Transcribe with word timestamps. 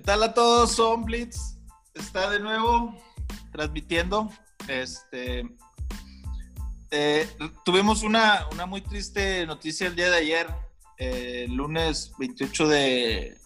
¿Qué 0.00 0.06
tal 0.06 0.22
a 0.22 0.32
todos? 0.32 0.72
Son 0.72 1.04
Blitz. 1.04 1.58
Está 1.92 2.30
de 2.30 2.40
nuevo 2.40 2.98
transmitiendo. 3.52 4.30
Este, 4.66 5.46
eh, 6.90 7.28
tuvimos 7.66 8.02
una, 8.02 8.46
una, 8.50 8.64
muy 8.64 8.80
triste 8.80 9.44
noticia 9.44 9.88
el 9.88 9.96
día 9.96 10.08
de 10.08 10.16
ayer, 10.16 10.46
eh, 10.96 11.46
lunes 11.50 12.12
28 12.18 12.66
de, 12.68 13.36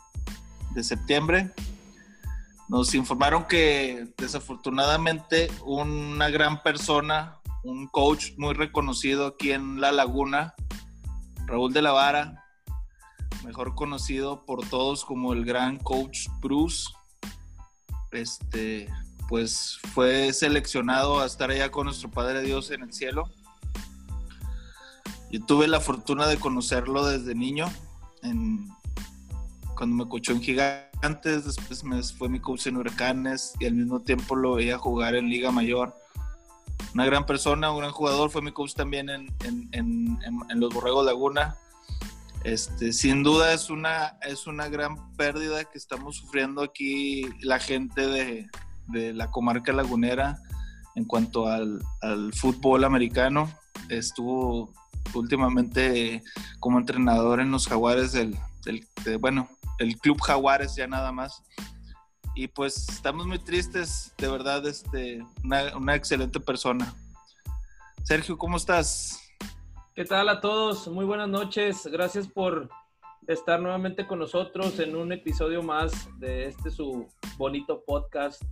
de 0.77 0.85
septiembre. 0.85 1.51
Nos 2.68 2.95
informaron 2.95 3.49
que 3.49 4.07
desafortunadamente 4.17 5.50
una 5.67 6.31
gran 6.31 6.63
persona, 6.63 7.41
un 7.64 7.89
coach 7.89 8.31
muy 8.36 8.55
reconocido 8.55 9.27
aquí 9.27 9.50
en 9.50 9.81
La 9.81 9.91
Laguna, 9.91 10.55
Raúl 11.46 11.73
de 11.73 11.82
la 11.82 11.91
Vara, 11.91 12.43
mejor 13.44 13.75
conocido 13.75 14.44
por 14.44 14.66
todos 14.68 15.04
como 15.04 15.32
el 15.32 15.44
gran 15.44 15.76
coach 15.76 16.29
Bruce, 16.40 16.90
este, 18.12 18.89
pues 19.29 19.79
fue 19.93 20.32
seleccionado 20.32 21.20
a 21.20 21.26
estar 21.26 21.50
allá 21.50 21.70
con 21.70 21.86
nuestro 21.86 22.11
Padre 22.11 22.43
Dios 22.43 22.70
en 22.70 22.82
el 22.82 22.93
cielo. 22.93 23.30
Yo 25.30 25.44
tuve 25.44 25.68
la 25.68 25.80
fortuna 25.80 26.26
de 26.26 26.39
conocerlo 26.39 27.04
desde 27.07 27.34
niño, 27.34 27.67
cuando 29.76 29.96
me 29.96 30.08
coachó 30.08 30.32
en 30.32 30.40
Gigantes, 30.40 31.45
después 31.45 31.84
me 31.84 32.03
fue 32.03 32.28
mi 32.28 32.41
coach 32.41 32.67
en 32.69 32.77
Huracanes 32.77 33.53
y 33.58 33.67
al 33.67 33.75
mismo 33.75 34.00
tiempo 34.00 34.36
lo 34.36 34.55
veía 34.55 34.78
jugar 34.78 35.17
en 35.17 35.28
Liga 35.28 35.50
Mayor. 35.50 35.95
Una 36.95 37.05
gran 37.05 37.27
persona, 37.27 37.72
un 37.72 37.81
gran 37.81 37.91
jugador, 37.91 38.31
fue 38.31 38.41
mi 38.41 38.53
coach 38.53 38.75
también 38.75 39.11
en, 39.11 39.28
en 39.72 40.61
los 40.61 40.73
Borregos 40.73 41.05
Laguna 41.05 41.58
este, 42.45 42.92
sin 42.92 43.23
duda 43.23 43.55
es 43.55 43.70
una, 43.70 44.19
es 44.20 44.47
una 44.47 44.69
gran 44.69 45.17
pérdida 45.17 45.64
que 45.64 45.78
estamos 45.78 46.17
sufriendo 46.17 46.62
aquí 46.62 47.25
la 47.41 47.59
gente 47.59 48.06
de, 48.06 48.51
la 49.14 49.31
comarca 49.31 49.73
lagunera 49.73 50.39
en 50.95 51.06
cuanto 51.06 51.48
al, 51.48 51.81
fútbol 52.34 52.84
americano. 52.84 53.51
Estuvo 53.89 54.75
últimamente 55.14 56.23
como 56.61 56.78
entrenador 56.78 57.41
en 57.41 57.51
los 57.51 57.67
Jaguares 57.67 58.12
del, 58.12 58.39
bueno, 59.20 59.48
el 59.79 59.97
Club 59.97 60.20
Jaguares 60.20 60.77
ya 60.77 60.86
nada 60.86 61.12
más. 61.12 61.42
Y 62.34 62.48
pues 62.48 62.89
estamos 62.91 63.27
muy 63.27 63.39
tristes, 63.39 64.12
de 64.19 64.29
verdad, 64.29 64.67
este, 64.67 65.25
una, 65.42 65.75
una 65.77 65.95
excelente 65.95 66.41
persona. 66.41 66.95
Sergio, 68.03 68.36
¿cómo 68.36 68.58
estás? 68.58 69.23
¿Qué 69.95 70.05
tal 70.05 70.28
a 70.28 70.41
todos? 70.41 70.89
Muy 70.89 71.05
buenas 71.05 71.28
noches. 71.28 71.87
Gracias 71.87 72.27
por 72.27 72.69
estar 73.28 73.61
nuevamente 73.61 74.09
con 74.09 74.19
nosotros 74.19 74.81
en 74.81 74.97
un 74.97 75.12
episodio 75.12 75.62
más 75.62 76.09
de 76.19 76.47
este 76.47 76.73
su 76.73 77.06
bonito 77.39 77.84
podcast 77.86 78.42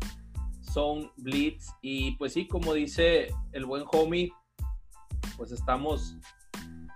Zone 0.72 1.10
Blitz. 1.16 1.66
Y 1.82 2.12
pues 2.12 2.34
sí, 2.34 2.46
como 2.46 2.74
dice 2.74 3.34
el 3.50 3.66
buen 3.66 3.82
homie, 3.90 4.32
pues 5.36 5.50
estamos, 5.50 6.16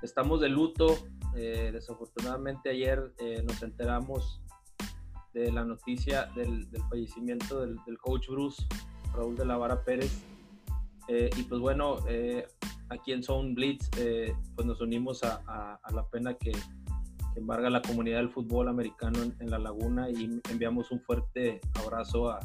estamos 0.00 0.40
de 0.40 0.48
luto. 0.48 0.96
Eh, 1.34 1.70
desafortunadamente 1.72 2.70
ayer 2.70 3.12
eh, 3.18 3.42
nos 3.44 3.60
enteramos 3.64 4.40
de 5.34 5.50
la 5.50 5.64
noticia 5.64 6.26
del, 6.36 6.68
fallecimiento 6.88 7.62
del, 7.62 7.98
coach 8.00 8.28
Bruce, 8.28 8.64
Raúl 9.12 9.34
de 9.34 9.44
la 9.44 9.56
Vara 9.56 9.82
Pérez. 9.82 10.24
Eh, 11.08 11.30
y 11.36 11.42
pues 11.44 11.60
bueno, 11.60 11.98
aquí 12.88 13.12
en 13.12 13.22
Zone 13.22 13.54
Blitz, 13.54 13.88
eh, 13.98 14.34
pues 14.54 14.66
nos 14.66 14.80
unimos 14.80 15.22
a, 15.22 15.80
la 15.92 16.06
pena 16.08 16.34
que, 16.34 16.52
embarga 17.36 17.68
la 17.68 17.82
comunidad 17.82 18.16
del 18.16 18.30
fútbol 18.30 18.66
americano 18.66 19.18
en, 19.22 19.50
La 19.50 19.58
Laguna 19.58 20.08
y 20.08 20.40
enviamos 20.50 20.90
un 20.90 21.02
fuerte 21.02 21.60
abrazo 21.74 22.30
a, 22.30 22.40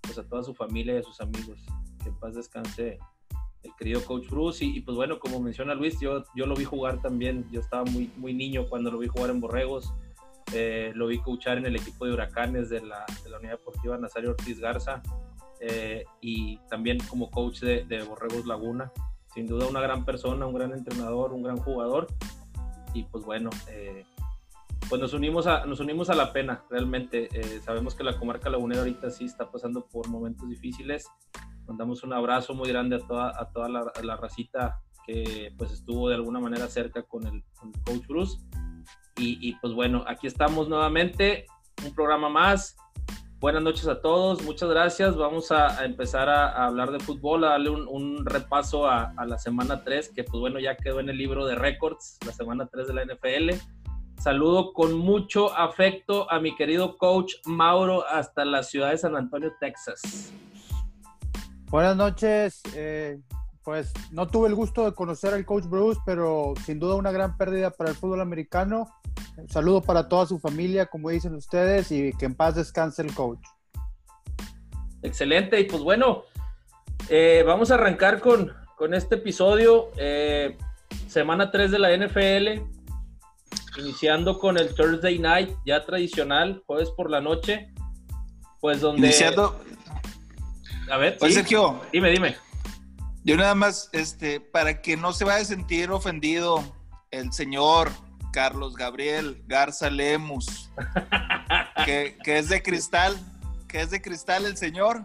pues 0.00 0.18
a 0.18 0.28
toda 0.28 0.42
su 0.42 0.52
familia 0.52 0.94
y 0.94 0.96
a 0.98 1.02
sus 1.04 1.20
amigos. 1.20 1.64
Que 2.02 2.08
en 2.08 2.18
paz 2.18 2.34
descanse 2.34 2.98
el 3.62 3.70
querido 3.78 4.04
Coach 4.04 4.28
Bruce. 4.28 4.64
Y, 4.64 4.80
pues 4.80 4.96
bueno, 4.96 5.20
como 5.20 5.38
menciona 5.40 5.76
Luis, 5.76 6.00
yo, 6.00 6.24
yo 6.34 6.46
lo 6.46 6.56
vi 6.56 6.64
jugar 6.64 7.00
también. 7.00 7.46
Yo 7.52 7.60
estaba 7.60 7.84
muy, 7.84 8.10
muy 8.16 8.34
niño 8.34 8.66
cuando 8.68 8.90
lo 8.90 8.98
vi 8.98 9.06
jugar 9.06 9.30
en 9.30 9.38
Borregos. 9.38 9.94
Eh, 10.52 10.90
lo 10.96 11.06
vi 11.06 11.20
coachar 11.20 11.58
en 11.58 11.66
el 11.66 11.76
equipo 11.76 12.04
de 12.04 12.12
Huracanes 12.12 12.68
de 12.70 12.80
la, 12.80 13.06
de 13.22 13.30
la 13.30 13.38
Unidad 13.38 13.52
Deportiva 13.52 13.96
Nazario 13.98 14.30
Ortiz 14.30 14.58
Garza. 14.58 15.00
Eh, 15.60 16.04
y 16.20 16.58
también 16.68 16.98
como 17.08 17.30
coach 17.30 17.60
de, 17.60 17.84
de 17.84 18.02
Borregos 18.02 18.46
Laguna 18.46 18.92
sin 19.34 19.48
duda 19.48 19.66
una 19.66 19.80
gran 19.80 20.04
persona, 20.04 20.46
un 20.46 20.54
gran 20.54 20.72
entrenador, 20.72 21.32
un 21.32 21.42
gran 21.42 21.58
jugador. 21.58 22.06
Y 22.94 23.02
pues 23.02 23.24
bueno, 23.24 23.50
eh, 23.68 24.06
pues 24.88 25.00
nos 25.00 25.12
unimos, 25.12 25.48
a, 25.48 25.66
nos 25.66 25.80
unimos 25.80 26.08
a 26.08 26.14
la 26.14 26.32
pena, 26.32 26.62
realmente. 26.70 27.28
Eh, 27.32 27.60
sabemos 27.62 27.96
que 27.96 28.04
la 28.04 28.16
comarca 28.16 28.48
lagunera 28.48 28.82
ahorita 28.82 29.10
sí 29.10 29.24
está 29.24 29.50
pasando 29.50 29.86
por 29.86 30.08
momentos 30.08 30.48
difíciles. 30.48 31.08
Mandamos 31.66 32.04
un 32.04 32.12
abrazo 32.12 32.54
muy 32.54 32.68
grande 32.68 32.96
a 32.96 33.00
toda, 33.00 33.32
a 33.36 33.50
toda 33.50 33.68
la, 33.68 34.16
racita 34.16 34.80
que 35.04 35.52
pues 35.58 35.72
estuvo 35.72 36.08
de 36.08 36.14
alguna 36.14 36.38
manera 36.38 36.68
cerca 36.68 37.02
con 37.02 37.26
el, 37.26 37.42
coach 37.84 38.06
Bruce. 38.06 38.38
Y, 39.16 39.48
y, 39.48 39.54
pues 39.56 39.72
bueno, 39.72 40.04
aquí 40.06 40.26
estamos 40.26 40.68
nuevamente, 40.68 41.46
un 41.84 41.94
programa 41.94 42.28
más. 42.28 42.76
Buenas 43.40 43.62
noches 43.62 43.86
a 43.88 44.00
todos, 44.00 44.42
muchas 44.42 44.70
gracias. 44.70 45.16
Vamos 45.16 45.50
a, 45.52 45.84
empezar 45.84 46.28
a, 46.28 46.64
hablar 46.64 46.90
de 46.90 47.00
fútbol, 47.00 47.44
a 47.44 47.50
darle 47.50 47.70
un, 47.70 48.24
repaso 48.24 48.86
a, 48.86 49.12
la 49.26 49.38
semana 49.38 49.84
3, 49.84 50.12
que 50.14 50.24
pues 50.24 50.40
bueno, 50.40 50.58
ya 50.58 50.76
quedó 50.76 51.00
en 51.00 51.10
el 51.10 51.18
libro 51.18 51.44
de 51.44 51.54
récords, 51.54 52.18
la 52.24 52.32
semana 52.32 52.66
3 52.66 52.86
de 52.88 52.94
la 52.94 53.04
NFL. 53.04 53.50
Saludo 54.18 54.72
con 54.72 54.94
mucho 54.94 55.54
afecto 55.54 56.30
a 56.30 56.40
mi 56.40 56.56
querido 56.56 56.96
coach 56.96 57.34
Mauro 57.44 58.06
hasta 58.08 58.44
la 58.44 58.62
ciudad 58.62 58.90
de 58.90 58.98
San 58.98 59.16
Antonio, 59.16 59.52
Texas. 59.60 60.32
Buenas 61.66 61.96
noches. 61.96 62.62
Eh, 62.74 63.20
pues 63.64 63.92
no 64.10 64.28
tuve 64.28 64.48
el 64.48 64.54
gusto 64.54 64.84
de 64.84 64.94
conocer 64.94 65.32
al 65.32 65.46
coach 65.46 65.64
Bruce, 65.64 66.00
pero 66.04 66.52
sin 66.64 66.78
duda 66.78 66.96
una 66.96 67.10
gran 67.10 67.36
pérdida 67.36 67.70
para 67.70 67.90
el 67.90 67.96
fútbol 67.96 68.20
americano. 68.20 68.88
Un 69.38 69.48
saludo 69.48 69.80
para 69.82 70.06
toda 70.06 70.26
su 70.26 70.38
familia, 70.38 70.86
como 70.86 71.08
dicen 71.08 71.34
ustedes, 71.34 71.90
y 71.90 72.12
que 72.12 72.26
en 72.26 72.34
paz 72.34 72.56
descanse 72.56 73.02
el 73.02 73.14
coach. 73.14 73.40
Excelente, 75.02 75.58
y 75.58 75.64
pues 75.64 75.82
bueno, 75.82 76.24
eh, 77.08 77.42
vamos 77.46 77.70
a 77.70 77.74
arrancar 77.74 78.20
con, 78.20 78.52
con 78.76 78.92
este 78.92 79.16
episodio, 79.16 79.90
eh, 79.96 80.58
semana 81.08 81.50
3 81.50 81.70
de 81.70 81.78
la 81.78 81.96
NFL, 81.96 82.62
iniciando 83.78 84.38
con 84.38 84.58
el 84.58 84.74
Thursday 84.74 85.18
Night, 85.18 85.50
ya 85.64 85.84
tradicional, 85.84 86.62
jueves 86.66 86.90
por 86.90 87.10
la 87.10 87.22
noche, 87.22 87.72
pues 88.60 88.80
donde... 88.82 89.06
Iniciando... 89.06 89.58
A 90.90 90.98
ver, 90.98 91.16
pues 91.18 91.32
Sergio. 91.32 91.80
Dime, 91.90 92.10
dime. 92.10 92.36
Yo 93.24 93.38
nada 93.38 93.54
más, 93.54 93.88
este, 93.92 94.38
para 94.38 94.82
que 94.82 94.98
no 94.98 95.14
se 95.14 95.24
vaya 95.24 95.40
a 95.40 95.46
sentir 95.46 95.90
ofendido 95.90 96.62
el 97.10 97.32
señor 97.32 97.90
Carlos 98.34 98.74
Gabriel 98.74 99.42
Garza 99.46 99.88
Lemus, 99.88 100.70
que, 101.86 102.18
es 102.26 102.50
de 102.50 102.62
cristal, 102.62 103.16
que 103.66 103.80
es 103.80 103.90
de 103.90 104.02
cristal 104.02 104.44
el 104.44 104.58
señor, 104.58 105.02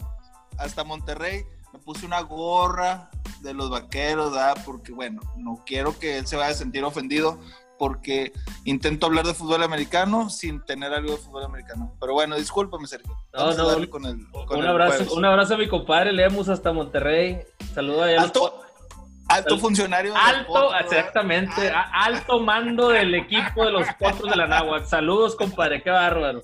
hasta 0.57 0.83
Monterrey. 0.83 1.45
Me 1.71 1.79
puse 1.79 2.05
una 2.05 2.19
gorra 2.19 3.09
de 3.41 3.53
los 3.53 3.69
vaqueros, 3.69 4.33
¿verdad? 4.33 4.61
Porque, 4.65 4.91
bueno, 4.91 5.21
no 5.37 5.63
quiero 5.65 5.97
que 5.97 6.17
él 6.17 6.27
se 6.27 6.35
vaya 6.35 6.51
a 6.51 6.57
sentir 6.57 6.83
ofendido 6.83 7.39
porque 7.79 8.31
intento 8.65 9.07
hablar 9.07 9.25
de 9.25 9.33
fútbol 9.33 9.63
americano 9.63 10.29
sin 10.29 10.63
tener 10.63 10.93
algo 10.93 11.13
de 11.13 11.17
fútbol 11.17 11.45
americano. 11.45 11.95
Pero 11.99 12.13
bueno, 12.13 12.35
discúlpame, 12.35 12.85
Sergio. 12.85 13.17
No, 13.33 13.53
no, 13.53 13.89
con 13.89 14.05
el, 14.05 14.27
un, 14.55 14.65
abrazo, 14.65 15.15
un 15.15 15.25
abrazo 15.25 15.55
a 15.55 15.57
mi 15.57 15.67
compadre 15.67 16.11
Lemus 16.11 16.49
hasta 16.49 16.71
Monterrey. 16.71 17.39
Saludos 17.73 18.03
a 18.03 18.21
Alto, 18.21 18.61
Alto 19.29 19.57
funcionario. 19.57 20.13
Alto, 20.15 20.75
exactamente. 20.75 21.71
Alto 21.71 22.39
mando 22.39 22.89
del 22.89 23.15
equipo 23.15 23.63
de 23.63 23.71
los 23.71 23.87
Potros 23.99 24.29
de 24.29 24.35
la 24.35 24.47
Náhuatl. 24.47 24.85
Saludos, 24.85 25.35
compadre, 25.35 25.81
qué 25.81 25.89
bárbaro. 25.89 26.43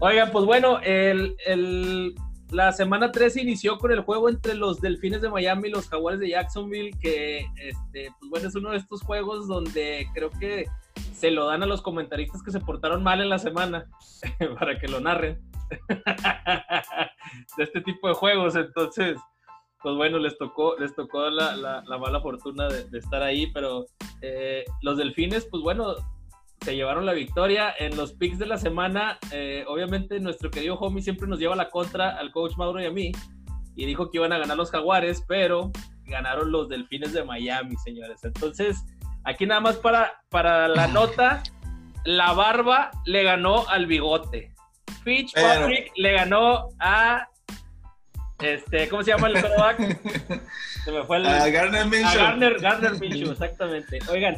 Oigan, 0.00 0.30
pues 0.30 0.44
bueno, 0.44 0.80
el, 0.82 2.14
la 2.50 2.72
semana 2.72 3.12
3 3.12 3.36
inició 3.36 3.78
con 3.78 3.92
el 3.92 4.00
juego 4.00 4.28
entre 4.28 4.54
los 4.54 4.80
Delfines 4.80 5.20
de 5.20 5.30
Miami 5.30 5.68
y 5.68 5.72
los 5.72 5.88
Jaguares 5.88 6.20
de 6.20 6.30
Jacksonville, 6.30 6.96
que 7.00 7.46
este, 7.56 8.10
pues 8.18 8.30
bueno, 8.30 8.48
es 8.48 8.54
uno 8.54 8.70
de 8.70 8.78
estos 8.78 9.02
juegos 9.02 9.46
donde 9.48 10.08
creo 10.14 10.30
que 10.30 10.66
se 11.12 11.30
lo 11.30 11.46
dan 11.46 11.62
a 11.62 11.66
los 11.66 11.82
comentaristas 11.82 12.42
que 12.42 12.50
se 12.50 12.60
portaron 12.60 13.02
mal 13.02 13.20
en 13.20 13.28
la 13.28 13.38
semana 13.38 13.86
para 14.58 14.78
que 14.78 14.88
lo 14.88 15.00
narren. 15.00 15.40
de 17.58 17.64
este 17.64 17.82
tipo 17.82 18.08
de 18.08 18.14
juegos, 18.14 18.56
entonces 18.56 19.18
pues 19.82 19.94
bueno, 19.94 20.18
les 20.18 20.36
tocó, 20.38 20.76
les 20.78 20.94
tocó 20.94 21.30
la, 21.30 21.54
la, 21.56 21.98
mala 21.98 22.20
fortuna 22.20 22.68
de, 22.68 22.98
estar 22.98 23.22
ahí, 23.22 23.50
pero 23.52 23.86
eh, 24.22 24.64
los 24.82 24.96
delfines, 24.96 25.46
pues 25.46 25.62
bueno, 25.62 25.94
se 26.60 26.76
llevaron 26.76 27.06
la 27.06 27.12
victoria. 27.12 27.74
En 27.78 27.96
los 27.96 28.12
picks 28.12 28.38
de 28.38 28.46
la 28.46 28.58
semana, 28.58 29.18
eh, 29.32 29.64
obviamente 29.66 30.20
nuestro 30.20 30.50
querido 30.50 30.76
homie 30.76 31.02
siempre 31.02 31.26
nos 31.26 31.38
lleva 31.38 31.56
la 31.56 31.70
contra 31.70 32.16
al 32.16 32.30
coach 32.30 32.56
Mauro 32.56 32.80
y 32.80 32.86
a 32.86 32.90
mí, 32.90 33.12
y 33.76 33.86
dijo 33.86 34.10
que 34.10 34.18
iban 34.18 34.32
a 34.32 34.38
ganar 34.38 34.56
los 34.56 34.70
jaguares, 34.70 35.24
pero 35.26 35.70
ganaron 36.04 36.50
los 36.50 36.68
delfines 36.68 37.12
de 37.12 37.24
Miami, 37.24 37.76
señores. 37.76 38.24
Entonces, 38.24 38.84
aquí 39.24 39.46
nada 39.46 39.60
más 39.60 39.76
para, 39.76 40.22
para 40.30 40.68
la 40.68 40.86
nota, 40.88 41.42
la 42.04 42.32
barba 42.32 42.90
le 43.04 43.22
ganó 43.22 43.68
al 43.68 43.86
bigote. 43.86 44.52
Fitzpatrick 45.04 45.92
le 45.96 46.12
ganó 46.12 46.68
a 46.80 47.28
este, 48.40 48.88
¿cómo 48.88 49.02
se 49.02 49.10
llama 49.10 49.28
el 49.28 49.40
quarterback? 49.40 50.42
Se 50.84 50.92
me 50.92 51.02
fue 51.04 51.16
el. 51.16 51.26
A 51.26 51.48
Garner 51.48 51.86
Minshew. 51.86 52.08
A 52.08 52.14
Garner, 52.14 52.60
Garner 52.60 53.00
Minshew, 53.00 53.32
exactamente. 53.32 53.98
Oigan. 54.10 54.36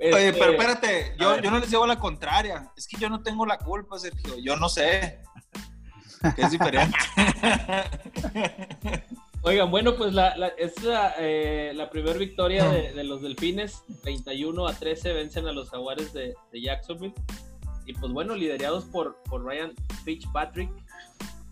Oye, 0.00 0.28
este, 0.28 0.38
pero 0.38 0.52
espérate, 0.52 1.14
yo, 1.18 1.38
yo 1.40 1.50
no 1.50 1.58
les 1.58 1.70
llevo 1.70 1.86
la 1.86 1.98
contraria. 1.98 2.70
Es 2.76 2.86
que 2.86 2.96
yo 2.98 3.08
no 3.10 3.22
tengo 3.22 3.44
la 3.46 3.58
culpa, 3.58 3.98
Sergio. 3.98 4.38
Yo 4.38 4.56
no 4.56 4.68
sé. 4.68 5.20
Es 6.36 6.50
diferente. 6.50 6.96
Oigan, 9.42 9.70
bueno, 9.70 9.96
pues 9.96 10.12
la, 10.12 10.36
la- 10.36 10.48
es 10.48 10.82
la, 10.82 11.14
eh, 11.18 11.72
la 11.74 11.88
primera 11.88 12.18
victoria 12.18 12.68
de, 12.68 12.92
de 12.92 13.04
los 13.04 13.22
Delfines. 13.22 13.82
31 14.02 14.66
a 14.66 14.74
13 14.74 15.12
vencen 15.14 15.46
a 15.46 15.52
los 15.52 15.70
Jaguares 15.70 16.12
de, 16.12 16.34
de 16.52 16.60
Jacksonville. 16.60 17.14
Y 17.86 17.94
pues 17.94 18.12
bueno, 18.12 18.34
liderados 18.34 18.84
por, 18.84 19.16
por 19.24 19.42
Ryan 19.44 19.72
Fitzpatrick, 20.04 20.70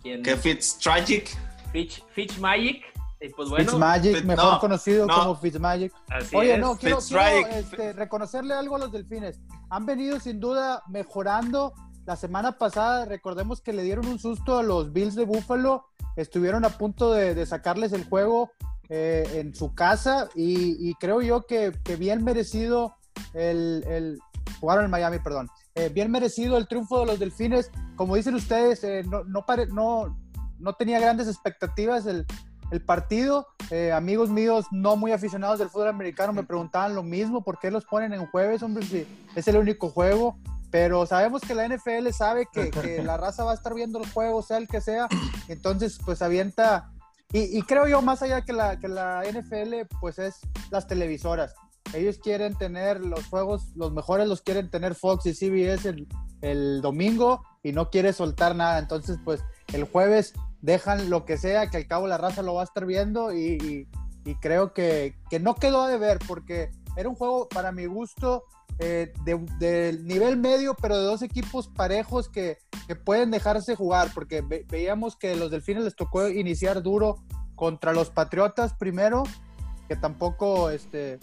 quien 0.02 0.22
que 0.22 0.36
Fitz 0.36 0.78
Tragic. 0.78 1.30
Fitch, 1.72 2.02
Fitzmagic. 2.14 2.84
Y 3.20 3.29
pues 3.31 3.49
bueno, 3.49 3.65
Fitzmagic, 3.73 4.17
Fitz- 4.19 4.25
mejor 4.25 4.53
no, 4.53 4.61
conocido 4.61 5.06
no. 5.06 5.15
como 5.15 5.35
Fitzmagic. 5.37 5.93
así 6.09 6.37
Oye, 6.37 6.55
es. 6.55 6.61
no, 6.61 6.76
quiero, 6.76 6.99
este, 6.99 7.93
reconocerle 7.93 8.55
algo 8.55 8.76
a 8.76 8.79
los 8.79 8.93
delfines. 8.93 9.41
Han 9.70 9.87
venido 9.87 10.20
sin 10.20 10.38
duda 10.41 10.82
mejorando. 10.88 11.73
La 12.06 12.17
semana 12.17 12.56
pasada, 12.59 13.05
recordemos 13.05 13.61
que 13.61 13.73
le 13.73 13.82
dieron 13.82 14.06
un 14.06 14.19
susto 14.19 14.56
a 14.59 14.62
los 14.62 14.93
Bills 14.93 15.15
de 15.15 15.25
Buffalo. 15.25 15.85
Estuvieron 16.17 16.65
a 16.65 16.70
punto 16.70 17.12
de, 17.12 17.35
de 17.35 17.44
sacarles 17.44 17.93
el 17.93 18.05
juego 18.05 18.50
eh, 18.88 19.29
en 19.35 19.55
su 19.55 19.75
casa 19.75 20.29
y, 20.35 20.88
y 20.88 20.94
creo 20.94 21.20
yo 21.20 21.44
que, 21.44 21.73
que 21.85 21.97
bien 21.97 22.25
merecido 22.25 22.94
el, 23.35 23.85
el 23.88 24.19
jugaron 24.61 24.85
en 24.87 24.91
Miami, 24.91 25.19
perdón. 25.19 25.49
Eh, 25.75 25.91
bien 25.91 26.11
merecido 26.11 26.56
el 26.56 26.67
triunfo 26.67 27.00
de 27.00 27.06
los 27.06 27.19
delfines. 27.19 27.70
Como 27.97 28.17
dicen 28.17 28.35
ustedes, 28.35 28.82
eh, 28.85 29.03
no, 29.05 29.25
no, 29.25 29.44
pare- 29.44 29.67
no, 29.67 30.19
no 30.59 30.73
tenía 30.73 30.99
grandes 31.00 31.29
expectativas 31.29 32.06
el, 32.06 32.25
el 32.70 32.82
partido. 32.82 33.47
Eh, 33.70 33.93
amigos 33.93 34.31
míos 34.31 34.67
no 34.70 34.97
muy 34.97 35.12
aficionados 35.12 35.59
del 35.59 35.69
fútbol 35.69 35.88
americano 35.88 36.32
me 36.32 36.43
preguntaban 36.43 36.94
lo 36.94 37.03
mismo, 37.03 37.43
¿por 37.43 37.59
qué 37.59 37.70
los 37.70 37.85
ponen 37.85 38.12
en 38.12 38.26
jueves, 38.26 38.62
hombre? 38.62 38.85
Si 38.85 39.06
es 39.35 39.49
el 39.49 39.56
único 39.56 39.91
juego. 39.91 40.37
Pero 40.70 41.06
sabemos 41.06 41.41
que 41.41 41.55
la 41.55 41.67
NFL 41.67 42.11
sabe 42.12 42.47
que, 42.53 42.70
que 42.70 43.03
la 43.03 43.17
raza 43.19 43.44
va 43.44 43.53
a 43.53 43.55
estar 43.55 43.73
viendo 43.75 43.99
los 43.99 44.12
juegos, 44.12 44.47
sea 44.47 44.59
el 44.59 44.69
que 44.69 44.82
sea. 44.82 45.09
Entonces, 45.49 45.99
pues 46.05 46.20
avienta. 46.20 46.91
Y, 47.32 47.59
y 47.59 47.62
creo 47.62 47.87
yo, 47.87 48.03
más 48.03 48.23
allá 48.23 48.43
que 48.43 48.53
la, 48.53 48.79
que 48.79 48.88
la 48.88 49.23
NFL, 49.25 49.87
pues 50.00 50.19
es 50.19 50.41
las 50.70 50.87
televisoras. 50.87 51.55
Ellos 51.94 52.19
quieren 52.19 52.55
tener 52.55 53.00
los 53.00 53.25
juegos, 53.26 53.69
los 53.76 53.93
mejores 53.93 54.29
los 54.29 54.43
quieren 54.43 54.70
tener 54.70 54.94
Fox 54.94 55.25
y 55.25 55.35
CBS 55.35 55.88
el, 55.88 56.06
el 56.43 56.82
domingo 56.82 57.43
y 57.62 57.73
no 57.73 57.88
quiere 57.88 58.12
soltar 58.12 58.55
nada. 58.55 58.79
Entonces, 58.79 59.19
pues 59.25 59.43
el 59.73 59.85
jueves 59.85 60.35
dejan 60.60 61.10
lo 61.10 61.25
que 61.25 61.37
sea, 61.37 61.69
que 61.69 61.76
al 61.76 61.87
cabo 61.87 62.06
la 62.06 62.19
raza 62.19 62.43
lo 62.43 62.55
va 62.55 62.62
a 62.62 62.64
estar 62.64 62.84
viendo 62.87 63.32
y, 63.34 63.88
creo 64.43 64.75
que, 64.75 65.16
que 65.31 65.40
no 65.40 65.55
quedó 65.55 65.82
a 65.82 65.88
deber 65.88 66.19
porque 66.26 66.70
era 66.96 67.08
un 67.08 67.14
juego 67.14 67.49
para 67.49 67.72
mi 67.72 67.87
gusto 67.87 68.44
eh, 68.78 69.12
de, 69.25 69.38
del 69.58 70.06
nivel 70.06 70.37
medio, 70.37 70.75
pero 70.75 70.99
de 70.99 71.05
dos 71.05 71.22
equipos 71.22 71.69
parejos 71.69 72.28
que, 72.28 72.58
que 72.87 72.94
pueden 72.94 73.31
dejarse 73.31 73.75
jugar, 73.75 74.10
porque 74.12 74.43
ve- 74.43 74.66
veíamos 74.69 75.16
que 75.16 75.34
los 75.34 75.50
delfines 75.50 75.84
les 75.84 75.96
tocó 75.96 76.28
iniciar 76.28 76.82
duro 76.82 77.25
contra 77.55 77.93
los 77.94 78.10
Patriotas 78.10 78.75
primero, 78.75 79.22
que 79.88 79.96
tampoco 79.96 80.69
este, 80.70 81.19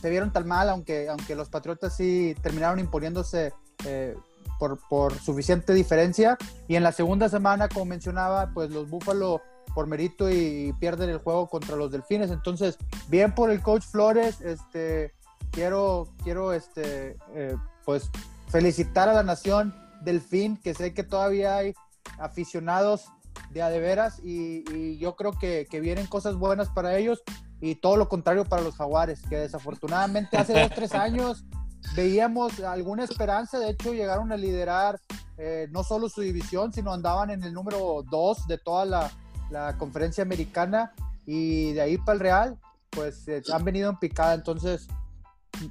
se 0.00 0.08
vieron 0.08 0.32
tan 0.32 0.46
mal, 0.46 0.68
aunque, 0.70 1.08
aunque 1.08 1.34
los 1.34 1.48
Patriotas 1.48 1.96
sí 1.96 2.36
terminaron 2.40 2.78
imponiéndose 2.78 3.52
eh, 3.84 4.14
por, 4.60 4.78
por 4.88 5.18
suficiente 5.18 5.74
diferencia. 5.74 6.38
Y 6.68 6.76
en 6.76 6.84
la 6.84 6.92
segunda 6.92 7.28
semana, 7.28 7.68
como 7.68 7.86
mencionaba, 7.86 8.50
pues 8.54 8.70
los 8.70 8.88
Búfalo 8.88 9.40
por 9.74 9.86
mérito 9.86 10.30
y 10.30 10.72
pierden 10.78 11.10
el 11.10 11.18
juego 11.18 11.48
contra 11.48 11.76
los 11.76 11.90
Delfines. 11.90 12.30
Entonces, 12.30 12.76
bien 13.08 13.34
por 13.34 13.50
el 13.50 13.62
coach 13.62 13.84
Flores, 13.84 14.40
este, 14.42 15.14
quiero, 15.50 16.08
quiero 16.22 16.52
este, 16.52 17.16
eh, 17.34 17.56
pues 17.84 18.10
felicitar 18.48 19.08
a 19.08 19.14
la 19.14 19.22
nación 19.22 19.74
Delfín, 20.02 20.56
que 20.56 20.74
sé 20.74 20.92
que 20.92 21.04
todavía 21.04 21.56
hay 21.56 21.74
aficionados 22.18 23.06
de 23.50 23.62
a 23.62 23.70
de 23.70 23.80
veras 23.80 24.20
y, 24.22 24.64
y 24.72 24.98
yo 24.98 25.16
creo 25.16 25.32
que, 25.32 25.66
que 25.70 25.80
vienen 25.80 26.06
cosas 26.06 26.34
buenas 26.34 26.68
para 26.68 26.96
ellos 26.96 27.22
y 27.60 27.76
todo 27.76 27.96
lo 27.96 28.08
contrario 28.08 28.44
para 28.44 28.62
los 28.62 28.76
jaguares, 28.76 29.22
que 29.28 29.36
desafortunadamente 29.36 30.36
hace 30.36 30.60
dos, 30.60 30.70
tres 30.74 30.94
años 30.94 31.44
veíamos 31.94 32.60
alguna 32.60 33.04
esperanza, 33.04 33.58
de 33.58 33.70
hecho 33.70 33.92
llegaron 33.92 34.32
a 34.32 34.36
liderar 34.36 35.00
eh, 35.38 35.68
no 35.70 35.82
solo 35.82 36.08
su 36.08 36.20
división, 36.20 36.72
sino 36.72 36.92
andaban 36.92 37.30
en 37.30 37.42
el 37.42 37.52
número 37.52 38.04
dos 38.10 38.46
de 38.46 38.58
toda 38.58 38.84
la, 38.84 39.10
la 39.50 39.76
conferencia 39.78 40.22
americana 40.22 40.92
y 41.26 41.72
de 41.72 41.80
ahí 41.80 41.98
para 41.98 42.12
el 42.14 42.20
Real, 42.20 42.58
pues 42.90 43.26
eh, 43.28 43.42
han 43.52 43.64
venido 43.64 43.90
en 43.90 43.98
picada, 43.98 44.34
entonces 44.34 44.88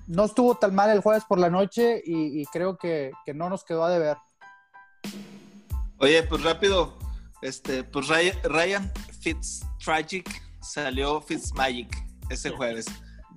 no 0.08 0.26
estuvo 0.26 0.56
tan 0.56 0.76
mal 0.76 0.90
el 0.90 1.02
jueves 1.02 1.24
por 1.28 1.40
la 1.40 1.50
noche 1.50 2.02
y, 2.06 2.42
y 2.42 2.46
creo 2.46 2.78
que, 2.78 3.12
que 3.26 3.34
no 3.34 3.50
nos 3.50 3.64
quedó 3.64 3.84
a 3.84 3.90
deber. 3.90 4.18
Oye, 6.00 6.24
pues 6.24 6.44
rápido. 6.44 6.98
Este, 7.42 7.84
pues 7.84 8.08
Ryan, 8.08 8.38
Ryan 8.44 8.92
Fitz 9.22 9.62
Tragic 9.84 10.28
salió 10.62 11.22
Fitzmagic 11.22 11.90
ese 12.30 12.50
jueves. 12.50 12.86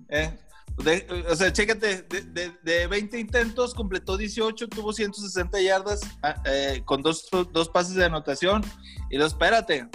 ¿eh? 0.08 0.36
De- 0.78 1.24
o 1.30 1.36
sea, 1.36 1.52
chécate, 1.52 2.02
de, 2.02 2.22
de- 2.22 2.56
de 2.62 2.86
20 2.86 3.18
intentos 3.20 3.74
completó 3.74 4.16
18, 4.16 4.68
tuvo 4.68 4.92
160 4.92 5.60
yardas 5.60 6.00
ah, 6.22 6.34
eh, 6.46 6.82
con 6.84 7.02
dos, 7.02 7.28
dos 7.52 7.68
pases 7.68 7.94
de 7.94 8.04
anotación. 8.04 8.62
Y 9.10 9.18
lo 9.18 9.26
espérate, 9.26 9.88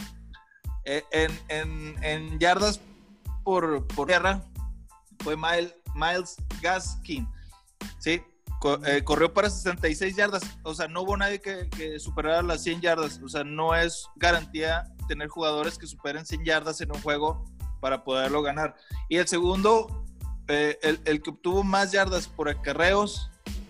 eh, 0.85 1.03
en, 1.12 1.31
en- 1.50 2.03
en 2.03 2.39
yardas 2.39 2.79
por, 3.44 3.85
por 3.88 4.07
tierra 4.07 4.44
fue 5.24 5.35
Miles, 5.35 5.74
Miles 5.95 6.35
Gaskin, 6.62 7.27
¿sí? 8.00 8.21
Co- 8.59 8.83
eh, 8.85 9.03
corrió 9.03 9.33
para 9.33 9.50
66 9.50 10.15
yardas, 10.15 10.41
o 10.63 10.73
sea, 10.73 10.88
no 10.88 11.01
hubo 11.01 11.15
nadie 11.18 11.41
que, 11.41 11.69
que 11.69 12.00
superara 12.00 12.41
las 12.41 12.63
100 12.63 12.81
yardas, 12.81 13.19
o 13.23 13.30
sea, 13.30 13.44
no 13.44 13.75
es 13.75 14.07
garantía 14.15 14.83
tener 15.07 15.27
jugadores 15.27 15.77
que 15.77 15.85
superen 15.88 16.25
100 16.25 16.44
yardas 16.45 16.81
en 16.81 16.91
un 16.91 17.01
juego 17.01 17.44
para 17.81 18.03
poderlo 18.03 18.41
ganar. 18.41 18.75
Y 19.09 19.18
el 19.18 19.27
segundo, 19.27 20.06
eh, 20.47 20.80
el, 20.81 20.99
el 21.06 21.21
que 21.21 21.31
obtuvo 21.31 21.63
más 21.63 21.92
yardas 21.92 22.27
por 22.27 22.49
acarreos 22.49 23.30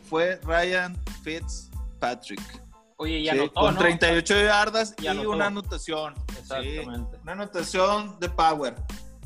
fue 0.09 0.39
Ryan 0.43 0.97
Fitzpatrick. 1.23 2.67
Oye, 2.97 3.21
ya 3.21 3.33
¿sí? 3.33 3.39
anotó, 3.39 3.61
con 3.61 3.75
¿no? 3.75 3.79
38 3.79 4.41
yardas 4.41 4.95
Y 4.99 5.07
una 5.07 5.47
anotación. 5.47 6.15
Exactamente. 6.39 7.15
Sí, 7.15 7.21
una 7.23 7.31
anotación 7.33 8.19
de 8.19 8.29
power. 8.29 8.75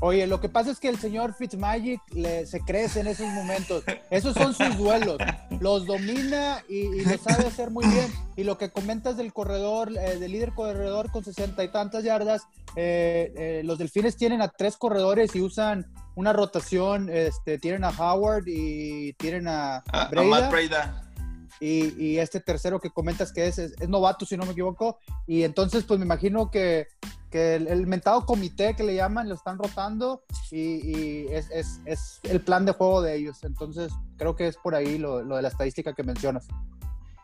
Oye, 0.03 0.25
lo 0.25 0.41
que 0.41 0.49
pasa 0.49 0.71
es 0.71 0.79
que 0.79 0.89
el 0.89 0.97
señor 0.97 1.35
Fitzmagic 1.35 2.01
le, 2.13 2.47
se 2.47 2.59
crece 2.61 3.01
en 3.01 3.07
esos 3.07 3.27
momentos. 3.27 3.83
Esos 4.09 4.33
son 4.33 4.55
sus 4.55 4.75
duelos. 4.75 5.17
Los 5.59 5.85
domina 5.85 6.63
y, 6.67 6.87
y 6.87 7.05
lo 7.05 7.17
sabe 7.19 7.45
hacer 7.45 7.69
muy 7.69 7.85
bien. 7.85 8.11
Y 8.35 8.43
lo 8.43 8.57
que 8.57 8.71
comentas 8.71 9.15
del 9.15 9.31
corredor, 9.31 9.91
eh, 9.95 10.17
del 10.17 10.31
líder 10.31 10.53
corredor 10.53 11.11
con 11.11 11.23
sesenta 11.23 11.63
y 11.63 11.71
tantas 11.71 12.03
yardas, 12.03 12.47
eh, 12.75 13.31
eh, 13.37 13.61
los 13.63 13.77
delfines 13.77 14.17
tienen 14.17 14.41
a 14.41 14.47
tres 14.47 14.75
corredores 14.75 15.35
y 15.35 15.41
usan 15.41 15.85
una 16.15 16.33
rotación. 16.33 17.09
Este, 17.09 17.57
tienen 17.57 17.83
a 17.83 17.89
Howard 17.89 18.43
y 18.47 19.13
tienen 19.13 19.47
a, 19.47 19.77
A, 19.77 19.83
a 19.91 20.09
Breida. 20.09 20.29
Matt 20.29 20.51
Breida. 20.51 21.11
y, 21.59 22.03
y 22.03 22.17
este 22.17 22.39
tercero 22.39 22.79
que 22.79 22.89
comentas 22.89 23.31
que 23.31 23.47
es, 23.47 23.59
es, 23.59 23.73
es 23.79 23.87
novato, 23.87 24.25
si 24.25 24.35
no 24.35 24.45
me 24.45 24.51
equivoco. 24.51 24.97
Y 25.27 25.43
entonces, 25.43 25.83
pues 25.83 25.99
me 25.99 26.05
imagino 26.05 26.49
que, 26.49 26.87
que 27.29 27.55
el, 27.55 27.67
el 27.67 27.85
mentado 27.87 28.25
comité 28.25 28.75
que 28.75 28.83
le 28.83 28.95
llaman, 28.95 29.29
lo 29.29 29.35
están 29.35 29.57
rotando 29.57 30.23
y, 30.49 30.59
y 30.59 31.27
es, 31.29 31.49
es, 31.51 31.79
es 31.85 32.19
el 32.23 32.41
plan 32.41 32.65
de 32.65 32.71
juego 32.73 33.01
de 33.01 33.15
ellos. 33.15 33.43
Entonces, 33.43 33.93
creo 34.17 34.35
que 34.35 34.47
es 34.47 34.57
por 34.57 34.73
ahí 34.75 34.97
lo, 34.97 35.21
lo 35.21 35.35
de 35.35 35.43
la 35.43 35.47
estadística 35.49 35.93
que 35.93 36.03
mencionas. 36.03 36.47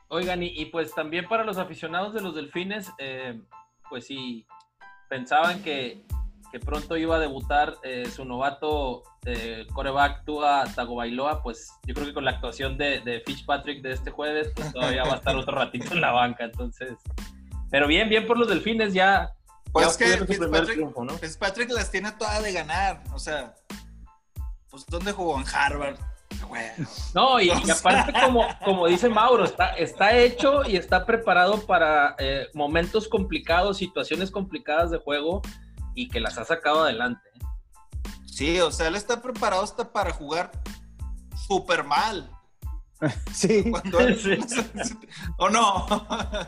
Oigan, 0.10 0.42
y, 0.44 0.48
y 0.48 0.66
pues 0.68 0.94
también 0.94 1.28
para 1.28 1.44
los 1.44 1.58
aficionados 1.58 2.14
de 2.14 2.22
los 2.22 2.34
Delfines, 2.36 2.90
eh, 3.00 3.42
pues 3.90 4.06
sí, 4.06 4.46
pensaban 5.10 5.62
que, 5.64 6.06
que 6.58 6.66
pronto 6.66 6.98
iba 6.98 7.18
a 7.18 7.20
debutar 7.20 7.76
eh, 7.84 8.10
su 8.14 8.26
novato 8.26 9.04
eh, 9.26 9.68
coreback 9.74 10.26
Tua 10.26 10.64
Tagovailoa, 10.74 11.44
pues 11.44 11.72
yo 11.86 11.94
creo 11.94 12.08
que 12.08 12.14
con 12.14 12.26
la 12.26 12.32
actuación 12.32 12.78
de, 12.78 13.00
de 13.02 13.22
Fitzpatrick 13.26 13.82
de 13.84 13.92
este 13.92 14.10
jueves, 14.10 14.52
pues 14.56 14.74
todavía 14.74 15.04
va 15.04 15.14
a 15.14 15.18
estar 15.18 15.36
otro 15.36 15.56
ratito 15.56 15.94
en 15.94 16.02
la 16.02 16.12
banca, 16.12 16.46
entonces... 16.46 16.94
Pero 17.70 17.86
bien, 17.86 18.10
bien 18.10 18.26
por 18.26 18.38
los 18.38 18.48
Delfines, 18.48 18.94
ya... 18.94 19.34
Pues 19.72 19.86
ya 19.86 19.92
es 19.92 19.98
que 19.98 20.26
Fitzpatrick, 20.26 20.76
triunfo, 20.76 21.04
¿no? 21.04 21.14
Fitzpatrick 21.18 21.70
las 21.72 21.92
tiene 21.92 22.12
todas 22.14 22.42
de 22.42 22.54
ganar. 22.54 23.04
O 23.14 23.20
sea, 23.20 23.54
pues 24.70 24.86
¿dónde 24.88 25.12
jugó? 25.12 25.40
En 25.40 25.46
Harvard. 25.54 25.98
Bueno, 26.48 26.88
No, 27.14 27.40
y, 27.40 27.50
aparte, 27.72 28.14
como, 28.24 28.48
como 28.64 28.88
dice 28.88 29.10
Mauro, 29.10 29.44
está, 29.44 29.74
está 29.74 30.16
hecho 30.16 30.64
y 30.68 30.78
está 30.78 31.06
preparado 31.06 31.60
para 31.68 32.16
eh, 32.18 32.48
momentos 32.54 33.08
complicados, 33.08 33.78
situaciones 33.78 34.32
complicadas 34.32 34.90
de 34.90 34.98
juego 34.98 35.42
y 35.98 36.10
que 36.10 36.20
las 36.20 36.38
ha 36.38 36.46
sacado 36.46 36.84
adelante. 36.84 37.28
¿eh? 37.34 37.40
Sí, 38.26 38.60
o 38.60 38.72
sea, 38.72 38.88
él 38.88 38.96
está 38.96 39.20
preparado 39.20 39.64
hasta 39.64 39.92
para 39.92 40.14
jugar 40.14 40.52
súper 41.48 41.84
mal. 41.84 42.30
sí. 43.34 43.72
¿O 45.38 45.50
no? 45.50 45.88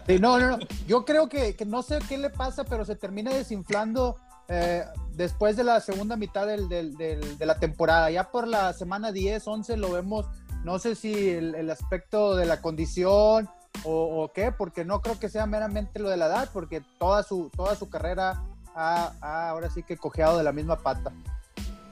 sí, 0.05 0.19
no, 0.19 0.39
no, 0.39 0.57
no. 0.57 0.59
Yo 0.87 1.03
creo 1.03 1.27
que, 1.27 1.55
que, 1.55 1.65
no 1.65 1.81
sé 1.81 1.97
qué 2.07 2.19
le 2.19 2.29
pasa, 2.29 2.63
pero 2.63 2.85
se 2.85 2.95
termina 2.95 3.33
desinflando 3.33 4.17
eh, 4.49 4.85
después 5.13 5.57
de 5.57 5.63
la 5.63 5.81
segunda 5.81 6.15
mitad 6.15 6.45
del, 6.45 6.69
del, 6.69 6.95
de 6.95 7.45
la 7.45 7.59
temporada. 7.59 8.11
Ya 8.11 8.29
por 8.29 8.47
la 8.47 8.71
semana 8.73 9.11
10, 9.11 9.47
11 9.47 9.77
lo 9.77 9.91
vemos, 9.91 10.27
no 10.63 10.77
sé 10.77 10.93
si 10.93 11.29
el, 11.29 11.55
el 11.55 11.71
aspecto 11.71 12.35
de 12.35 12.45
la 12.45 12.61
condición 12.61 13.49
o, 13.83 14.23
o, 14.23 14.31
qué, 14.31 14.51
porque 14.51 14.85
no 14.85 15.01
creo 15.01 15.19
que 15.19 15.29
sea 15.29 15.47
meramente 15.47 15.99
lo 15.99 16.09
de 16.09 16.17
la 16.17 16.27
edad, 16.27 16.49
porque 16.53 16.83
toda 16.99 17.23
su, 17.23 17.49
toda 17.55 17.75
su 17.75 17.89
carrera 17.89 18.43
ha, 18.75 19.13
ha 19.21 19.49
ahora 19.49 19.69
sí 19.69 19.83
que 19.83 19.97
cojeado 19.97 20.37
de 20.37 20.43
la 20.43 20.51
misma 20.51 20.77
pata. 20.77 21.11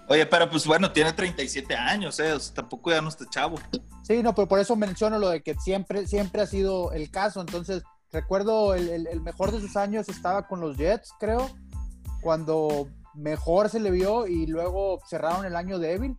Oye, 0.10 0.26
pero 0.26 0.50
pues 0.50 0.66
bueno, 0.66 0.92
tiene 0.92 1.12
37 1.12 1.76
años, 1.76 2.20
¿eh? 2.20 2.32
O 2.32 2.40
sea, 2.40 2.56
tampoco 2.56 2.92
ya 2.92 3.02
no 3.02 3.10
está 3.10 3.26
chavo. 3.30 3.58
Sí, 4.04 4.24
no, 4.24 4.34
pero 4.34 4.48
por 4.48 4.60
eso 4.60 4.76
menciono 4.76 5.20
lo 5.20 5.30
de 5.30 5.42
que 5.42 5.56
siempre, 5.56 6.08
siempre 6.08 6.42
ha 6.42 6.48
sido 6.48 6.94
el 6.94 7.12
caso. 7.12 7.42
Entonces, 7.42 7.84
recuerdo 8.12 8.74
el, 8.74 8.88
el, 8.88 9.08
el 9.08 9.22
mejor 9.22 9.52
de 9.52 9.60
sus 9.60 9.76
años 9.76 10.08
estaba 10.08 10.48
con 10.48 10.62
los 10.62 10.78
Jets, 10.78 11.12
creo, 11.20 11.50
cuando 12.22 12.88
mejor 13.16 13.70
se 13.70 13.82
le 13.82 13.92
vio 13.92 14.28
y 14.28 14.48
luego 14.48 15.02
cerraron 15.10 15.46
el 15.46 15.58
año 15.58 15.78
débil. 15.78 16.18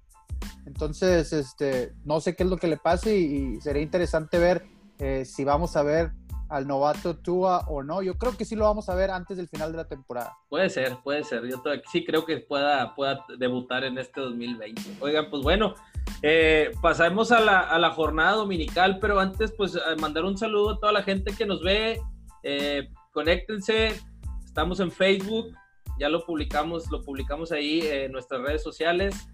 Entonces, 0.66 1.32
este, 1.32 1.94
no 2.04 2.20
sé 2.20 2.36
qué 2.36 2.42
es 2.42 2.50
lo 2.50 2.58
que 2.58 2.68
le 2.68 2.76
pase 2.76 3.16
y, 3.16 3.56
y 3.56 3.60
sería 3.62 3.82
interesante 3.82 4.38
ver 4.38 4.66
eh, 4.98 5.24
si 5.24 5.44
vamos 5.44 5.76
a 5.76 5.82
ver 5.82 6.12
al 6.49 6.67
novato 6.67 7.17
Tua 7.17 7.64
o 7.69 7.83
no. 7.83 8.02
Yo 8.02 8.17
creo 8.17 8.37
que 8.37 8.45
sí 8.45 8.57
lo 8.57 8.64
vamos 8.64 8.88
a 8.88 8.95
ver 8.95 9.11
antes 9.11 9.37
del 9.37 9.49
final 9.49 9.73
de 9.73 9.78
la 9.78 9.88
temporada. 9.88 10.37
Puede 10.49 10.71
ser, 10.71 10.97
puede 11.02 11.25
ser. 11.25 11.47
Yo 11.47 11.62
sí 11.90 12.05
creo 12.05 12.25
que 12.25 12.38
pueda, 12.38 12.95
debutar 13.38 13.85
en 13.85 13.99
este 13.99 14.21
2020. 14.21 14.97
Oigan, 15.00 15.31
pues 15.31 15.43
bueno, 15.43 15.75
eh, 16.23 16.73
pasamos 16.81 17.33
a 17.33 17.40
la, 17.40 17.90
jornada 17.90 18.33
dominical, 18.33 18.99
pero 19.00 19.19
antes 19.19 19.52
pues 19.57 19.78
mandar 20.00 20.25
un 20.25 20.37
saludo 20.37 20.71
a 20.71 20.81
toda 20.81 20.93
la 20.93 21.02
gente 21.02 21.33
que 21.37 21.47
nos 21.47 21.62
ve. 21.62 22.00
Eh, 22.43 22.88
conéctense, 23.12 24.00
estamos 24.45 24.81
en 24.81 24.90
Facebook, 24.90 25.52
ya 25.99 26.09
lo 26.09 26.25
publicamos, 26.25 26.90
lo 26.90 27.02
publicamos 27.02 27.52
ahí 27.52 27.81
en 27.83 28.12
nuestras 28.12 28.40
redes 28.43 28.62
sociales. 28.62 29.28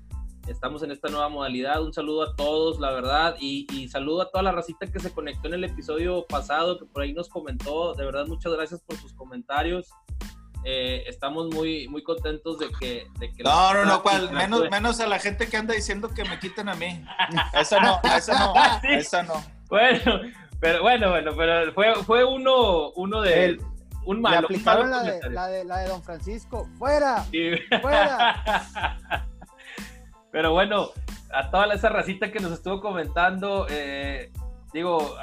Estamos 0.47 0.83
en 0.83 0.91
esta 0.91 1.09
nueva 1.09 1.29
modalidad. 1.29 1.83
Un 1.83 1.93
saludo 1.93 2.23
a 2.23 2.37
todos, 2.37 2.79
la 2.79 2.91
verdad, 2.91 3.37
y, 3.41 3.67
y, 3.73 3.89
saludo 3.89 4.23
a 4.23 4.31
toda 4.31 4.43
la 4.43 4.53
racita 4.53 4.87
que 4.87 5.01
se 5.01 5.13
conectó 5.13 5.49
en 5.49 5.55
el 5.55 5.65
episodio 5.65 6.27
pasado, 6.27 6.79
que 6.79 6.85
por 6.85 7.03
ahí 7.03 7.15
nos 7.15 7.29
comentó. 7.29 7.95
De 7.95 8.05
verdad, 8.05 8.27
muchas 8.27 8.53
gracias 8.53 8.83
por 8.83 8.97
sus 8.99 9.15
comentarios. 9.15 9.91
Eh, 10.65 11.05
estamos 11.07 11.55
muy, 11.55 11.89
muy 11.89 12.03
contentos 12.03 12.59
de 12.59 12.69
que... 12.79 13.07
De 13.19 13.33
que 13.33 13.43
no, 13.43 13.75
no, 13.75 13.85
no, 13.85 14.03
cual, 14.03 14.33
menos, 14.33 14.71
menos 14.71 15.01
a 15.01 15.07
la 15.07 15.19
gente 15.19 15.49
que 15.49 15.57
anda 15.57 15.75
diciendo 15.75 16.09
que 16.09 16.25
me 16.25 16.39
quiten 16.39 16.69
a 16.69 16.75
mí. 16.75 17.05
Eso 17.59 17.81
no, 17.81 18.01
eso 18.17 18.33
no, 18.33 18.55
sí. 18.81 18.89
eso 18.91 19.23
no. 19.23 19.45
Bueno, 19.69 20.21
pero 20.61 20.83
bueno, 20.83 21.11
bueno, 21.11 21.33
pero 21.37 21.73
fue, 21.73 21.95
fue 22.05 22.25
uno, 22.25 22.91
uno 22.91 23.21
de... 23.23 23.45
El, 23.45 23.61
un 24.07 24.21
malo. 24.21 24.41
Le 24.41 24.45
aplicaron 24.47 24.91
la, 24.91 25.03
de, 25.03 25.31
la, 25.31 25.47
de, 25.49 25.65
la 25.65 25.79
de 25.79 25.89
Don 25.89 26.03
Francisco. 26.03 26.69
¡Fuera! 26.79 27.25
Sí. 27.31 27.53
¡Fuera! 27.81 29.27
Pero 30.35 30.51
bueno, 30.51 30.91
a 31.33 31.49
toda 31.49 31.73
esa 31.73 31.91
racita 31.91 32.33
que 32.33 32.41
nos 32.41 32.51
estuvo 32.51 32.81
comentando, 32.81 33.69
eh, 33.71 34.33
digo, 34.73 35.15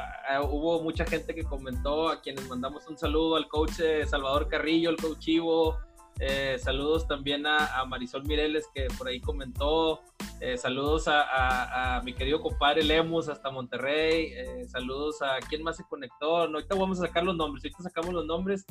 hubo 0.49 0.81
mucha 0.83 1.03
gente 1.03 1.35
que 1.35 1.43
comentó, 1.43 2.07
a 2.07 2.21
quienes 2.21 2.47
mandamos 2.47 2.87
un 2.87 2.97
saludo 2.97 3.35
al 3.35 3.49
coach 3.49 3.81
eh, 3.81 4.07
Salvador 4.07 4.47
Carrillo, 4.47 4.89
el 4.89 4.95
coach 4.95 5.27
Ivo, 5.27 5.77
eh, 6.17 6.57
saludos 6.63 7.09
también 7.09 7.45
a, 7.45 7.83
Marisol 7.89 8.23
Mireles 8.23 8.69
que 8.73 8.87
por 8.97 9.09
ahí 9.09 9.19
comentó, 9.19 9.99
eh, 10.39 10.57
saludos 10.57 11.09
a, 11.09 11.23
a, 11.23 11.97
a, 11.97 12.01
mi 12.03 12.13
querido 12.13 12.39
compadre 12.39 12.81
Lemus 12.81 13.27
hasta 13.27 13.51
Monterrey, 13.51 14.33
saludos 14.69 15.21
a 15.21 15.39
quien 15.39 15.61
más 15.61 15.75
se 15.75 15.83
conectó, 15.83 16.47
no, 16.47 16.59
ahorita 16.59 16.75
vamos 16.75 16.99
a 17.01 17.07
sacar 17.07 17.25
los 17.25 17.35
nombres, 17.35 17.65
ahorita 17.65 17.83
sacamos 17.83 18.13
los 18.13 18.25
nombres, 18.25 18.65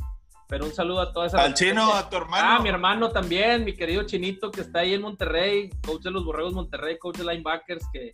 pero 0.51 0.65
un 0.65 0.73
saludo 0.73 1.01
a 1.01 1.13
toda 1.13 1.29
esa 1.29 1.45
Al 1.45 1.55
chino, 1.55 1.95
a 1.95 2.11
tu 2.11 2.17
hermano. 2.17 2.45
Ah, 2.45 2.59
mi 2.59 2.69
hermano 2.69 3.11
también, 3.11 3.65
mi 3.65 3.73
querido 3.73 4.03
chinito 4.03 4.51
que 4.51 4.63
está 4.63 4.81
ahí 4.81 4.95
en 4.95 5.03
Monterrey, 5.03 5.71
coach 5.87 6.03
de 6.03 6.11
los 6.11 6.25
Borregos 6.25 6.53
Monterrey, 6.53 6.99
coach 6.99 7.19
de 7.19 7.25
linebackers, 7.25 7.87
que, 7.93 8.11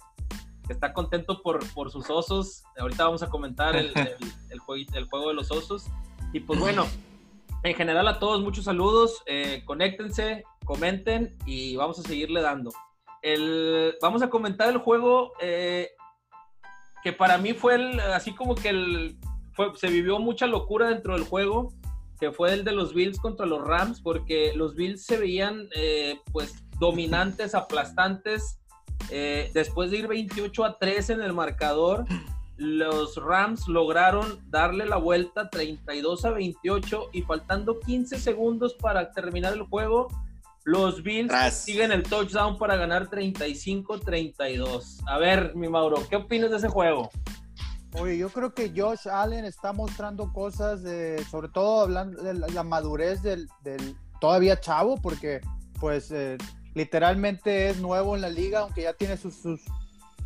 que 0.66 0.72
está 0.72 0.92
contento 0.92 1.40
por, 1.42 1.66
por, 1.72 1.90
sus 1.90 2.10
osos. 2.10 2.62
Ahorita 2.78 3.04
vamos 3.04 3.22
a 3.22 3.30
comentar 3.30 3.74
el, 3.74 3.86
el, 3.96 4.16
el, 4.50 4.58
juego, 4.58 4.84
el, 4.92 5.06
juego, 5.06 5.28
de 5.28 5.34
los 5.34 5.50
osos. 5.50 5.86
Y 6.34 6.40
pues 6.40 6.60
bueno, 6.60 6.86
en 7.62 7.74
general 7.74 8.06
a 8.06 8.18
todos 8.18 8.42
muchos 8.42 8.66
saludos, 8.66 9.22
eh, 9.24 9.62
conéctense, 9.64 10.44
comenten 10.66 11.38
y 11.46 11.74
vamos 11.76 11.98
a 12.00 12.02
seguirle 12.02 12.42
dando. 12.42 12.70
El, 13.22 13.94
vamos 14.02 14.20
a 14.20 14.28
comentar 14.28 14.68
el 14.68 14.76
juego 14.76 15.32
eh, 15.40 15.88
que 17.02 17.14
para 17.14 17.38
mí 17.38 17.54
fue 17.54 17.76
el, 17.76 17.98
así 17.98 18.34
como 18.34 18.54
que 18.54 18.68
el, 18.68 19.18
fue, 19.54 19.74
se 19.76 19.88
vivió 19.88 20.18
mucha 20.18 20.46
locura 20.46 20.90
dentro 20.90 21.14
del 21.14 21.24
juego 21.24 21.72
que 22.18 22.32
fue 22.32 22.52
el 22.52 22.64
de 22.64 22.72
los 22.72 22.94
Bills 22.94 23.18
contra 23.18 23.46
los 23.46 23.62
Rams, 23.66 24.00
porque 24.00 24.52
los 24.54 24.74
Bills 24.74 25.04
se 25.04 25.18
veían 25.18 25.68
eh, 25.74 26.20
pues 26.32 26.54
dominantes, 26.78 27.54
aplastantes. 27.54 28.58
Eh, 29.10 29.50
después 29.54 29.90
de 29.90 29.98
ir 29.98 30.08
28 30.08 30.64
a 30.64 30.78
3 30.78 31.10
en 31.10 31.20
el 31.22 31.32
marcador, 31.32 32.04
los 32.56 33.16
Rams 33.16 33.68
lograron 33.68 34.40
darle 34.50 34.86
la 34.86 34.96
vuelta 34.96 35.50
32 35.50 36.24
a 36.24 36.30
28 36.30 37.10
y 37.12 37.22
faltando 37.22 37.80
15 37.80 38.18
segundos 38.18 38.74
para 38.74 39.12
terminar 39.12 39.52
el 39.52 39.62
juego, 39.62 40.08
los 40.64 41.02
Bills 41.02 41.32
siguen 41.52 41.92
el 41.92 42.02
touchdown 42.02 42.58
para 42.58 42.76
ganar 42.76 43.08
35-32. 43.08 45.00
A 45.06 45.18
ver, 45.18 45.54
mi 45.54 45.68
Mauro, 45.68 46.04
¿qué 46.08 46.16
opinas 46.16 46.50
de 46.50 46.56
ese 46.56 46.68
juego? 46.68 47.10
Oye, 47.98 48.18
yo 48.18 48.28
creo 48.28 48.52
que 48.52 48.72
Josh 48.76 49.08
Allen 49.08 49.46
está 49.46 49.72
mostrando 49.72 50.30
cosas, 50.32 50.82
de, 50.82 51.24
sobre 51.30 51.48
todo 51.48 51.80
hablando 51.80 52.22
de 52.22 52.34
la, 52.34 52.62
madurez 52.62 53.22
del, 53.22 53.48
del, 53.62 53.96
todavía 54.20 54.60
chavo, 54.60 54.96
porque 54.98 55.40
pues 55.80 56.10
eh, 56.10 56.36
literalmente 56.74 57.70
es 57.70 57.78
nuevo 57.78 58.14
en 58.14 58.20
la 58.20 58.28
liga, 58.28 58.60
aunque 58.60 58.82
ya 58.82 58.92
tiene 58.92 59.16
sus, 59.16 59.36
sus 59.36 59.62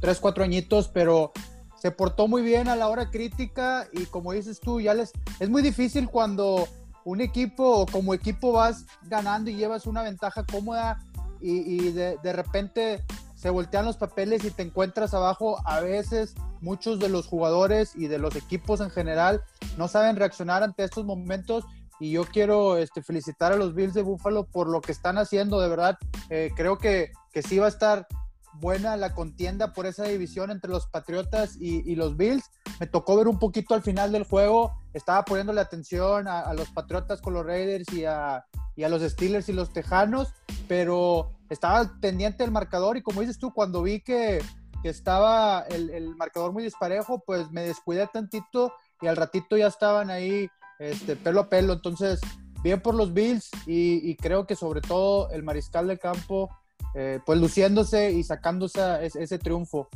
3, 0.00 0.18
4 0.18 0.42
añitos, 0.42 0.88
pero 0.88 1.32
se 1.76 1.92
portó 1.92 2.26
muy 2.26 2.42
bien 2.42 2.68
a 2.68 2.74
la 2.74 2.88
hora 2.88 3.08
crítica 3.08 3.88
y 3.92 4.04
como 4.06 4.32
dices 4.32 4.58
tú, 4.58 4.80
ya 4.80 4.92
les 4.92 5.12
es 5.38 5.48
muy 5.48 5.62
difícil 5.62 6.08
cuando 6.08 6.68
un 7.04 7.20
equipo 7.20 7.82
o 7.82 7.86
como 7.86 8.14
equipo 8.14 8.52
vas 8.52 8.84
ganando 9.02 9.48
y 9.48 9.54
llevas 9.54 9.86
una 9.86 10.02
ventaja 10.02 10.44
cómoda 10.44 10.98
y, 11.40 11.52
y 11.52 11.92
de, 11.92 12.18
de 12.22 12.32
repente 12.32 13.04
se 13.40 13.48
voltean 13.48 13.86
los 13.86 13.96
papeles 13.96 14.44
y 14.44 14.50
te 14.50 14.62
encuentras 14.62 15.14
abajo 15.14 15.56
a 15.64 15.80
veces 15.80 16.34
muchos 16.60 16.98
de 16.98 17.08
los 17.08 17.26
jugadores 17.26 17.96
y 17.96 18.06
de 18.06 18.18
los 18.18 18.36
equipos 18.36 18.82
en 18.82 18.90
general 18.90 19.42
no 19.78 19.88
saben 19.88 20.16
reaccionar 20.16 20.62
ante 20.62 20.84
estos 20.84 21.06
momentos 21.06 21.64
y 21.98 22.10
yo 22.10 22.26
quiero 22.26 22.76
este, 22.76 23.02
felicitar 23.02 23.50
a 23.52 23.56
los 23.56 23.74
Bills 23.74 23.94
de 23.94 24.02
Buffalo 24.02 24.44
por 24.44 24.68
lo 24.68 24.82
que 24.82 24.92
están 24.92 25.16
haciendo, 25.16 25.58
de 25.58 25.68
verdad. 25.68 25.98
Eh, 26.28 26.50
creo 26.54 26.76
que, 26.76 27.12
que 27.32 27.42
sí 27.42 27.58
va 27.58 27.64
a 27.64 27.70
estar 27.70 28.06
buena 28.54 28.98
la 28.98 29.14
contienda 29.14 29.72
por 29.72 29.86
esa 29.86 30.04
división 30.04 30.50
entre 30.50 30.70
los 30.70 30.86
Patriotas 30.86 31.56
y, 31.58 31.94
los 31.94 32.18
Bills. 32.18 32.44
Me 32.78 32.86
tocó 32.86 33.16
ver 33.16 33.26
un 33.26 33.38
poquito 33.38 33.74
al 33.74 33.82
final 33.82 34.12
del 34.12 34.24
juego, 34.24 34.72
estaba 34.92 35.24
poniéndole 35.24 35.62
atención 35.62 36.28
a, 36.28 36.40
a 36.40 36.52
los 36.52 36.70
Patriotas 36.70 37.22
con 37.22 37.32
los 37.32 37.46
Raiders 37.46 37.90
y 37.92 38.04
a, 38.04 38.44
y 38.76 38.84
a 38.84 38.90
los 38.90 39.02
Steelers 39.02 39.48
y 39.48 39.54
los 39.54 39.72
Tejanos, 39.72 40.34
pero 40.68 41.32
estaba 41.50 41.98
pendiente 42.00 42.44
del 42.44 42.52
marcador 42.52 42.96
y 42.96 43.02
como 43.02 43.20
dices 43.20 43.38
tú, 43.38 43.52
cuando 43.52 43.82
vi 43.82 44.00
que, 44.00 44.40
que 44.82 44.88
estaba 44.88 45.64
el, 45.68 45.90
el, 45.90 46.16
marcador 46.16 46.52
muy 46.52 46.62
disparejo, 46.62 47.22
pues 47.26 47.50
me 47.50 47.62
descuidé 47.62 48.06
tantito 48.06 48.72
y 49.00 49.08
al 49.08 49.16
ratito 49.16 49.56
ya 49.56 49.66
estaban 49.66 50.10
ahí 50.10 50.48
este, 50.78 51.16
pelo 51.16 51.40
a 51.40 51.48
pelo. 51.48 51.72
Entonces, 51.72 52.20
bien 52.62 52.80
por 52.80 52.94
los 52.94 53.12
Bills 53.12 53.50
y, 53.66 54.16
creo 54.16 54.46
que 54.46 54.56
sobre 54.56 54.80
todo 54.80 55.30
el 55.30 55.42
mariscal 55.42 55.88
de 55.88 55.98
campo, 55.98 56.50
eh, 56.94 57.20
pues 57.26 57.38
luciéndose 57.38 58.12
y 58.12 58.22
sacándose 58.22 58.80
ese, 59.02 59.38
triunfo. 59.38 59.88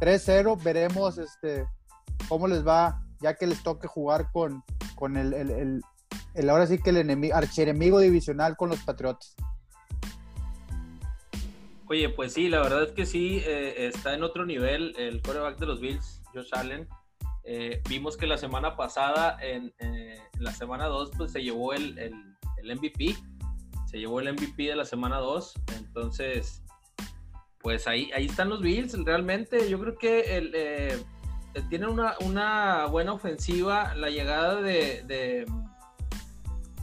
3-0, 0.00 0.62
veremos 0.62 1.18
este, 1.18 1.66
cómo 2.28 2.48
les 2.48 2.66
va 2.66 3.00
ya 3.20 3.34
que 3.34 3.46
les 3.46 3.62
toque 3.62 3.86
jugar 3.86 4.30
con, 4.32 4.62
con 4.96 5.16
el, 5.16 5.32
el, 5.32 5.50
el, 5.50 5.82
el 6.34 6.50
ahora 6.50 6.66
sí 6.66 6.78
que 6.78 6.90
el 6.90 6.98
enemigo, 6.98 7.34
archienemigo 7.34 8.00
divisional 8.00 8.56
con 8.56 8.70
los 8.70 8.80
Patriotas. 8.80 9.34
Oye, 11.86 12.08
pues 12.08 12.32
sí, 12.32 12.48
la 12.48 12.62
verdad 12.62 12.84
es 12.84 12.92
que 12.92 13.04
sí, 13.04 13.42
eh, 13.44 13.86
está 13.86 14.14
en 14.14 14.22
otro 14.22 14.46
nivel 14.46 14.94
el 14.96 15.20
quarterback 15.20 15.58
de 15.58 15.66
los 15.66 15.80
Bills, 15.80 16.22
Josh 16.32 16.48
Allen. 16.52 16.88
Eh, 17.44 17.82
vimos 17.90 18.16
que 18.16 18.26
la 18.26 18.38
semana 18.38 18.74
pasada, 18.74 19.36
en, 19.42 19.74
eh, 19.78 20.18
la 20.38 20.52
semana 20.52 20.86
2, 20.86 21.10
pues 21.18 21.32
se 21.32 21.42
llevó 21.42 21.74
el, 21.74 21.98
el, 21.98 22.14
el, 22.56 22.76
MVP, 22.76 23.14
se 23.86 23.98
llevó 23.98 24.20
el 24.20 24.32
MVP 24.32 24.62
de 24.62 24.76
la 24.76 24.86
semana 24.86 25.18
2, 25.18 25.52
entonces, 25.76 26.62
pues 27.58 27.86
ahí, 27.86 28.10
ahí 28.14 28.26
están 28.26 28.48
los 28.48 28.62
Bills, 28.62 28.96
realmente. 29.04 29.68
Yo 29.68 29.78
creo 29.78 29.98
que 29.98 30.38
el, 30.38 31.04
tienen 31.68 31.90
una, 31.90 32.14
una, 32.24 32.86
buena 32.86 33.12
ofensiva, 33.12 33.94
la 33.94 34.08
llegada 34.08 34.62
de, 34.62 35.02
de, 35.02 35.44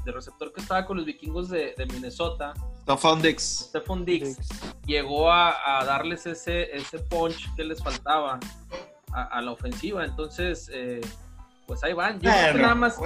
receptor 0.06 0.54
que 0.54 0.62
estaba 0.62 0.86
con 0.86 0.98
los 0.98 1.08
vikingos 1.08 1.50
de 1.50 1.74
Minnesota, 1.92 2.54
Stephon 2.84 3.22
Dix. 3.22 3.44
Stephon 3.70 4.06
Dix, 4.06 4.38
Dix. 4.38 4.50
llegó 4.86 5.32
a, 5.32 5.80
a, 5.80 5.86
darles 5.86 6.26
ese, 6.26 6.76
ese 6.76 7.00
punch 7.00 7.54
que 7.56 7.64
les 7.64 7.82
faltaba. 7.82 8.40
a, 9.14 9.42
la 9.42 9.52
ofensiva. 9.52 10.06
Entonces, 10.06 10.70
eh, 10.74 11.02
pues 11.68 11.84
ahí 11.84 11.94
van. 11.94 12.20
Yo 12.20 12.32
creo 12.32 12.54
que 12.54 12.62
nada 12.62 12.76
más. 12.76 13.00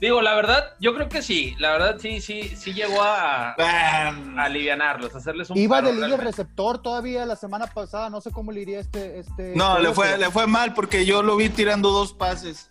Digo, 0.00 0.22
la 0.22 0.34
verdad, 0.34 0.76
yo 0.78 0.94
creo 0.94 1.08
que 1.08 1.22
sí. 1.22 1.56
La 1.58 1.72
verdad, 1.72 1.96
sí, 1.98 2.20
sí, 2.20 2.54
sí 2.56 2.72
llegó 2.72 3.02
a, 3.02 3.54
a 3.58 4.44
alivianarlos, 4.44 5.14
a 5.14 5.18
hacerles 5.18 5.50
un. 5.50 5.56
Iba 5.56 5.82
de 5.82 5.92
líder 5.92 6.20
receptor 6.20 6.80
todavía 6.80 7.26
la 7.26 7.34
semana 7.34 7.66
pasada. 7.66 8.08
No 8.10 8.20
sé 8.20 8.30
cómo 8.30 8.52
le 8.52 8.60
iría 8.60 8.80
este. 8.80 9.20
este 9.20 9.54
no, 9.56 9.78
le 9.78 9.92
fue, 9.92 10.16
le 10.18 10.30
fue 10.30 10.46
mal 10.46 10.74
porque 10.74 11.04
yo 11.04 11.22
lo 11.22 11.36
vi 11.36 11.48
tirando 11.48 11.90
dos 11.90 12.12
pases. 12.12 12.70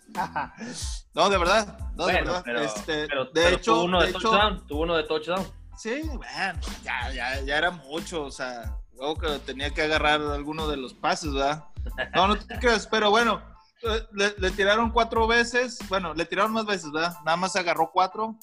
no, 1.14 1.28
de 1.28 1.38
verdad. 1.38 1.78
No, 1.96 2.06
de 2.06 2.12
verdad. 2.14 2.42
Pero, 2.44 2.62
este, 2.62 3.08
de 3.34 3.48
hecho, 3.54 3.72
tuvo 3.74 3.84
uno 3.84 4.02
de, 4.02 4.12
touchdown. 4.12 4.66
Tuvo 4.66 4.82
uno 4.82 4.96
de 4.96 5.02
touchdown. 5.02 5.46
Sí, 5.78 6.02
bueno, 6.02 6.60
ya, 6.82 7.12
ya, 7.12 7.40
ya 7.40 7.56
era 7.56 7.70
mucho. 7.70 8.24
O 8.24 8.30
sea, 8.30 8.76
luego 8.96 9.16
que 9.16 9.38
tenía 9.40 9.70
que 9.70 9.82
agarrar 9.82 10.20
alguno 10.20 10.68
de 10.68 10.76
los 10.76 10.92
pases, 10.92 11.32
¿verdad? 11.32 11.64
No, 12.14 12.28
no 12.28 12.36
te 12.36 12.58
creas, 12.60 12.86
pero 12.86 13.10
bueno 13.10 13.40
le, 14.12 14.50
tiraron 14.50 14.90
cuatro 14.90 15.26
veces, 15.26 15.78
bueno, 15.88 16.14
le 16.14 16.24
tiraron 16.24 16.52
más 16.52 16.66
veces, 16.66 16.90
¿verdad? 16.90 17.16
Nada 17.24 17.36
más 17.36 17.56
agarró 17.56 17.90
cuatro, 17.92 18.36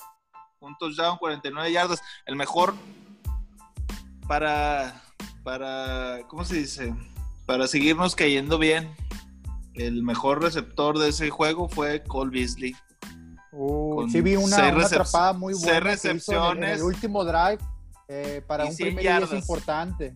un 0.59 0.77
touchdown, 0.77 1.17
49 1.17 1.71
yardas. 1.71 2.01
El 2.25 2.35
mejor 2.35 2.73
para, 4.27 5.01
para, 5.43 6.21
¿cómo 6.27 6.45
se 6.45 6.55
dice? 6.55 6.95
Para 7.45 7.67
seguirnos 7.67 8.15
cayendo 8.15 8.57
bien. 8.57 8.95
El 9.73 10.03
mejor 10.03 10.41
receptor 10.41 10.97
de 10.97 11.09
ese 11.09 11.29
juego 11.29 11.67
fue 11.67 12.01
Cole 12.03 12.31
Beasley. 12.31 12.75
Uh, 13.57 14.09
sí 14.09 14.19
vi 14.19 14.35
una, 14.35 14.67
atrapada 14.67 15.31
muy 15.31 15.53
buena 15.53 15.79
recepciones, 15.79 16.73
en, 16.73 16.77
el, 16.77 16.83
último 16.83 17.23
drive 17.23 17.59
eh, 18.09 18.43
para 18.45 18.65
un 18.65 18.75
primer 18.75 19.23
es 19.23 19.31
importante. 19.31 20.13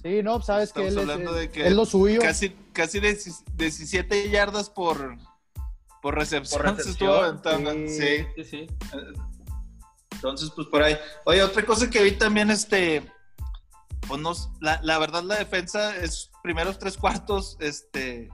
Sí, 0.00 0.22
no, 0.22 0.40
sabes 0.40 0.72
que 0.72 0.86
él, 0.86 0.98
es, 0.98 1.48
que 1.50 1.68
lo 1.70 1.84
suyo. 1.84 2.20
Casi, 2.20 2.50
casi 2.72 3.00
17 3.00 4.30
yardas 4.30 4.70
por, 4.70 5.16
por 6.00 6.14
recepción, 6.14 6.76
se 6.80 6.90
estuvo 6.90 7.12
aventando. 7.12 7.72
Sí. 7.88 8.24
sí. 8.36 8.44
sí, 8.44 8.66
Entonces, 10.12 10.52
pues 10.54 10.68
por 10.68 10.82
ahí. 10.82 10.96
Oye, 11.24 11.42
otra 11.42 11.66
cosa 11.66 11.90
que 11.90 12.04
vi 12.04 12.12
también, 12.12 12.50
este, 12.50 13.02
pues 14.06 14.48
la, 14.60 14.78
la, 14.84 14.98
verdad 14.98 15.24
la 15.24 15.34
defensa 15.34 15.96
es 15.96 16.30
primeros 16.44 16.78
tres 16.78 16.96
cuartos, 16.96 17.56
este, 17.58 18.30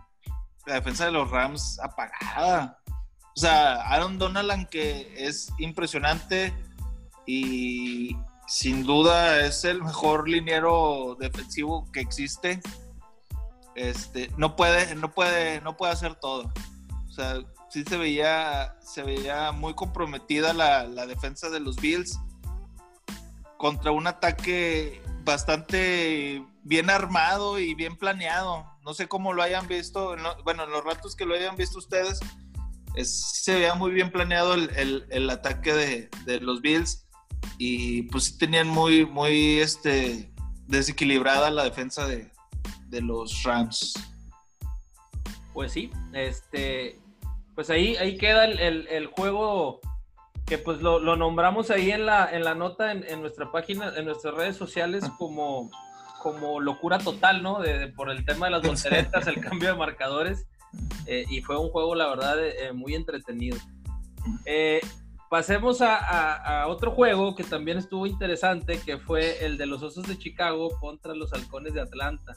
la 0.67 0.75
defensa 0.75 1.07
de 1.07 1.13
los 1.13 1.31
Rams 1.31 1.81
apagada. 1.81 2.79
O 3.37 3.41
sea, 3.41 3.83
Aaron 3.83 4.19
Donald, 4.19 4.69
que 4.69 5.13
es 5.17 5.53
impresionante 5.59 6.55
y 7.27 8.17
sin 8.47 8.85
duda 8.85 9.45
es 9.45 9.65
el 9.65 9.83
mejor 9.83 10.29
liniero 10.29 11.17
defensivo 11.19 11.91
que 11.93 12.01
existe. 12.01 12.61
Este, 13.75 14.31
no 14.37 14.55
puede, 14.55 14.95
no 14.95 15.13
puede, 15.13 15.61
no 15.63 15.77
puede 15.77 15.93
hacer 15.93 16.15
todo. 16.15 16.53
O 17.09 17.13
sea, 17.13 17.41
sí 17.71 17.83
se 17.83 17.97
veía, 17.97 18.77
se 18.81 19.03
veía 19.03 19.51
muy 19.51 19.75
comprometida 19.75 20.53
la, 20.53 21.07
defensa 21.07 21.51
de 21.51 21.59
los 21.59 21.77
Bills 21.77 22.21
contra 23.57 23.91
un 23.91 24.07
ataque 24.07 25.03
bastante 25.25 26.45
bien 26.63 26.89
armado 26.89 27.59
y 27.59 27.75
bien 27.75 27.97
planeado. 27.97 28.65
No 28.85 28.95
sé 28.95 29.09
cómo 29.09 29.33
lo 29.33 29.43
hayan 29.43 29.67
visto, 29.67 30.15
bueno, 30.45 30.65
en 30.65 30.71
los 30.71 30.85
ratos 30.85 31.17
que 31.17 31.27
lo 31.27 31.35
hayan 31.35 31.57
visto 31.57 31.79
ustedes, 31.79 32.21
se 33.03 33.55
veía 33.55 33.75
muy 33.75 33.93
bien 33.93 34.11
planeado 34.11 34.55
el, 34.55 35.31
ataque 35.31 35.73
de, 35.73 36.09
de, 36.27 36.41
los 36.41 36.61
Bills 36.61 37.07
y 37.59 38.03
pues 38.05 38.39
tenían 38.39 38.69
muy, 38.69 39.07
muy 39.07 39.59
este, 39.59 40.33
desequilibrada 40.67 41.51
la 41.51 41.65
defensa 41.65 42.07
de, 42.07 42.31
los 43.01 43.43
Rams. 43.43 43.95
Pues 45.53 45.73
sí, 45.73 45.91
este, 46.13 47.01
pues 47.57 47.69
ahí, 47.69 47.97
ahí 47.97 48.17
queda 48.17 48.45
el, 48.45 49.07
juego 49.07 49.81
que 50.47 50.59
pues 50.59 50.81
lo, 50.81 51.01
nombramos 51.17 51.73
ahí 51.73 51.91
en 51.91 52.07
la, 52.07 52.31
en 52.31 52.45
la 52.45 52.55
nota 52.55 52.93
en, 52.93 53.21
nuestra 53.21 53.51
página, 53.51 53.93
en 53.97 54.05
nuestras 54.05 54.35
redes 54.35 54.57
sociales 54.57 55.05
como, 55.19 55.73
como 56.23 56.61
locura 56.61 56.99
total, 56.99 57.43
¿no? 57.43 57.59
De, 57.59 57.89
por 57.89 58.11
el 58.11 58.25
tema 58.25 58.47
de 58.47 58.53
las 58.53 58.63
volteretas, 58.67 59.27
el 59.27 59.41
cambio 59.41 59.71
de 59.71 59.77
marcadores. 59.77 60.47
Eh, 61.07 61.25
y 61.29 61.41
fue 61.43 61.59
un 61.59 61.71
juego, 61.71 61.95
la 61.95 62.09
verdad, 62.09 62.37
eh, 62.45 62.73
muy 62.73 62.95
entretenido. 62.95 63.59
Eh, 64.47 64.81
Pasemos 65.35 65.83
a, 65.83 66.67
otro 66.69 66.93
juego 66.93 67.35
que 67.35 67.43
también 67.43 67.79
estuvo 67.79 68.07
interesante, 68.07 68.79
que 68.79 68.99
fue 68.99 69.45
el 69.45 69.59
de 69.59 69.67
los 69.67 69.83
Osos 69.83 70.07
de 70.07 70.17
Chicago 70.17 70.79
contra 70.79 71.13
los 71.13 71.33
Halcones 71.33 71.75
de 71.75 71.81
Atlanta. 71.81 72.35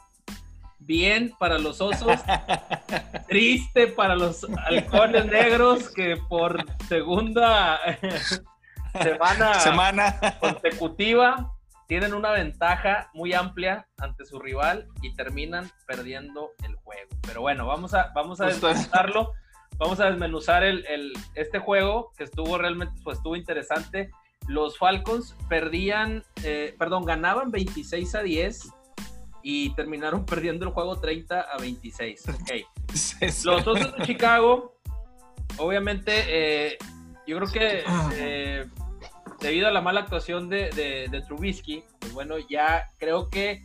Bien 0.79 1.31
para 1.37 1.59
los 1.59 1.79
Osos, 1.79 2.19
triste 3.27 3.85
para 3.85 4.15
los 4.15 4.47
Halcones 4.65 5.27
Negros 5.27 5.89
que 5.89 6.17
por 6.27 6.65
segunda 6.87 7.79
semana, 9.61 10.39
comensecutiva 10.39 11.53
tienen 11.87 12.13
una 12.13 12.31
ventaja 12.31 13.09
muy 13.13 13.33
amplia 13.33 13.87
ante 13.97 14.25
su 14.25 14.39
rival 14.39 14.87
y 15.01 15.15
terminan 15.15 15.71
perdiendo 15.87 16.51
el 16.63 16.75
juego. 16.75 17.09
Pero 17.25 17.41
bueno, 17.41 17.65
vamos 17.65 17.93
a, 17.93 18.11
vamos 18.13 18.41
a 18.41 18.47
disfrutarlo 18.47 19.33
vamos 19.77 19.99
a 19.99 20.09
desmenuzar 20.09 20.63
el, 20.63 21.13
este 21.35 21.59
juego 21.59 22.11
que 22.17 22.23
estuvo 22.23 22.57
realmente, 22.57 22.99
pues 23.03 23.17
estuvo 23.17 23.35
interesante. 23.35 24.11
Los 24.47 24.77
Falcons 24.77 25.35
perdían, 25.49 26.23
eh, 26.43 26.75
perdón, 26.79 27.05
ganaban 27.05 27.51
26 27.51 28.15
a 28.15 28.21
10 28.21 28.69
y 29.43 29.73
terminaron 29.75 30.25
perdiendo 30.25 30.65
el 30.65 30.71
juego 30.71 30.99
30 30.99 31.41
a 31.41 31.57
26. 31.57 32.23
Okay. 32.41 32.65
Los 33.21 33.67
Osos 33.67 33.97
de 33.97 34.05
Chicago, 34.05 34.79
obviamente, 35.57 36.11
eh, 36.27 36.77
yo 37.25 37.37
creo 37.37 37.51
que 37.51 37.83
eh, 38.15 38.65
debido 39.39 39.67
a 39.67 39.71
la 39.71 39.81
mala 39.81 40.01
actuación 40.01 40.49
de, 40.49 40.69
de, 41.11 41.21
Trubisky, 41.21 41.83
pues 41.99 42.13
bueno, 42.13 42.35
ya 42.49 42.91
creo 42.97 43.29
que 43.29 43.63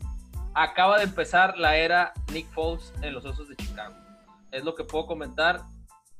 acaba 0.55 0.99
de 0.99 1.05
empezar 1.05 1.57
la 1.59 1.77
era 1.77 2.13
Nick 2.33 2.51
Foles 2.53 2.93
en 3.03 3.15
los 3.15 3.25
Osos 3.25 3.49
de 3.49 3.57
Chicago. 3.57 3.95
Es 4.51 4.65
lo 4.65 4.75
que 4.75 4.85
puedo 4.85 5.07
comentar. 5.07 5.63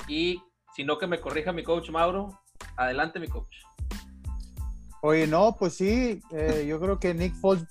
Y 0.09 0.43
si 0.75 0.85
no 0.85 0.99
que 0.99 1.07
me 1.07 1.21
corrija 1.21 1.53
mi 1.53 1.63
coach 1.63 1.91
Mauro, 1.91 2.41
adelante 2.77 3.21
mi 3.21 3.29
coach. 3.29 3.57
Oye, 5.03 5.27
no, 5.27 5.57
pues 5.59 5.75
sí, 5.75 6.21
eh, 6.31 6.65
yo 6.67 6.81
creo 6.81 6.99
que 6.99 7.13
Nick 7.13 7.35
Foles 7.35 7.67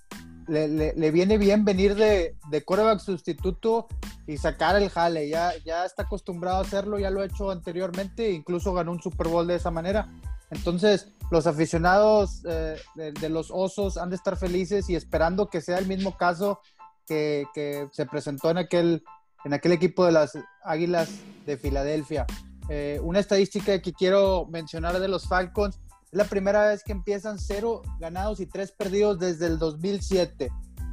le, 0.48 1.12
viene 1.12 1.38
bien 1.38 1.63
venir 1.63 1.96
de, 1.96 2.36
de 2.50 2.63
quarterback 2.63 3.00
sustituto 3.00 3.88
y 4.28 4.38
sacar 4.38 4.76
el 4.76 4.89
jale. 4.89 5.30
Ya, 5.30 5.54
ya 5.65 5.86
está 5.86 6.04
acostumbrado 6.04 6.58
a 6.58 6.62
hacerlo, 6.62 7.00
ya 7.00 7.10
lo 7.10 7.22
ha 7.22 7.26
hecho 7.26 7.50
anteriormente, 7.50 8.32
incluso 8.32 8.74
ganó 8.74 8.91
un 8.91 9.02
Super 9.02 9.30
Bowl 9.30 9.48
de 9.48 9.56
esa 9.56 9.72
manera. 9.72 10.08
Entonces, 10.51 11.07
los 11.31 11.47
aficionados 11.47 12.43
eh, 12.45 12.77
de, 12.95 13.29
los 13.29 13.49
Osos 13.51 13.97
han 13.97 14.09
de 14.09 14.17
estar 14.17 14.37
felices 14.37 14.89
y 14.89 14.95
esperando 14.95 15.49
que 15.49 15.61
sea 15.61 15.77
el 15.79 15.87
mismo 15.87 16.17
caso 16.17 16.59
que, 17.07 17.45
se 17.91 18.05
presentó 18.05 18.51
en 18.51 18.57
aquel 18.57 19.03
en 19.43 19.53
aquel 19.53 19.71
equipo 19.71 20.05
de 20.05 20.11
las 20.11 20.37
Águilas 20.63 21.09
de 21.45 21.57
Filadelfia. 21.57 22.27
Eh, 22.69 22.99
una 23.01 23.19
estadística 23.19 23.81
que 23.81 23.91
quiero 23.91 24.45
mencionar 24.45 24.99
de 24.99 25.07
los 25.07 25.27
Falcons, 25.27 25.79
es 26.11 26.17
la 26.17 26.25
primera 26.25 26.67
vez 26.67 26.83
que 26.83 26.91
empiezan 26.91 27.39
cero 27.39 27.81
ganados 27.99 28.39
y 28.39 28.45
tres 28.45 28.71
perdidos 28.71 29.17
desde 29.17 29.47
el 29.47 29.57
2007. 29.57 30.51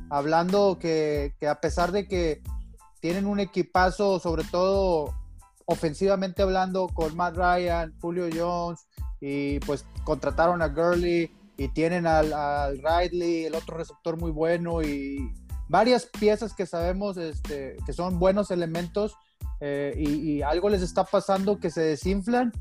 Hablando 0.08 0.78
que 0.80 1.34
a 1.46 1.60
pesar 1.60 1.92
de 1.92 2.08
que 2.08 2.42
tienen 3.00 3.26
un 3.26 3.38
equipazo, 3.38 4.18
sobre 4.18 4.44
todo 4.44 5.14
ofensivamente 5.66 6.42
hablando, 6.42 6.88
con 6.88 7.14
Matt 7.14 7.36
Ryan, 7.36 7.94
Julio 8.00 8.28
Jones, 8.34 8.86
y 9.20 9.60
pues 9.60 9.84
contrataron 10.04 10.62
a 10.62 10.68
Gurley 10.68 11.30
y 11.56 11.68
tienen 11.68 12.06
al, 12.06 12.32
al 12.32 12.78
Ridley, 12.78 13.46
el 13.46 13.54
otro 13.54 13.76
receptor 13.76 14.16
muy 14.16 14.30
bueno, 14.30 14.82
y 14.82 15.32
varias 15.68 16.06
piezas 16.06 16.54
que 16.54 16.66
sabemos 16.66 17.16
este, 17.16 17.76
que 17.84 17.92
son 17.92 18.18
buenos 18.18 18.50
elementos 18.50 19.16
eh, 19.60 19.94
y, 19.96 20.42
algo 20.42 20.68
les 20.68 20.82
está 20.82 21.04
pasando 21.04 21.58
que 21.58 21.70
se 21.70 21.80
desinflan. 21.80 22.52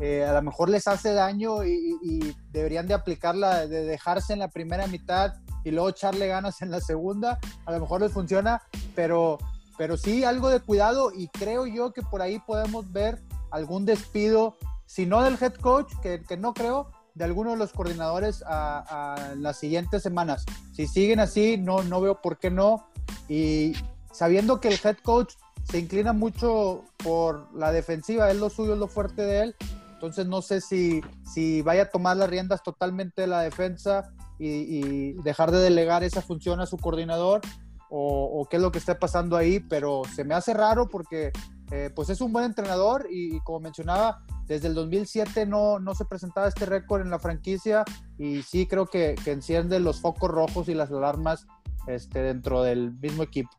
Eh, 0.00 0.24
a 0.24 0.32
lo 0.32 0.42
mejor 0.42 0.68
les 0.68 0.88
hace 0.88 1.12
daño 1.12 1.64
y, 1.64 2.34
deberían 2.50 2.86
de 2.86 2.94
aplicarla, 2.94 3.66
de 3.66 3.84
dejarse 3.84 4.32
en 4.32 4.40
la 4.40 4.48
primera 4.48 4.86
mitad 4.86 5.34
y 5.64 5.70
luego 5.70 5.90
echarle 5.90 6.26
ganas 6.26 6.60
en 6.62 6.70
la 6.70 6.80
segunda. 6.80 7.38
A 7.66 7.72
lo 7.72 7.80
mejor 7.80 8.00
les 8.00 8.12
funciona, 8.12 8.62
pero, 8.94 9.38
pero 9.78 9.96
sí 9.96 10.24
algo 10.24 10.50
de 10.50 10.60
cuidado 10.60 11.12
y 11.14 11.28
creo 11.28 11.66
yo 11.66 11.92
que 11.92 12.02
por 12.02 12.20
ahí 12.20 12.38
podemos 12.46 12.90
ver 12.92 13.22
algún 13.50 13.84
despido, 13.84 14.56
si 14.92 15.06
no 15.06 15.22
del 15.22 15.38
head 15.40 15.54
coach, 15.54 15.90
que, 16.02 16.22
que 16.22 16.36
no 16.36 16.52
creo, 16.52 16.90
de 17.14 17.24
alguno 17.24 17.52
de 17.52 17.56
los 17.56 17.72
coordinadores 17.72 18.44
a, 18.46 19.32
las 19.38 19.58
siguientes 19.58 20.02
semanas. 20.02 20.44
Si 20.74 20.86
siguen 20.86 21.18
así, 21.18 21.56
no, 21.56 21.82
no 21.82 22.02
veo 22.02 22.20
por 22.20 22.36
qué 22.36 22.50
no. 22.50 22.86
Y 23.26 23.72
sabiendo 24.12 24.60
que 24.60 24.68
el 24.68 24.78
head 24.84 24.98
coach 25.02 25.32
se 25.64 25.78
inclina 25.78 26.12
mucho 26.12 26.84
por 27.02 27.48
la 27.54 27.72
defensiva, 27.72 28.30
es 28.30 28.36
lo 28.36 28.50
suyo, 28.50 28.74
es 28.74 28.78
lo 28.78 28.86
fuerte 28.86 29.22
de 29.22 29.44
él. 29.44 29.56
Entonces 29.94 30.26
no 30.26 30.42
sé 30.42 30.60
si, 30.60 31.00
si 31.24 31.62
vaya 31.62 31.84
a 31.84 31.90
tomar 31.90 32.18
las 32.18 32.28
riendas 32.28 32.62
totalmente 32.62 33.22
de 33.22 33.28
la 33.28 33.40
defensa 33.40 34.12
y, 34.38 35.14
dejar 35.22 35.52
de 35.52 35.60
delegar 35.60 36.04
esa 36.04 36.20
función 36.20 36.60
a 36.60 36.66
su 36.66 36.76
coordinador 36.76 37.40
o, 37.88 38.46
qué 38.50 38.56
es 38.56 38.62
lo 38.62 38.70
que 38.70 38.78
está 38.78 38.98
pasando 38.98 39.38
ahí, 39.38 39.58
pero 39.58 40.02
se 40.14 40.24
me 40.24 40.34
hace 40.34 40.52
raro 40.52 40.86
porque 40.86 41.32
eh, 41.70 41.90
pues 41.94 42.10
es 42.10 42.20
un 42.20 42.30
buen 42.30 42.44
entrenador 42.44 43.06
y, 43.10 43.40
como 43.40 43.60
mencionaba, 43.60 44.22
desde 44.52 44.68
el 44.68 44.74
2007 44.74 45.46
no, 45.46 45.78
no 45.78 45.94
se 45.94 46.04
presentaba 46.04 46.46
este 46.46 46.66
récord 46.66 47.00
en 47.00 47.10
la 47.10 47.18
franquicia 47.18 47.84
y 48.18 48.42
sí 48.42 48.66
creo 48.66 48.86
que, 48.86 49.14
que, 49.24 49.32
enciende 49.32 49.80
los 49.80 50.00
focos 50.00 50.30
rojos 50.30 50.68
y 50.68 50.74
las 50.74 50.90
alarmas 50.90 51.46
este, 51.86 52.20
dentro 52.20 52.62
del 52.62 52.92
mismo 52.92 53.22
equipo. 53.22 53.50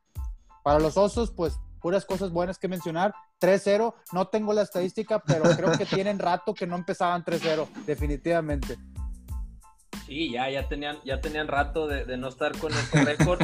Para 0.63 0.79
los 0.79 0.95
Osos, 0.95 1.31
pues 1.31 1.59
puras 1.81 2.05
cosas 2.05 2.29
buenas 2.29 2.59
que 2.59 2.67
mencionar. 2.67 3.13
3-0, 3.41 3.93
no 4.13 4.27
tengo 4.27 4.53
la 4.53 4.61
estadística, 4.61 5.19
pero 5.19 5.43
creo 5.55 5.71
que 5.77 5.85
tienen 5.97 6.19
rato 6.19 6.53
que 6.53 6.67
no 6.67 6.75
empezaban 6.75 7.25
3-0, 7.25 7.67
definitivamente. 7.85 8.77
Sí, 10.05 10.31
ya, 10.31 10.49
ya 10.49 10.67
tenían, 10.67 10.97
ya 11.03 11.21
tenían 11.21 11.47
rato 11.47 11.87
de, 11.87 12.17
no 12.17 12.27
estar 12.27 12.57
con 12.57 12.71
este 12.71 13.03
récord. 13.03 13.41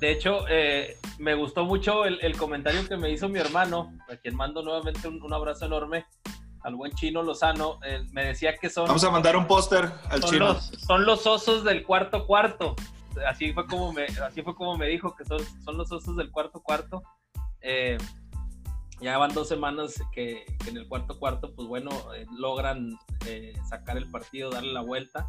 De 0.00 0.10
hecho, 0.10 0.48
eh, 0.48 0.96
me 1.18 1.34
gustó 1.34 1.64
mucho 1.64 2.04
el, 2.04 2.36
comentario 2.36 2.86
que 2.88 2.96
me 2.96 3.10
hizo 3.10 3.28
mi 3.28 3.38
hermano, 3.38 3.92
a 4.10 4.16
quien 4.16 4.34
mando 4.34 4.62
nuevamente 4.62 5.06
un, 5.06 5.32
abrazo 5.32 5.66
enorme, 5.66 6.06
al 6.62 6.74
buen 6.74 6.92
chino 6.92 7.22
Lozano. 7.22 7.78
Eh, 7.84 8.04
me 8.12 8.26
decía 8.26 8.56
que 8.56 8.70
son. 8.70 8.86
Vamos 8.86 9.04
a 9.04 9.10
mandar 9.10 9.36
un 9.36 9.46
póster 9.46 9.90
al 10.10 10.22
chino. 10.22 10.60
son 10.60 11.04
los 11.04 11.26
osos 11.26 11.64
del 11.64 11.84
cuarto 11.84 12.26
cuarto. 12.26 12.74
Así 13.28 13.52
fue 13.52 13.66
como 13.66 13.92
me, 13.92 14.06
así 14.26 14.42
fue 14.42 14.54
como 14.54 14.76
me 14.76 14.86
dijo 14.88 15.14
que 15.14 15.24
son, 15.24 15.40
son 15.64 15.76
los 15.76 15.90
osos 15.92 16.16
del 16.16 16.30
cuarto 16.30 16.60
cuarto. 16.60 17.02
Eh, 17.60 17.98
ya 19.00 19.18
van 19.18 19.34
dos 19.34 19.48
semanas 19.48 20.00
que, 20.12 20.44
en 20.66 20.76
el 20.76 20.88
cuarto 20.88 21.18
cuarto, 21.18 21.52
pues 21.54 21.66
bueno, 21.66 21.90
logran 22.38 22.96
sacar 23.68 23.96
el 23.96 24.08
partido, 24.08 24.50
darle 24.50 24.72
la 24.72 24.82
vuelta. 24.82 25.26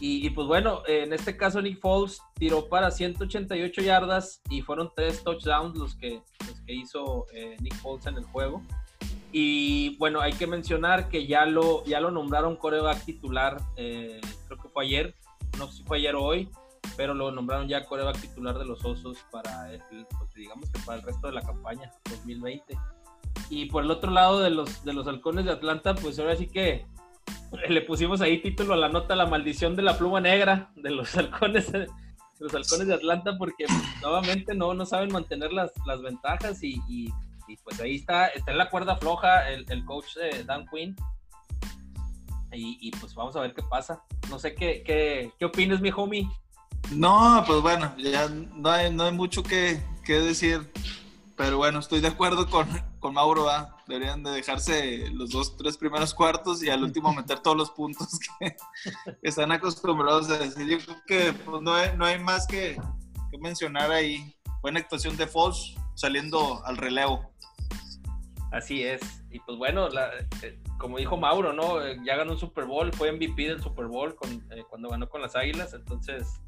Y, 0.00 0.30
pues 0.30 0.46
bueno, 0.46 0.82
en 0.86 1.12
este 1.12 1.36
caso 1.36 1.60
Nick 1.60 1.80
Foles 1.80 2.20
tiró 2.34 2.68
para 2.68 2.90
188 2.90 3.82
yardas 3.82 4.40
y 4.48 4.62
fueron 4.62 4.92
tres 4.94 5.24
touchdowns 5.24 5.76
los 5.76 5.96
que, 5.96 6.22
los 6.46 6.60
que 6.60 6.72
hizo 6.72 7.26
eh, 7.32 7.56
Nick 7.60 7.74
Foles 7.76 8.06
en 8.06 8.16
el 8.16 8.24
juego. 8.24 8.62
Y 9.32 9.96
bueno, 9.98 10.20
hay 10.20 10.32
que 10.32 10.46
mencionar 10.46 11.08
que 11.08 11.26
ya 11.26 11.44
lo, 11.44 11.84
ya 11.84 12.00
lo 12.00 12.10
nombraron 12.10 12.56
coreback 12.56 13.04
titular, 13.04 13.60
eh, 13.76 14.20
creo 14.46 14.58
que 14.58 14.68
fue 14.68 14.84
ayer, 14.84 15.14
no 15.58 15.66
sé 15.66 15.78
si 15.78 15.82
fue 15.84 15.98
ayer 15.98 16.14
o 16.14 16.24
hoy, 16.24 16.48
pero 16.96 17.14
lo 17.14 17.30
nombraron 17.30 17.68
ya 17.68 17.84
coreback 17.84 18.20
titular 18.20 18.58
de 18.58 18.64
los 18.64 18.84
Osos 18.84 19.18
para 19.30 19.72
el, 19.72 19.80
pues 20.18 20.34
digamos 20.34 20.70
que 20.70 20.80
para 20.80 20.98
el 20.98 21.04
resto 21.04 21.26
de 21.26 21.34
la 21.34 21.42
campaña 21.42 21.92
2020. 22.10 22.78
Y 23.50 23.66
por 23.66 23.84
el 23.84 23.90
otro 23.90 24.10
lado 24.10 24.40
de 24.40 24.50
los, 24.50 24.84
de 24.84 24.92
los 24.92 25.06
halcones 25.06 25.44
de 25.44 25.52
Atlanta, 25.52 25.94
pues 25.94 26.18
ahora 26.18 26.36
sí 26.36 26.48
que 26.48 26.86
le 27.68 27.80
pusimos 27.82 28.20
ahí 28.20 28.40
título 28.40 28.74
a 28.74 28.76
la 28.76 28.88
nota 28.88 29.16
La 29.16 29.26
maldición 29.26 29.76
de 29.76 29.82
la 29.82 29.96
pluma 29.96 30.20
negra 30.20 30.70
de 30.76 30.90
los 30.90 31.14
halcones 31.16 31.70
de, 31.72 31.86
los 32.38 32.54
halcones 32.54 32.86
de 32.86 32.94
Atlanta 32.94 33.36
porque 33.38 33.66
pues, 33.66 34.02
nuevamente 34.02 34.54
no, 34.54 34.74
no 34.74 34.86
saben 34.86 35.12
mantener 35.12 35.52
las, 35.52 35.72
las 35.86 36.00
ventajas 36.02 36.62
y, 36.62 36.80
y, 36.88 37.12
pues 37.56 37.80
ahí 37.80 37.96
está, 37.96 38.28
está 38.28 38.52
en 38.52 38.58
la 38.58 38.70
cuerda 38.70 38.96
floja 38.96 39.50
el, 39.50 39.64
el 39.68 39.84
coach 39.84 40.14
de 40.16 40.44
Dan 40.44 40.66
Quinn 40.66 40.96
y, 42.52 42.78
y, 42.80 42.90
pues 42.92 43.14
vamos 43.14 43.36
a 43.36 43.40
ver 43.40 43.54
qué 43.54 43.62
pasa. 43.62 44.02
No 44.30 44.38
sé 44.38 44.54
qué, 44.54 44.82
qué, 44.84 45.32
qué 45.38 45.44
opinas, 45.44 45.80
mi 45.80 45.90
homie. 45.94 46.28
No, 46.90 47.42
pues 47.46 47.60
bueno, 47.60 47.94
ya 47.98 48.28
no 48.28 48.70
hay, 48.70 48.92
no 48.92 49.04
hay 49.04 49.12
mucho 49.12 49.42
que, 49.42 49.82
que 50.04 50.14
decir. 50.14 50.72
Pero 51.36 51.58
bueno, 51.58 51.78
estoy 51.78 52.00
de 52.00 52.08
acuerdo 52.08 52.48
con, 52.48 52.66
con 52.98 53.14
Mauro. 53.14 53.46
Deberían 53.86 54.22
de 54.22 54.30
dejarse 54.30 55.08
los 55.12 55.30
dos, 55.30 55.56
tres 55.56 55.76
primeros 55.76 56.14
cuartos 56.14 56.62
y 56.62 56.70
al 56.70 56.82
último 56.82 57.12
meter 57.12 57.38
todos 57.40 57.56
los 57.56 57.70
puntos 57.70 58.18
que, 58.40 58.56
están 59.22 59.52
acostumbrados 59.52 60.30
a 60.30 60.38
decir. 60.38 60.66
Yo 60.66 60.78
creo 60.78 60.96
que 61.06 61.32
pues, 61.32 61.62
no, 61.62 61.74
hay, 61.74 61.96
no 61.96 62.04
hay 62.04 62.18
más 62.18 62.46
que, 62.46 62.76
que, 63.30 63.38
mencionar 63.38 63.92
ahí. 63.92 64.34
Buena 64.62 64.80
actuación 64.80 65.16
de 65.16 65.26
Foss 65.26 65.76
saliendo 65.94 66.64
al 66.64 66.76
relevo. 66.76 67.30
Así 68.50 68.82
es. 68.82 69.00
Y 69.30 69.40
pues 69.40 69.58
bueno, 69.58 69.88
eh, 70.42 70.58
como 70.78 70.98
dijo 70.98 71.16
Mauro, 71.16 71.52
¿no? 71.52 71.80
Ya 72.04 72.16
ganó 72.16 72.32
un 72.32 72.38
Super 72.38 72.64
Bowl, 72.64 72.92
fue 72.92 73.12
MVP 73.12 73.48
del 73.48 73.62
Super 73.62 73.86
Bowl 73.86 74.14
con, 74.14 74.30
eh, 74.50 74.64
cuando 74.68 74.88
ganó 74.88 75.08
con 75.08 75.20
las 75.20 75.36
Águilas. 75.36 75.74
Entonces, 75.74 76.40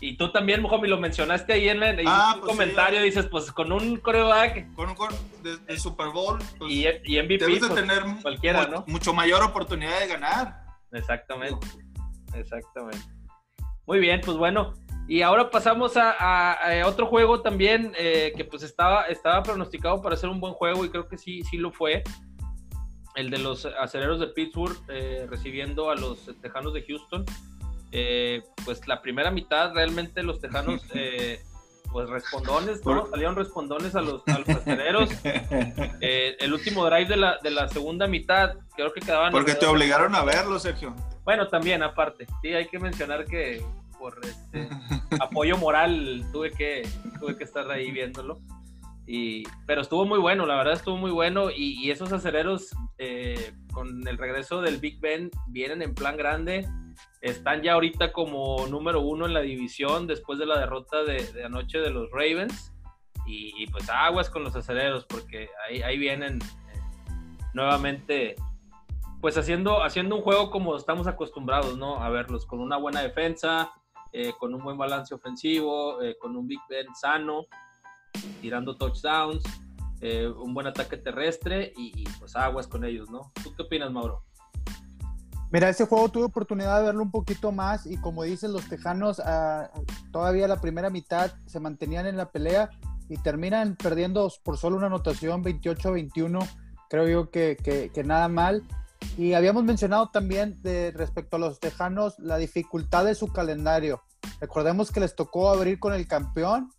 y 0.00 0.16
tú 0.16 0.32
también, 0.32 0.62
Mojomi, 0.62 0.88
lo 0.88 0.98
mencionaste 0.98 1.52
ahí 1.52 1.68
en, 1.68 1.82
el 1.82 2.04
ah, 2.06 2.36
pues 2.38 2.50
comentario, 2.50 3.02
dices, 3.02 3.26
pues 3.26 3.52
con 3.52 3.70
un 3.70 3.98
coreback. 3.98 4.74
Con 4.74 4.90
un 4.90 4.96
de, 5.42 5.78
Super 5.78 6.08
Bowl. 6.08 6.38
Pues, 6.58 6.72
y, 6.72 6.86
y, 7.04 7.22
MVP. 7.22 7.38
Debes 7.38 7.60
de 7.60 7.68
pues, 7.68 7.80
tener 7.80 8.02
cualquiera, 8.22 8.66
¿no? 8.66 8.84
mucho 8.86 9.12
mayor 9.12 9.42
oportunidad 9.42 10.00
de 10.00 10.08
ganar. 10.08 10.64
Exactamente. 10.92 11.66
Exactamente. 12.34 13.06
Muy 13.86 14.00
bien, 14.00 14.20
pues 14.24 14.36
bueno. 14.36 14.74
Y 15.08 15.22
ahora 15.22 15.50
pasamos 15.50 15.92
a, 15.96 16.58
otro 16.86 17.06
juego 17.06 17.42
también 17.42 17.92
eh, 17.98 18.32
que 18.36 18.44
pues 18.44 18.62
estaba, 18.62 19.04
estaba 19.06 19.42
pronosticado 19.42 20.00
para 20.00 20.16
ser 20.16 20.30
un 20.30 20.40
buen 20.40 20.54
juego 20.54 20.84
y 20.84 20.90
creo 20.90 21.08
que 21.08 21.18
sí, 21.18 21.42
sí 21.44 21.56
lo 21.56 21.72
fue. 21.72 22.02
El 23.14 23.28
de 23.28 23.38
los 23.38 23.66
aceleros 23.66 24.20
de 24.20 24.28
Pittsburgh 24.28 24.78
eh, 24.88 25.26
recibiendo 25.28 25.90
a 25.90 25.96
los 25.96 26.30
Tejanos 26.40 26.72
de 26.72 26.82
Houston. 26.82 27.26
Eh, 27.94 28.42
pues 28.64 28.88
la 28.88 29.02
primera 29.02 29.30
mitad 29.30 29.74
realmente 29.74 30.22
los 30.22 30.40
tejanos, 30.40 30.82
eh, 30.94 31.42
pues 31.92 32.08
respondones, 32.08 32.84
¿no? 32.86 33.06
Salieron 33.06 33.36
respondones 33.36 33.94
a 33.94 34.00
los, 34.00 34.22
a 34.26 34.42
eh, 36.00 36.36
el 36.40 36.54
último 36.54 36.86
drive 36.86 37.04
de 37.04 37.16
la, 37.16 37.38
de 37.42 37.50
la 37.50 37.68
segunda 37.68 38.06
mitad, 38.06 38.54
creo 38.74 38.94
que 38.94 39.00
quedaban... 39.00 39.30
Porque 39.30 39.54
te 39.54 39.66
obligaron 39.66 40.14
a 40.14 40.24
verlo, 40.24 40.58
Sergio. 40.58 40.96
Bueno, 41.24 41.48
también, 41.48 41.82
aparte. 41.82 42.26
Sí, 42.40 42.54
hay 42.54 42.66
que 42.66 42.78
mencionar 42.78 43.26
que 43.26 43.62
por 44.02 44.18
este, 44.24 44.68
apoyo 45.20 45.56
moral 45.58 46.26
tuve 46.32 46.50
que, 46.50 46.82
tuve 47.20 47.36
que 47.36 47.44
estar 47.44 47.70
ahí 47.70 47.92
viéndolo. 47.92 48.40
Y, 49.06 49.44
pero 49.64 49.82
estuvo 49.82 50.04
muy 50.04 50.18
bueno, 50.18 50.44
la 50.44 50.56
verdad 50.56 50.74
estuvo 50.74 50.96
muy 50.96 51.12
bueno. 51.12 51.50
Y, 51.50 51.78
y 51.80 51.92
esos 51.92 52.12
aceleros 52.12 52.70
con 53.72 54.08
el 54.08 54.18
regreso 54.18 54.60
del 54.60 54.78
Big 54.78 54.98
Ben 55.00 55.30
vienen 55.46 55.82
en 55.82 55.94
plan 55.94 56.16
grande 56.16 56.68
están 57.20 57.62
ya 57.62 57.74
ahorita 57.74 58.12
como 58.12 58.66
número 58.66 59.00
uno 59.02 59.26
en 59.26 59.34
la 59.34 59.40
división 59.40 60.08
después 60.08 60.40
de 60.40 60.46
la 60.46 60.58
derrota 60.58 61.04
de, 61.04 61.44
anoche 61.44 61.78
de 61.78 61.90
los 61.90 62.10
Ravens. 62.10 62.72
Y, 63.24 63.68
pues 63.68 63.88
aguas 63.88 64.28
con 64.28 64.42
los 64.42 64.56
aceleros 64.56 65.04
porque 65.04 65.48
ahí, 65.68 65.80
ahí 65.82 65.96
vienen 65.96 66.40
eh, 66.42 66.80
nuevamente 67.54 68.34
pues 69.22 69.38
haciendo, 69.38 69.84
haciendo 69.84 70.16
un 70.16 70.22
juego 70.22 70.50
como 70.50 70.76
estamos 70.76 71.06
acostumbrados, 71.06 71.78
¿no? 71.78 72.02
A 72.02 72.10
verlos 72.10 72.44
con 72.44 72.58
una 72.58 72.76
buena 72.76 73.00
defensa, 73.00 73.70
eh, 74.12 74.32
con 74.38 74.54
un 74.54 74.62
buen 74.62 74.76
balance 74.76 75.14
ofensivo, 75.14 76.00
eh, 76.02 76.16
con 76.20 76.36
un 76.36 76.46
Big 76.46 76.60
Ben 76.68 76.86
sano, 76.94 77.46
tirando 78.40 78.76
touchdowns, 78.76 79.42
un 80.36 80.52
buen 80.52 80.66
ataque 80.66 80.96
terrestre 80.96 81.72
y, 81.76 82.04
pues 82.18 82.34
aguas 82.34 82.66
con 82.66 82.84
ellos, 82.84 83.08
¿no? 83.08 83.30
¿Tú 83.42 83.54
qué 83.54 83.62
opinas, 83.62 83.92
Mauro? 83.92 84.24
Mira, 85.52 85.68
ese 85.68 85.86
juego 85.86 86.08
tuve 86.08 86.24
oportunidad 86.24 86.78
de 86.78 86.86
verlo 86.86 87.02
un 87.02 87.10
poquito 87.10 87.52
más 87.52 87.86
y 87.86 87.98
como 87.98 88.24
dicen 88.24 88.52
los 88.52 88.68
Tejanos, 88.68 89.20
ah, 89.20 89.70
todavía 90.10 90.48
la 90.48 90.60
primera 90.60 90.90
mitad 90.90 91.30
se 91.46 91.60
mantenían 91.60 92.06
en 92.06 92.16
la 92.16 92.32
pelea 92.32 92.70
y 93.12 93.18
terminan 93.18 93.76
perdiendo 93.76 94.32
por 94.42 94.56
solo 94.56 94.78
una 94.78 94.86
anotación 94.86 95.44
28-21. 95.44 96.48
Creo 96.88 97.06
yo 97.06 97.30
que, 97.30 97.56
que, 97.92 98.04
nada 98.04 98.28
mal. 98.28 98.62
Y 99.16 99.34
habíamos 99.34 99.64
mencionado 99.64 100.10
también 100.10 100.60
de, 100.62 100.92
respecto 100.92 101.36
a 101.36 101.38
los 101.38 101.60
Tejanos 101.60 102.18
la 102.18 102.36
dificultad 102.36 103.04
de 103.04 103.14
su 103.14 103.28
calendario. 103.28 104.02
Recordemos 104.40 104.90
que 104.90 105.00
les 105.00 105.14
tocó 105.14 105.50
abrir 105.50 105.78
con 105.78 105.92
el 105.94 106.06
campeón. 106.06 106.70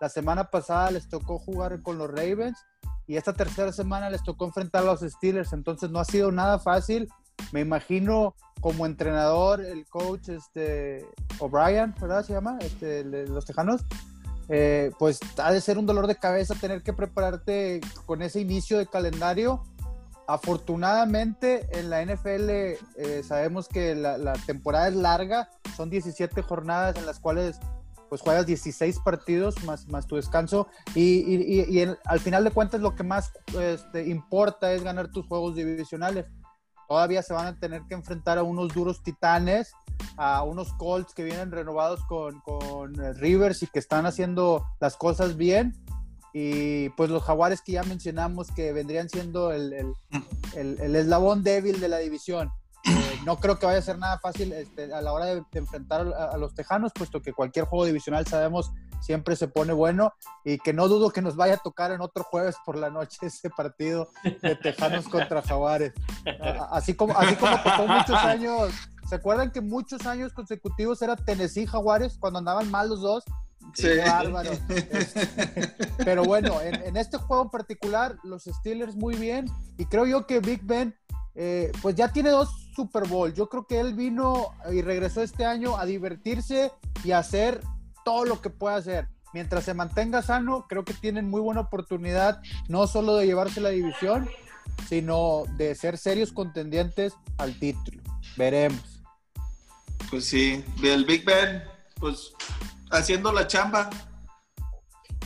La 0.00 0.08
semana 0.08 0.50
pasada 0.50 0.90
les 0.90 1.08
tocó 1.08 1.38
jugar 1.38 1.82
con 1.82 1.98
los 1.98 2.08
Ravens 2.08 2.58
y 3.06 3.16
esta 3.16 3.32
tercera 3.32 3.72
semana 3.72 4.10
les 4.10 4.22
tocó 4.22 4.44
enfrentar 4.46 4.82
a 4.82 4.86
los 4.86 5.00
Steelers. 5.00 5.52
Entonces 5.52 5.90
no 5.90 5.98
ha 5.98 6.04
sido 6.04 6.32
nada 6.32 6.58
fácil 6.58 7.08
me 7.52 7.60
imagino 7.60 8.34
como 8.60 8.86
entrenador, 8.86 9.60
el 9.60 9.86
coach 9.86 10.28
este, 10.28 11.06
O'Brien, 11.38 11.94
¿verdad? 12.00 12.24
Se 12.24 12.32
llama, 12.32 12.58
este, 12.60 13.04
los 13.04 13.44
Tejanos. 13.44 13.82
Eh, 14.48 14.90
pues 14.98 15.20
ha 15.38 15.52
de 15.52 15.60
ser 15.60 15.78
un 15.78 15.86
dolor 15.86 16.06
de 16.06 16.16
cabeza 16.16 16.54
tener 16.54 16.82
que 16.82 16.92
prepararte 16.92 17.80
con 18.04 18.22
ese 18.22 18.40
inicio 18.40 18.78
de 18.78 18.86
calendario. 18.86 19.62
Afortunadamente 20.26 21.68
en 21.78 21.90
la 21.90 22.04
NFL 22.04 22.50
eh, 22.50 22.78
sabemos 23.26 23.68
que 23.68 23.94
la, 23.94 24.32
temporada 24.46 24.88
es 24.88 24.96
larga, 24.96 25.50
son 25.76 25.90
17 25.90 26.40
jornadas 26.42 26.96
en 26.96 27.06
las 27.06 27.20
cuales 27.20 27.60
pues 28.08 28.20
juegas 28.20 28.46
16 28.46 29.00
partidos 29.00 29.62
más, 29.64 29.88
más 29.88 30.06
tu 30.06 30.16
descanso 30.16 30.68
y, 30.94 31.82
al 32.04 32.20
final 32.20 32.44
de 32.44 32.50
cuentas 32.52 32.80
lo 32.80 32.94
que 32.94 33.02
más 33.02 33.32
este, 33.58 34.06
importa 34.06 34.72
es 34.72 34.84
ganar 34.84 35.08
tus 35.10 35.26
juegos 35.26 35.56
divisionales 35.56 36.26
todavía 36.88 37.22
se 37.22 37.34
van 37.34 37.46
a 37.46 37.58
tener 37.58 37.82
que 37.88 37.94
enfrentar 37.94 38.38
a 38.38 38.42
unos 38.42 38.72
duros 38.72 39.02
titanes, 39.02 39.72
a 40.16 40.42
unos 40.42 40.72
Colts 40.74 41.14
que 41.14 41.24
vienen 41.24 41.50
renovados 41.50 42.04
con, 42.04 42.40
con 42.40 43.00
eh, 43.00 43.12
Rivers 43.14 43.62
y 43.62 43.66
que 43.66 43.78
están 43.78 44.06
haciendo 44.06 44.66
las 44.80 44.96
cosas 44.96 45.36
bien. 45.36 45.74
Y 46.36 46.88
pues 46.90 47.10
los 47.10 47.22
jaguares 47.22 47.62
que 47.62 47.72
ya 47.72 47.84
mencionamos 47.84 48.50
que 48.50 48.72
vendrían 48.72 49.08
siendo 49.08 49.52
el, 49.52 49.72
el, 49.72 49.94
el, 50.80 50.96
eslabón 50.96 51.44
débil 51.44 51.78
de 51.78 51.88
la 51.88 51.98
división. 51.98 52.50
Eh, 52.84 53.20
no 53.24 53.38
creo 53.38 53.56
que 53.56 53.66
vaya 53.66 53.78
a 53.78 53.82
ser 53.82 53.98
nada 53.98 54.18
fácil 54.18 54.52
este, 54.52 54.92
a 54.92 55.00
la 55.00 55.12
hora 55.12 55.26
de, 55.26 55.44
enfrentar 55.52 56.00
a, 56.12 56.36
los 56.36 56.52
tejanos, 56.52 56.90
puesto 56.92 57.22
que 57.22 57.32
cualquier 57.32 57.66
juego 57.66 57.86
divisional 57.86 58.26
sabemos 58.26 58.72
siempre 59.00 59.36
se 59.36 59.46
pone 59.46 59.72
bueno 59.72 60.12
y 60.44 60.58
que 60.58 60.72
no 60.72 60.88
dudo 60.88 61.10
que 61.10 61.22
nos 61.22 61.36
vaya 61.36 61.54
a 61.54 61.58
tocar 61.58 61.92
en 61.92 62.00
otro 62.00 62.24
jueves 62.24 62.56
por 62.66 62.76
la 62.76 62.90
noche 62.90 63.18
ese 63.26 63.48
partido 63.48 64.08
de 64.42 64.56
Tejanos 64.56 65.08
contra 65.08 65.40
Jaguares. 65.40 65.92
Así 66.72 66.94
como, 66.94 67.16
así 67.16 67.36
como 67.36 67.56
muchos 67.86 68.16
años, 68.16 68.72
¿se 69.08 69.14
acuerdan 69.14 69.52
que 69.52 69.60
muchos 69.60 70.04
años 70.04 70.32
consecutivos 70.32 71.00
era 71.00 71.14
Tennessee 71.14 71.66
Jaguares 71.66 72.18
cuando 72.18 72.40
andaban 72.40 72.68
mal 72.72 72.88
los 72.88 73.02
dos? 73.02 73.22
Sí. 73.74 73.88
Bárbaro. 73.98 74.50
Pero 76.04 76.24
bueno, 76.24 76.60
en, 76.60 76.96
este 76.96 77.18
juego 77.18 77.44
en 77.44 77.50
particular, 77.50 78.16
los 78.22 78.44
Steelers 78.44 78.94
muy 78.94 79.16
bien. 79.16 79.46
Y 79.78 79.86
creo 79.86 80.06
yo 80.06 80.26
que 80.26 80.40
Big 80.40 80.62
Ben, 80.62 80.94
eh, 81.34 81.72
pues 81.82 81.96
ya 81.96 82.12
tiene 82.12 82.30
dos 82.30 82.50
Super 82.74 83.06
Bowl. 83.08 83.34
Yo 83.34 83.48
creo 83.48 83.66
que 83.66 83.80
él 83.80 83.94
vino 83.94 84.52
y 84.72 84.82
regresó 84.82 85.22
este 85.22 85.44
año 85.44 85.76
a 85.76 85.86
divertirse 85.86 86.72
y 87.02 87.12
a 87.12 87.18
hacer 87.18 87.60
todo 88.04 88.24
lo 88.24 88.40
que 88.40 88.50
pueda 88.50 88.76
hacer. 88.76 89.08
Mientras 89.32 89.64
se 89.64 89.74
mantenga 89.74 90.22
sano, 90.22 90.66
creo 90.68 90.84
que 90.84 90.94
tienen 90.94 91.28
muy 91.28 91.40
buena 91.40 91.62
oportunidad, 91.62 92.40
no 92.68 92.86
solo 92.86 93.16
de 93.16 93.26
llevarse 93.26 93.60
la 93.60 93.70
división, 93.70 94.30
sino 94.88 95.44
de 95.56 95.74
ser 95.74 95.98
serios 95.98 96.32
contendientes 96.32 97.14
al 97.38 97.58
título. 97.58 98.00
Veremos. 98.36 99.02
Pues 100.10 100.26
sí, 100.26 100.64
el 100.82 101.04
Big 101.04 101.24
Ben, 101.24 101.64
pues 101.98 102.32
haciendo 102.90 103.32
la 103.32 103.46
chamba. 103.46 103.90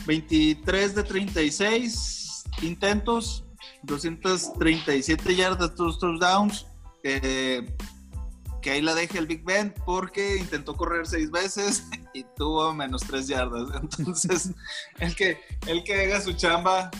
23 0.05 0.95
de 0.95 1.03
36 1.03 2.43
intentos, 2.61 3.43
237 3.83 5.35
yardas, 5.35 5.75
dos 5.75 5.99
touchdowns. 5.99 6.65
Que 7.03 8.71
ahí 8.71 8.81
la 8.81 8.93
deje 8.93 9.17
el 9.17 9.27
Big 9.27 9.43
Ben 9.43 9.73
porque 9.85 10.37
intentó 10.37 10.75
correr 10.75 11.07
seis 11.07 11.31
veces 11.31 11.87
y 12.13 12.25
tuvo 12.35 12.73
menos 12.73 13.03
tres 13.03 13.27
yardas. 13.27 13.69
Entonces, 13.97 14.51
el 14.99 15.15
que, 15.15 15.39
el 15.67 15.83
que 15.83 16.01
haga 16.01 16.21
su 16.21 16.33
chamba 16.33 16.91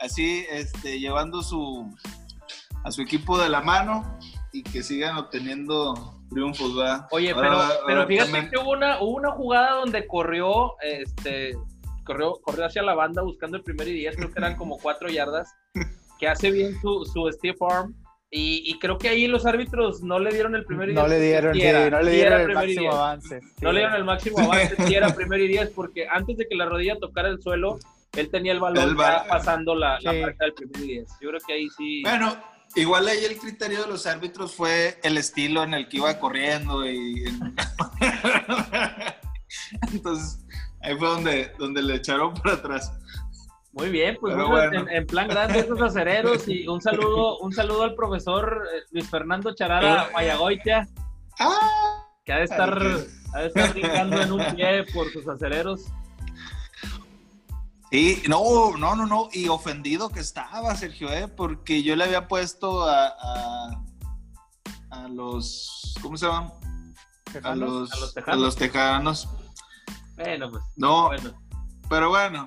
así, 0.00 0.46
este, 0.50 0.98
llevando 0.98 1.42
su, 1.42 1.94
a 2.84 2.90
su 2.90 3.02
equipo 3.02 3.38
de 3.38 3.48
la 3.48 3.60
mano 3.60 4.18
y 4.52 4.62
que 4.62 4.82
sigan 4.82 5.16
obteniendo 5.16 6.19
triunfos, 6.30 6.76
¿verdad? 6.76 7.06
Oye, 7.10 7.34
pero, 7.34 7.58
pero 7.86 8.06
fíjate 8.06 8.48
que 8.48 8.58
hubo 8.58 8.70
una, 8.70 9.00
una 9.00 9.32
jugada 9.32 9.72
donde 9.72 10.06
corrió, 10.06 10.74
este, 10.80 11.54
corrió, 12.04 12.40
corrió 12.42 12.66
hacia 12.66 12.82
la 12.82 12.94
banda 12.94 13.22
buscando 13.22 13.56
el 13.56 13.62
primer 13.62 13.88
y 13.88 13.92
diez, 13.92 14.16
creo 14.16 14.32
que 14.32 14.38
eran 14.38 14.56
como 14.56 14.78
cuatro 14.82 15.08
yardas, 15.08 15.52
que 16.18 16.28
hace 16.28 16.50
bien 16.50 16.80
su, 16.80 17.04
su 17.04 17.30
Steve 17.32 17.56
Arm 17.60 17.94
y, 18.32 18.78
creo 18.78 18.96
que 18.96 19.08
ahí 19.08 19.26
los 19.26 19.44
árbitros 19.44 20.02
no 20.02 20.20
le 20.20 20.32
dieron 20.32 20.54
el 20.54 20.64
primer 20.64 20.90
y 20.90 20.94
No 20.94 21.08
le 21.08 21.18
dieron, 21.20 21.50
no 21.90 22.02
le 22.02 22.10
dieron 22.12 22.40
el 22.42 22.54
máximo 22.54 22.92
avance. 22.92 23.40
No 23.60 23.72
le 23.72 23.80
dieron 23.80 23.96
el 23.96 24.04
máximo 24.04 24.38
avance, 24.38 24.76
si 24.86 24.94
era 24.94 25.08
primer 25.16 25.40
y 25.40 25.48
diez, 25.48 25.70
porque 25.70 26.06
antes 26.08 26.36
de 26.36 26.46
que 26.46 26.54
la 26.54 26.66
rodilla 26.66 26.96
tocara 27.00 27.28
el 27.28 27.42
suelo, 27.42 27.80
él 28.16 28.30
tenía 28.30 28.52
el 28.52 28.60
balón 28.60 28.96
pasando 28.96 29.74
la, 29.74 29.98
la 30.02 30.12
marca 30.12 30.44
del 30.44 30.54
primer 30.54 30.80
y 30.80 30.86
diez. 30.86 31.08
Yo 31.20 31.30
creo 31.30 31.40
que 31.44 31.52
ahí 31.54 31.68
sí. 31.76 32.02
Bueno, 32.04 32.36
igual 32.74 33.08
ahí 33.08 33.24
el 33.24 33.38
criterio 33.38 33.82
de 33.82 33.88
los 33.88 34.06
árbitros 34.06 34.54
fue 34.54 34.98
el 35.02 35.18
estilo 35.18 35.62
en 35.62 35.74
el 35.74 35.88
que 35.88 35.98
iba 35.98 36.18
corriendo 36.18 36.86
y. 36.88 37.24
Entonces, 39.92 40.44
ahí 40.80 40.96
fue 40.96 41.08
donde, 41.08 41.52
donde 41.58 41.82
le 41.82 41.96
echaron 41.96 42.34
para 42.34 42.54
atrás. 42.54 42.92
Muy 43.72 43.88
bien, 43.90 44.16
pues 44.20 44.34
en, 44.90 45.06
plan 45.06 45.28
grande 45.28 45.60
esos 45.60 45.80
acereros 45.82 46.48
y 46.48 46.66
un 46.66 46.80
saludo, 46.80 47.38
un 47.38 47.52
saludo 47.52 47.84
al 47.84 47.94
profesor 47.94 48.66
eh, 48.74 48.80
Luis 48.90 49.08
Fernando 49.08 49.54
Charara 49.54 50.08
eh. 50.08 50.12
Mayagoitia, 50.12 50.88
ah, 51.38 52.04
que 52.24 52.32
ha 52.32 52.38
de 52.38 52.44
estar, 52.44 52.82
ha 53.32 53.40
de 53.40 53.46
estar 53.46 53.72
brincando 53.72 54.20
en 54.20 54.32
un 54.32 54.44
pie 54.56 54.84
por 54.92 55.08
sus 55.12 55.28
acereros. 55.28 55.86
Sí, 57.90 58.22
no, 58.28 58.76
no, 58.76 58.94
no, 58.94 59.06
no, 59.06 59.28
y 59.32 59.48
ofendido 59.48 60.10
que 60.10 60.20
estaba 60.20 60.76
Sergio, 60.76 61.10
¿eh? 61.12 61.26
porque 61.26 61.82
yo 61.82 61.96
le 61.96 62.04
había 62.04 62.28
puesto 62.28 62.88
a, 62.88 63.82
a, 64.90 65.08
los, 65.08 65.94
¿cómo 66.00 66.16
se 66.16 66.26
llama? 66.26 66.52
A 67.42 67.56
los, 67.56 67.92
a 67.92 68.36
los, 68.36 68.56
tejanos. 68.56 69.28
Bueno, 70.16 70.50
pues. 70.50 70.62
No, 70.76 71.10
pero 71.88 72.10
bueno, 72.10 72.46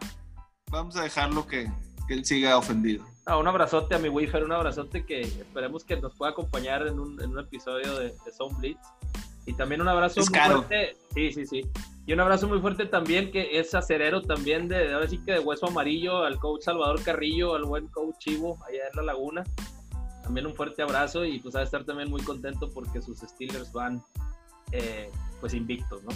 vamos 0.72 0.96
a 0.96 1.04
dejarlo 1.04 1.46
que, 1.46 1.70
que 2.08 2.14
él 2.14 2.26
siga 2.26 2.58
ofendido. 2.58 3.06
Ah, 3.26 3.38
un 3.38 3.48
abrazote 3.48 3.96
a 3.96 4.00
mi 4.00 4.08
Wifer, 4.08 4.44
un 4.44 4.52
abrazote 4.54 5.06
que 5.06 5.22
esperemos 5.22 5.84
que 5.84 5.98
nos 5.98 6.16
pueda 6.16 6.32
acompañar 6.32 6.88
en 6.88 7.00
un, 7.00 7.22
en 7.22 7.32
un 7.32 7.40
episodio 7.40 7.98
de, 8.00 8.16
de 8.26 8.32
Sound 8.32 8.58
Blitz. 8.60 8.80
Y 9.46 9.54
también 9.54 9.82
un 9.82 9.90
abrazo 9.90 10.22
muy 10.22 10.40
fuerte. 10.40 10.98
Sí, 11.14 11.34
sí, 11.34 11.46
sí. 11.46 11.62
Y 12.06 12.14
un 12.14 12.20
abrazo 12.20 12.48
muy 12.48 12.60
fuerte 12.60 12.86
también, 12.86 13.32
que 13.32 13.60
es 13.60 13.74
acerero 13.74 14.22
también 14.22 14.68
de, 14.68 14.94
ahora 14.94 15.08
sí 15.08 15.20
que 15.20 15.34
de 15.34 15.40
hueso 15.40 15.68
amarillo, 15.68 16.24
al 16.24 16.38
coach 16.38 16.64
Salvador 16.64 17.02
Carrillo, 17.02 17.56
al 17.56 17.64
buen 17.64 17.88
coach 17.88 18.18
Chivo, 18.20 18.60
allá 18.68 18.88
en 18.92 18.98
la 18.98 19.04
laguna. 19.04 19.44
También 20.22 20.46
un 20.46 20.56
fuerte 20.56 20.82
abrazo 20.82 21.24
y 21.24 21.40
pues 21.40 21.56
a 21.56 21.62
estar 21.62 21.86
también 21.86 22.10
muy 22.10 22.22
contento 22.22 22.70
porque 22.70 23.02
sus 23.02 23.20
Steelers 23.20 23.72
van 23.72 24.04
eh, 24.72 25.10
pues 25.40 25.54
invictos, 25.54 26.04
¿no? 26.04 26.12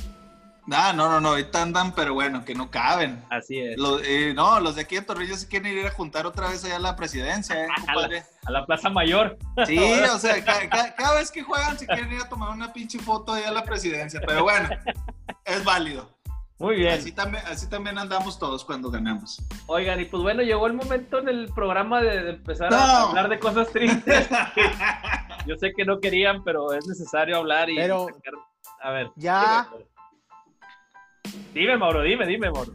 Ah, 0.70 0.92
no, 0.94 1.10
no, 1.10 1.22
no, 1.22 1.30
ahorita 1.30 1.62
andan, 1.62 1.96
pero 1.96 2.14
bueno, 2.14 2.44
que 2.44 2.54
no 2.54 2.70
caben. 2.70 3.24
Así 3.30 3.58
es. 3.58 3.78
Eh, 4.04 4.34
no, 4.36 4.60
los 4.60 4.76
de 4.76 4.82
aquí 4.82 4.98
en 4.98 5.06
Torrillo 5.06 5.38
se 5.38 5.48
quieren 5.48 5.78
ir 5.78 5.86
a 5.86 5.92
juntar 5.92 6.26
otra 6.26 6.50
vez 6.50 6.66
allá 6.66 6.76
a 6.76 6.80
la 6.80 6.96
presidencia, 6.98 7.64
¿eh, 7.64 7.68
compadre? 7.86 8.26
A 8.46 8.52
la, 8.52 8.66
Plaza 8.66 8.90
Mayor. 8.90 9.38
Sí, 9.66 9.80
o 9.80 10.20
sea, 10.20 10.44
cada, 10.44 11.14
vez 11.14 11.32
que 11.32 11.42
juegan 11.42 11.80
se 11.80 11.88
quieren 11.88 12.12
ir 12.12 12.22
a 12.22 12.28
tomar 12.28 12.50
una 12.50 12.74
pinche 12.74 13.00
foto 13.00 13.34
allá 13.34 13.48
a 13.48 13.54
la 13.54 13.64
presidencia, 13.64 14.20
pero 14.26 14.44
bueno, 14.44 14.68
es 15.48 15.64
válido. 15.64 16.10
Muy 16.60 16.76
bien. 16.76 16.94
Así 16.94 17.12
también, 17.12 17.44
así 17.46 17.70
también 17.70 17.98
andamos 17.98 18.40
todos 18.40 18.66
cuando 18.66 18.90
ganamos. 18.90 19.42
Oigan, 19.68 20.00
y 20.00 20.06
pues 20.06 20.24
bueno, 20.24 20.42
llegó 20.42 20.66
el 20.68 20.74
momento 20.74 21.20
en 21.20 21.30
el 21.30 21.50
programa 21.54 22.02
de, 22.02 22.32
empezar 22.32 22.74
a 22.74 23.04
hablar 23.04 23.30
de 23.30 23.40
cosas 23.40 23.70
tristes. 23.70 24.28
Yo 25.46 25.56
sé 25.58 25.72
que 25.76 25.86
no 25.86 26.00
querían, 26.00 26.44
pero 26.44 26.74
es 26.74 26.86
necesario 26.88 27.38
hablar 27.38 27.70
y... 27.70 27.76
Pero, 27.76 28.08
a 28.82 28.92
ver. 28.92 29.12
Ya... 29.16 29.70
Dime, 31.54 31.78
Mauro, 31.78 32.02
dime, 32.02 32.26
dime, 32.26 32.50
Mauro. 32.50 32.74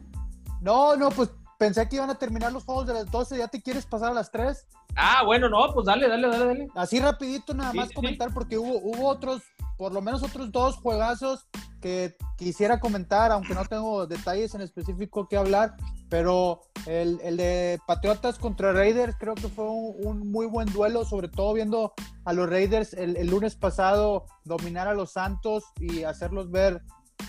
No, 0.61 0.95
no, 0.95 1.11
pues 1.11 1.31
pensé 1.59 1.89
que 1.89 1.97
iban 1.97 2.11
a 2.11 2.15
terminar 2.15 2.53
los 2.53 2.65
juegos 2.65 2.87
de 2.87 2.95
las 2.95 3.11
12, 3.11 3.39
¿ya 3.39 3.49
te 3.49 3.61
quieres 3.61 3.87
pasar 3.87 4.11
a 4.11 4.15
las 4.15 4.31
3? 4.31 4.67
Ah, 4.97 5.23
bueno, 5.25 5.49
no, 5.49 5.73
pues 5.73 5.87
dale, 5.87 6.09
dale, 6.09 6.29
dale, 6.29 6.47
dale. 6.47 6.69
Así 6.75 7.01
rapidito 7.01 7.55
nada 7.55 7.73
más 7.73 7.93
comentar 7.93 8.33
porque 8.33 8.59
hubo, 8.59 8.79
hubo 8.79 9.09
otros, 9.09 9.43
por 9.79 9.93
lo 9.93 10.03
menos 10.03 10.23
otros 10.23 10.53
dos 10.53 10.77
juegazos 10.77 11.47
que 11.81 12.15
quisiera 12.37 12.79
comentar, 12.79 13.33
aunque 13.33 13.55
no 13.55 13.65
tengo 13.65 14.07
detalles 14.07 14.55
en 14.55 14.61
específico 14.61 15.29
que 15.29 15.37
hablar, 15.37 15.75
pero 16.09 16.61
el, 16.87 17.19
de 17.37 17.81
Patriotas 17.87 18.39
contra 18.39 18.73
Raiders 18.73 19.17
creo 19.19 19.35
que 19.35 19.49
fue 19.49 19.65
un, 19.69 20.31
muy 20.31 20.47
buen 20.47 20.71
duelo, 20.73 21.05
sobre 21.05 21.29
todo 21.29 21.55
viendo 21.55 21.93
a 22.25 22.33
los 22.33 22.49
Raiders 22.49 22.93
el, 22.95 23.17
el 23.17 23.29
lunes 23.29 23.57
pasado 23.57 24.27
dominar 24.45 24.89
a 24.89 24.95
los 24.95 25.13
Santos 25.13 25.65
y 25.81 26.05
hacerlos 26.05 26.51
ver 26.51 26.83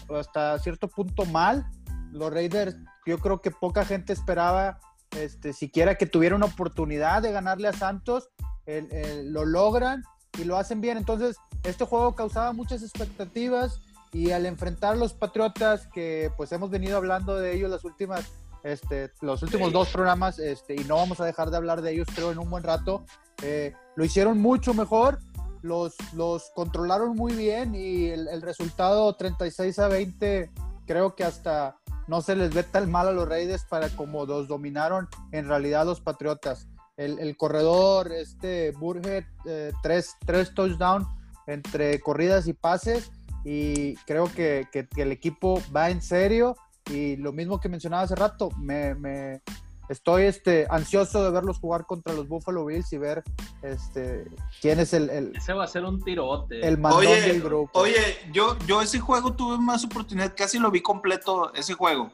hasta 0.10 0.60
cierto 0.60 0.88
punto 0.88 1.26
mal. 1.26 1.66
Los 2.12 2.32
Raiders, 2.32 2.76
yo 3.06 3.18
creo 3.18 3.42
que 3.42 3.52
poca 3.52 3.86
gente 3.86 4.14
esperaba 4.14 4.80
este, 5.18 5.54
siquiera 5.54 5.96
que 5.96 6.06
tuviera 6.06 6.36
una 6.36 6.46
oportunidad 6.46 7.22
de 7.22 7.32
ganarle 7.32 7.68
a 7.68 7.74
Santos. 7.74 8.30
lo 8.66 9.46
logran 9.46 10.04
y 10.40 10.46
lo 10.46 10.58
hacen 10.58 10.82
bien. 10.82 10.98
Entonces, 10.98 11.38
este 11.64 11.86
juego 11.86 12.16
causaba 12.16 12.54
muchas 12.54 12.82
expectativas 12.82 13.80
y 14.12 14.32
al 14.32 14.46
enfrentar 14.46 14.94
a 14.94 14.98
los 14.98 15.14
Patriotas, 15.14 15.88
que 15.88 16.32
pues 16.38 16.52
hemos 16.52 16.70
venido 16.70 16.98
hablando 16.98 17.36
de 17.38 17.54
ellos 17.54 17.70
las 17.70 17.84
últimas, 17.84 18.32
este, 18.64 19.12
los 19.22 19.42
últimos 19.42 19.72
dos 19.72 19.90
programas, 19.90 20.40
este, 20.40 20.76
y 20.76 20.84
no 20.84 20.96
vamos 20.96 21.20
a 21.20 21.26
dejar 21.26 21.50
de 21.50 21.58
hablar 21.58 21.82
de 21.82 21.94
ellos, 21.94 22.08
creo, 22.14 22.32
en 22.32 22.38
un 22.38 22.50
buen 22.50 22.64
rato, 22.64 23.06
eh, 23.42 23.74
lo 23.96 24.06
hicieron 24.06 24.40
mucho 24.40 24.74
mejor 24.74 25.20
los, 25.64 25.96
los 26.14 26.52
controlaron 26.54 27.16
muy 27.16 27.34
bien 27.34 27.74
y 27.74 28.10
el, 28.10 28.42
resultado 28.42 29.16
36 29.16 29.80
a 29.80 29.88
20 29.88 30.52
creo 30.86 31.16
que 31.16 31.24
hasta 31.24 31.78
no 32.08 32.22
se 32.22 32.36
les 32.36 32.54
ve 32.54 32.64
tan 32.64 32.90
mal 32.92 33.08
a 33.08 33.12
los 33.12 33.28
Raiders 33.28 33.66
para 33.66 33.90
como 33.90 34.26
los 34.26 34.48
dominaron 34.48 35.08
en 35.32 35.48
realidad 35.48 35.86
los 35.86 36.02
Patriotas. 36.02 36.68
El, 36.96 37.36
corredor, 37.38 38.12
este 38.12 38.72
Burhead, 38.72 39.24
eh, 39.46 39.72
tres, 39.82 40.16
tres 40.26 40.54
touchdowns 40.54 41.08
entre 41.48 42.00
corridas 42.00 42.48
y 42.48 42.54
pases 42.54 43.12
y 43.44 43.96
creo 44.06 44.32
que, 44.32 44.68
que, 44.72 44.88
el 44.98 45.12
equipo 45.12 45.62
va 45.76 45.90
en 45.90 46.02
serio 46.02 46.56
y 46.90 47.16
lo 47.16 47.34
mismo 47.34 47.60
que 47.60 47.68
mencionaba 47.68 48.04
hace 48.04 48.16
rato, 48.16 48.50
me, 48.60 48.94
me, 48.96 49.42
estoy 49.90 50.24
este, 50.24 50.68
ansioso 50.70 51.24
de 51.24 51.32
verlos 51.32 51.60
jugar 51.60 51.86
contra 51.86 52.14
los 52.14 52.28
Buffalo 52.28 52.66
Bills 52.66 52.92
y 52.94 52.98
ver 52.98 53.24
este, 53.62 54.26
quién 54.62 54.80
es 54.80 54.94
el, 54.94 55.10
el 55.10 55.36
Ese 55.36 55.54
va 55.54 55.66
a 55.66 55.68
ser 55.68 55.86
un 55.86 56.02
tirote. 56.02 56.66
El 56.66 56.78
mandón 56.78 57.02
oye, 57.02 57.22
del 57.22 57.42
grupo. 57.42 57.80
Oye, 57.80 58.18
yo, 58.32 58.58
yo 58.68 58.82
ese 58.82 59.00
juego 59.00 59.34
tuve 59.34 59.58
más 59.58 59.84
oportunidad, 59.84 60.34
casi 60.36 60.60
lo 60.60 60.72
vi 60.72 60.82
completo 60.82 61.54
ese 61.54 61.74
juego. 61.74 62.12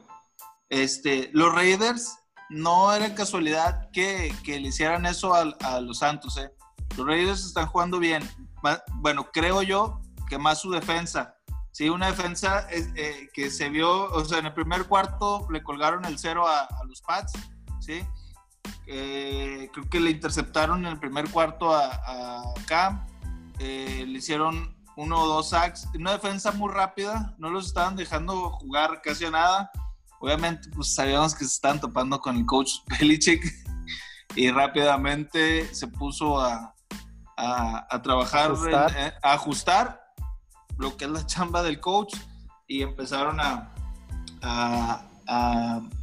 Este, 0.68 1.30
los 1.32 1.54
Raiders 1.54 2.16
no 2.48 2.92
era 2.92 3.14
casualidad 3.14 3.90
que, 3.92 4.34
que 4.44 4.58
le 4.60 4.68
hicieran 4.68 5.06
eso 5.06 5.34
a, 5.34 5.42
a, 5.62 5.80
los 5.80 5.98
Santos. 5.98 6.36
¿eh? 6.36 6.52
Los 6.96 7.06
Raiders 7.06 7.44
están 7.44 7.66
jugando 7.66 7.98
bien. 7.98 8.28
Bueno, 8.96 9.28
creo 9.32 9.62
yo 9.62 10.00
que 10.28 10.38
más 10.38 10.60
su 10.60 10.70
defensa. 10.70 11.36
Sí, 11.72 11.88
una 11.88 12.08
defensa 12.08 12.66
eh, 12.70 13.28
que 13.32 13.50
se 13.50 13.68
vio, 13.68 14.10
o 14.12 14.24
sea, 14.24 14.38
en 14.38 14.46
el 14.46 14.52
primer 14.52 14.86
cuarto 14.86 15.46
le 15.50 15.62
colgaron 15.62 16.04
el 16.04 16.18
cero 16.18 16.46
a, 16.46 16.68
los 16.86 17.00
Pats, 17.00 17.32
¿sí? 17.80 18.02
creo 18.86 19.88
que 19.88 20.00
le 20.00 20.10
interceptaron 20.10 20.84
en 20.84 20.92
el 20.92 20.98
primer 20.98 21.30
cuarto 21.30 21.72
a, 21.72 21.92
a 22.06 22.42
Cam, 22.66 23.06
le 23.58 24.04
hicieron 24.04 24.74
uno 24.96 25.22
o 25.22 25.26
dos 25.26 25.50
sacks, 25.50 25.88
una 25.94 26.12
defensa 26.12 26.52
muy 26.52 26.70
rápida, 26.70 27.34
no 27.38 27.48
los 27.48 27.66
estaban 27.66 27.96
dejando 27.96 28.50
jugar 28.50 29.00
casi 29.02 29.24
a 29.24 29.30
nada. 29.30 29.70
Obviamente, 30.20 30.68
pues 30.74 30.94
sabíamos 30.94 31.34
que 31.34 31.44
se 31.44 31.54
estaban 31.54 31.80
topando 31.80 32.20
con 32.20 32.36
el 32.36 32.44
coach 32.44 32.72
Belichick 32.86 33.42
y 34.34 34.50
rápidamente 34.50 35.74
se 35.74 35.88
puso 35.88 36.38
a, 36.38 36.74
a, 37.36 38.02
trabajar, 38.02 38.52
eh, 38.94 39.12
a 39.22 39.32
ajustar 39.32 40.00
lo 40.76 40.96
que 40.96 41.06
es 41.06 41.10
la 41.10 41.24
chamba 41.24 41.62
del 41.62 41.80
coach 41.80 42.14
y 42.66 42.82
empezaron 42.82 43.40
a, 43.40 43.72
a, 44.42 45.02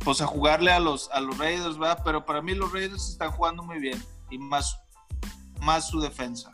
pues 0.03 0.21
a 0.21 0.27
jugarle 0.27 0.71
a 0.71 0.79
los, 0.79 1.09
a 1.11 1.19
los 1.19 1.37
Raiders, 1.37 1.77
¿verdad? 1.77 2.01
Pero 2.03 2.25
para 2.25 2.41
mí 2.41 2.55
los 2.55 2.71
Raiders 2.71 3.09
están 3.09 3.31
jugando 3.31 3.63
muy 3.63 3.79
bien 3.79 4.01
y 4.29 4.37
más, 4.37 4.79
más 5.61 5.87
su 5.89 5.99
defensa. 5.99 6.49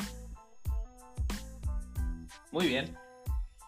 Muy 2.52 2.68
bien. 2.68 2.98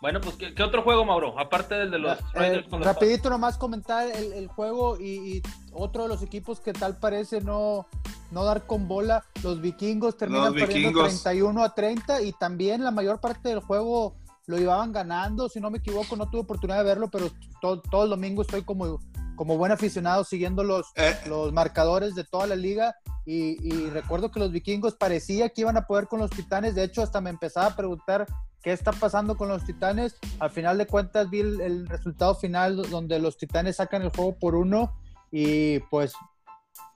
Bueno, 0.02 0.22
pues, 0.22 0.36
¿qué, 0.36 0.62
otro 0.62 0.84
juego, 0.84 1.04
Mauro? 1.06 1.40
Aparte 1.40 1.74
del 1.76 1.90
de 1.90 2.00
los... 2.00 2.18
Eh, 2.36 2.64
rapidito 2.72 3.30
nomás 3.30 3.58
comentar 3.58 4.08
el, 4.08 4.48
juego 4.48 5.00
y, 5.00 5.42
otro 5.74 6.04
de 6.04 6.10
los 6.10 6.22
equipos 6.22 6.60
que 6.60 6.74
tal 6.74 6.98
parece 6.98 7.42
no, 7.42 7.88
no 8.32 8.44
dar 8.44 8.68
con 8.68 8.88
bola. 8.88 9.24
Los 9.42 9.62
vikingos 9.62 10.18
terminan 10.18 10.54
perdiendo 10.54 11.00
31 11.00 11.64
a 11.64 11.74
30 11.74 12.22
y 12.22 12.34
también 12.34 12.84
la 12.84 12.92
mayor 12.92 13.20
parte 13.20 13.50
del 13.50 13.62
juego 13.62 14.16
lo 14.48 14.60
iban 14.60 14.92
ganando. 14.92 15.50
Si 15.50 15.60
no 15.60 15.70
me 15.70 15.80
equivoco, 15.80 16.16
no 16.16 16.30
tuve 16.30 16.42
oportunidad 16.42 16.80
de 16.80 16.84
verlo, 16.84 17.10
pero 17.10 17.30
todo, 17.62 18.04
el 18.04 18.10
domingo 18.10 18.42
estoy 18.42 18.64
como, 18.64 19.00
como 19.36 19.58
buen 19.58 19.72
aficionado 19.72 20.24
siguiendo 20.24 20.64
los, 20.64 20.88
eh. 20.96 21.18
los 21.28 21.54
marcadores 21.54 22.16
de 22.16 22.24
toda 22.24 22.48
la 22.48 22.56
liga. 22.56 22.96
Y, 23.26 23.58
y 23.68 23.90
recuerdo 23.90 24.30
que 24.30 24.40
los 24.40 24.52
vikingos 24.52 24.96
parecía 24.96 25.50
que 25.50 25.62
iban 25.62 25.78
a 25.78 25.88
poder 25.88 26.08
con 26.08 26.20
los 26.20 26.30
titanes. 26.30 26.76
De 26.76 26.84
hecho, 26.84 27.02
hasta 27.02 27.22
me 27.22 27.32
empezaba 27.32 27.68
a 27.68 27.76
preguntar 27.76 28.28
qué 28.66 28.72
está 28.72 28.92
pasando 28.92 29.38
con 29.38 29.48
los 29.48 29.64
Titanes. 29.64 30.16
Al 30.40 30.50
final 30.50 30.80
de 30.80 30.88
cuentas 30.88 31.30
vi 31.30 31.42
el, 31.42 31.88
resultado 31.88 32.34
final 32.34 32.90
donde 32.90 33.20
los 33.20 33.38
Titanes 33.38 33.76
sacan 33.76 34.02
el 34.02 34.10
juego 34.10 34.36
por 34.40 34.56
uno 34.56 34.92
y 35.32 35.80
pues 35.92 36.14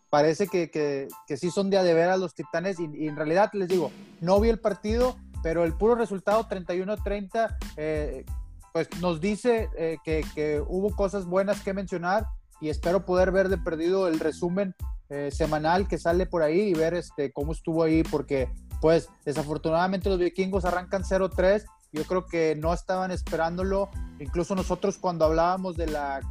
parece 0.10 0.48
que, 0.48 0.72
que, 0.72 1.38
sí 1.38 1.52
son 1.52 1.70
de 1.70 1.78
a 1.78 1.84
de 1.84 1.94
ver 1.94 2.10
a 2.10 2.18
los 2.18 2.34
Titanes 2.34 2.80
y, 2.80 3.08
en 3.08 3.16
realidad 3.16 3.52
les 3.54 3.68
digo, 3.68 3.92
no 4.20 4.40
vi 4.40 4.50
el 4.50 4.60
partido, 4.60 5.16
pero 5.44 5.64
el 5.64 5.74
puro 5.74 5.96
resultado 5.96 6.48
31-30 6.48 7.58
eh, 7.78 8.26
pues 8.74 8.90
nos 9.02 9.20
dice 9.20 9.70
eh, 9.78 9.98
que, 10.04 10.24
que, 10.36 10.62
hubo 10.66 10.96
cosas 10.96 11.26
buenas 11.26 11.62
que 11.62 11.74
mencionar 11.74 12.28
y 12.62 12.70
espero 12.70 13.06
poder 13.06 13.32
ver 13.32 13.50
de 13.50 13.58
perdido 13.58 14.08
el 14.08 14.20
resumen 14.20 14.76
eh, 15.12 15.32
semanal 15.32 15.88
que 15.88 15.98
sale 15.98 16.28
por 16.28 16.44
ahí 16.44 16.60
y 16.60 16.74
ver 16.76 16.94
este, 16.94 17.32
cómo 17.32 17.52
estuvo 17.52 17.82
ahí 17.84 18.04
porque 18.04 18.48
pues 18.80 19.10
desafortunadamente 19.26 20.08
los 20.08 20.20
vikingos 20.20 20.66
arrancan 20.66 21.04
0-3. 21.04 21.66
Yo 21.92 22.04
creo 22.04 22.28
que 22.28 22.56
no 22.56 22.72
estaban 22.72 23.10
esperándolo. 23.10 23.90
Incluso 24.20 24.54
nosotros 24.54 25.00
cuando 25.00 25.26
hablábamos 25.26 25.76
de 25.76 25.88
la, 25.88 26.22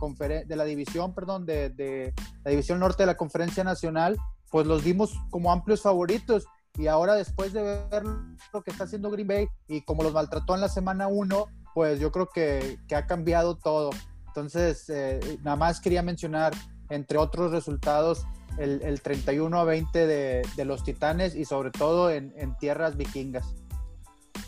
de 0.47 0.57
la 0.57 0.65
división, 0.65 1.13
perdón, 1.13 1.45
de, 1.45 1.71
de, 1.71 2.15
la 2.45 2.53
división 2.53 2.79
norte 2.79 3.03
de 3.03 3.09
la 3.09 3.17
conferencia 3.17 3.65
nacional, 3.65 4.17
pues 4.51 4.67
los 4.69 4.85
dimos 4.85 5.13
como 5.31 5.51
amplios 5.51 5.83
favoritos. 5.83 6.47
Y 6.79 6.87
ahora 6.87 7.15
después 7.15 7.53
de 7.53 7.63
ver 7.91 8.05
lo 8.53 8.63
que 8.63 8.71
está 8.71 8.85
haciendo 8.85 9.11
Green 9.11 9.27
Bay 9.27 9.49
y 9.67 9.83
como 9.83 10.03
los 10.05 10.13
maltrató 10.13 10.55
en 10.55 10.61
la 10.61 10.69
semana 10.69 11.09
1, 11.09 11.47
pues 11.75 12.01
yo 12.01 12.13
creo 12.13 12.29
que, 12.29 12.79
que, 12.87 12.95
ha 12.95 13.07
cambiado 13.07 13.57
todo. 13.57 13.91
Entonces, 14.29 14.89
eh, 14.89 15.39
nada 15.43 15.57
más 15.57 15.81
quería 15.81 16.03
mencionar, 16.03 16.55
entre 16.89 17.19
otros 17.19 17.51
resultados, 17.51 18.25
el, 18.59 19.01
31 19.01 19.59
a 19.59 19.65
20 19.65 20.07
de, 20.07 20.65
los 20.65 20.85
Titanes 20.85 21.35
y 21.35 21.45
sobre 21.45 21.71
todo 21.71 22.11
en, 22.11 22.57
tierras 22.59 22.97
vikingas. 22.97 23.55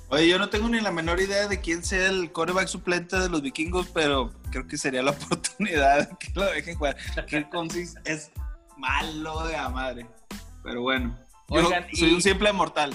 Oye, 0.08 0.28
yo 0.28 0.38
no 0.38 0.48
tengo 0.48 0.68
ni 0.68 0.80
la 0.80 0.90
menor 0.90 1.20
idea 1.20 1.46
de 1.46 1.60
quién 1.60 1.84
sea 1.84 2.08
el 2.08 2.32
coreback 2.32 2.66
suplente 2.66 3.18
de 3.18 3.28
los 3.28 3.42
vikingos, 3.42 3.88
pero 3.94 4.32
creo 4.50 4.66
que 4.66 4.76
sería 4.76 5.02
la 5.02 5.10
oportunidad 5.12 6.08
de 6.08 6.16
que 6.16 6.32
lo 6.34 6.46
dejen 6.46 6.76
jugar. 6.76 6.96
Que 7.26 7.46
es 8.04 8.30
malo 8.76 9.46
de 9.46 9.52
la 9.52 9.68
madre. 9.68 10.06
Pero 10.62 10.82
bueno, 10.82 11.16
soy 11.92 12.12
un 12.12 12.22
simple 12.22 12.52
mortal. 12.52 12.92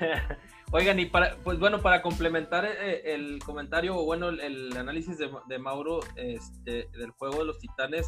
Oigan, 0.70 0.98
y 0.98 1.06
para, 1.06 1.36
pues 1.44 1.58
bueno, 1.58 1.80
para 1.80 2.02
complementar 2.02 2.66
eh, 2.66 3.14
el 3.14 3.38
comentario, 3.38 3.96
o 3.96 4.04
bueno, 4.04 4.28
el, 4.28 4.76
análisis 4.76 5.16
de, 5.16 5.30
de 5.48 5.58
Mauro 5.58 6.00
este, 6.16 6.88
del 6.92 7.10
juego 7.12 7.38
de 7.38 7.44
los 7.46 7.58
Titanes, 7.58 8.06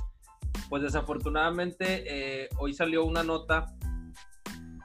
pues 0.69 0.83
desafortunadamente 0.83 2.05
eh, 2.07 2.49
hoy 2.59 2.75
salió 2.75 3.05
una 3.05 3.23
nota 3.23 3.75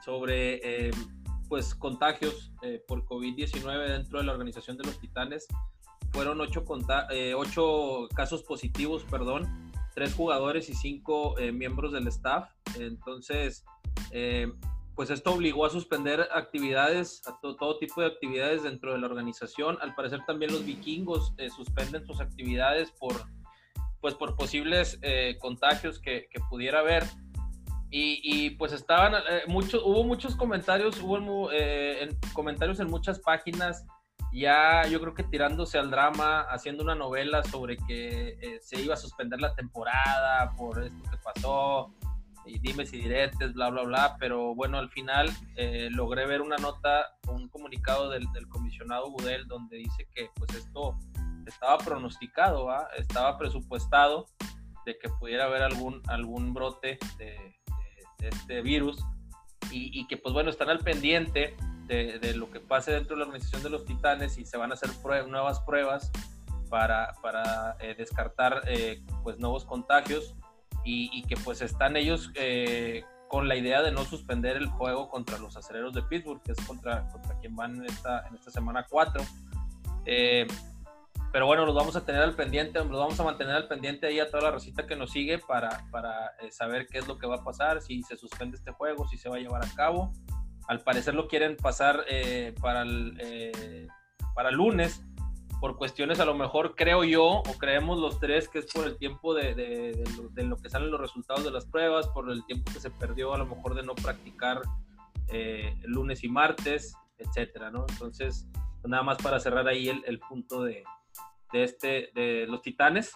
sobre 0.04 0.88
eh, 0.88 0.90
pues 1.48 1.74
contagios 1.74 2.52
eh, 2.62 2.82
por 2.86 3.04
COVID-19 3.04 3.88
dentro 3.88 4.18
de 4.18 4.24
la 4.24 4.32
organización 4.32 4.76
de 4.76 4.84
los 4.84 4.98
Titanes. 4.98 5.46
Fueron 6.12 6.40
ocho, 6.40 6.64
ocho 7.36 8.08
casos 8.14 8.42
positivos, 8.42 9.04
perdón, 9.04 9.72
tres 9.94 10.14
jugadores 10.14 10.68
y 10.70 10.74
cinco 10.74 11.34
miembros 11.52 11.92
del 11.92 12.08
staff. 12.08 12.48
Entonces, 12.78 13.64
pues 14.96 15.10
esto 15.10 15.34
obligó 15.34 15.66
a 15.66 15.70
suspender 15.70 16.26
actividades, 16.32 17.22
a 17.28 17.38
todo 17.40 17.78
tipo 17.78 18.00
de 18.00 18.08
actividades 18.08 18.64
dentro 18.64 18.92
de 18.92 18.98
la 18.98 19.06
organización. 19.06 19.78
Al 19.80 19.94
parecer 19.94 20.20
también 20.26 20.50
los 20.50 20.64
vikingos 20.64 21.34
suspenden 21.54 22.04
sus 22.06 22.20
actividades 22.20 22.90
por 22.92 23.14
pues 24.06 24.14
por 24.14 24.36
posibles 24.36 25.00
eh, 25.02 25.36
contagios 25.40 25.98
que, 25.98 26.28
pudiera 26.48 26.78
haber. 26.78 27.04
Y, 27.90 28.50
pues 28.50 28.72
estaban, 28.72 29.14
eh, 29.14 29.42
muchos, 29.48 29.82
hubo 29.82 30.04
muchos 30.04 30.36
comentarios, 30.36 31.00
hubo 31.00 31.50
eh, 31.50 32.02
en, 32.02 32.18
comentarios 32.34 32.78
en 32.78 32.88
muchas 32.88 33.18
páginas, 33.18 33.86
ya 34.32 34.86
yo 34.86 35.00
creo 35.00 35.14
que 35.14 35.22
tirándose 35.22 35.78
al 35.78 35.90
drama, 35.90 36.42
haciendo 36.50 36.84
una 36.84 36.94
novela 36.94 37.42
sobre 37.42 37.78
que 37.78 38.58
se 38.60 38.80
iba 38.80 38.94
a 38.94 38.96
suspender 38.98 39.40
la 39.40 39.54
temporada 39.54 40.52
por 40.56 40.82
esto 40.82 41.10
que 41.10 41.16
pasó, 41.16 41.92
y 42.46 42.58
dime 42.58 42.86
si 42.86 42.98
diretes, 42.98 43.54
bla, 43.54 43.70
bla, 43.70 43.82
bla, 43.82 44.16
pero 44.18 44.54
bueno, 44.54 44.78
al 44.78 44.90
final 44.90 45.28
logré 45.90 46.26
ver 46.26 46.42
una 46.42 46.56
nota, 46.56 47.16
un 47.28 47.48
comunicado 47.48 48.10
del, 48.10 48.24
del 48.32 48.48
comisionado 48.48 49.10
Budel 49.10 49.46
donde 49.48 49.78
dice 49.78 50.08
que 50.14 50.30
pues 50.36 50.54
esto 50.54 50.96
estaba 51.46 51.78
pronosticado, 51.78 52.68
estaba 52.96 53.38
presupuestado 53.38 54.26
de 54.84 54.98
que 54.98 55.08
pudiera 55.08 55.44
haber 55.44 55.62
algún, 55.62 56.02
algún 56.06 56.54
brote 56.54 56.98
de, 57.18 57.56
este 58.20 58.62
virus 58.62 59.04
y, 59.70 60.06
que 60.06 60.16
pues 60.16 60.32
bueno, 60.32 60.48
están 60.48 60.70
al 60.70 60.78
pendiente 60.78 61.54
de, 61.86 62.34
lo 62.34 62.50
que 62.50 62.60
pase 62.60 62.92
dentro 62.92 63.14
de 63.14 63.20
la 63.20 63.26
organización 63.26 63.62
de 63.62 63.70
los 63.70 63.84
titanes 63.84 64.38
y 64.38 64.46
se 64.46 64.56
van 64.56 64.70
a 64.70 64.74
hacer 64.74 64.88
nuevas 65.28 65.60
pruebas 65.60 66.10
para, 66.70 67.12
para 67.20 67.76
eh, 67.80 67.94
descartar 67.94 68.62
eh, 68.66 69.02
pues 69.22 69.38
nuevos 69.38 69.64
contagios 69.64 70.34
y, 70.86 71.22
que 71.24 71.36
pues 71.36 71.62
están 71.62 71.96
ellos 71.96 72.30
eh, 72.34 73.04
con 73.28 73.48
la 73.48 73.56
idea 73.56 73.82
de 73.82 73.90
no 73.90 74.04
suspender 74.04 74.56
el 74.56 74.66
juego 74.66 75.08
contra 75.08 75.38
los 75.38 75.56
aceleros 75.56 75.92
de 75.92 76.02
Pittsburgh, 76.02 76.40
que 76.42 76.52
es 76.52 76.60
contra, 76.66 77.08
contra 77.08 77.36
quien 77.38 77.56
van 77.56 77.76
en 77.76 77.86
esta, 77.86 78.26
en 78.28 78.34
esta 78.36 78.50
semana 78.50 78.86
4. 78.88 79.22
Pero 81.36 81.46
bueno, 81.46 81.66
los 81.66 81.74
vamos 81.74 81.94
a 81.96 82.04
tener 82.04 82.22
al 82.22 82.34
pendiente, 82.34 82.78
los 82.78 82.98
vamos 82.98 83.20
a 83.20 83.22
mantener 83.22 83.54
al 83.54 83.68
pendiente 83.68 84.06
ahí 84.06 84.20
a 84.20 84.30
toda 84.30 84.44
la 84.44 84.50
recita 84.52 84.86
que 84.86 84.96
nos 84.96 85.10
sigue 85.10 85.38
para, 85.38 85.84
para 85.90 86.28
eh, 86.40 86.50
saber 86.50 86.86
qué 86.86 86.96
es 86.96 87.06
lo 87.06 87.18
que 87.18 87.26
va 87.26 87.36
a 87.36 87.44
pasar, 87.44 87.82
si 87.82 88.02
se 88.02 88.16
suspende 88.16 88.56
este 88.56 88.72
juego, 88.72 89.06
si 89.06 89.18
se 89.18 89.28
va 89.28 89.36
a 89.36 89.38
llevar 89.38 89.62
a 89.62 89.68
cabo. 89.74 90.12
Al 90.66 90.80
parecer 90.80 91.14
lo 91.14 91.28
quieren 91.28 91.58
pasar 91.58 92.06
eh, 92.08 92.54
para, 92.60 92.80
el, 92.82 93.18
eh, 93.20 93.86
para 94.34 94.50
lunes, 94.50 95.04
por 95.60 95.76
cuestiones 95.76 96.20
a 96.20 96.24
lo 96.24 96.34
mejor 96.34 96.74
creo 96.74 97.04
yo, 97.04 97.24
o 97.24 97.58
creemos 97.58 97.98
los 97.98 98.20
tres, 98.20 98.48
que 98.48 98.58
es 98.58 98.66
por 98.72 98.86
el 98.86 98.96
tiempo 98.98 99.34
de, 99.34 99.54
de, 99.54 100.04
de, 100.32 100.44
lo, 100.44 100.56
que 100.56 100.68
salen 100.68 100.90
los 100.90 101.00
resultados 101.00 101.44
de 101.44 101.50
las 101.50 101.66
pruebas, 101.66 102.08
por 102.08 102.30
el 102.30 102.44
tiempo 102.46 102.70
que 102.72 102.80
se 102.80 102.90
perdió 102.90 103.34
a 103.34 103.38
lo 103.38 103.46
mejor 103.46 103.74
de 103.74 103.82
no 103.82 103.94
practicar 103.94 104.62
lunes 105.84 106.22
y 106.22 106.28
martes, 106.28 106.94
etcétera, 107.18 107.70
¿no? 107.70 107.84
Entonces, 107.88 108.48
pues 108.52 108.90
nada 108.90 109.02
más 109.02 109.18
para 109.18 109.40
cerrar 109.40 109.66
ahí 109.66 109.88
el, 109.88 110.04
el 110.06 110.20
punto 110.20 110.62
de, 110.62 110.84
este, 111.52 112.10
de 112.14 112.46
los 112.48 112.62
Titanes. 112.62 113.12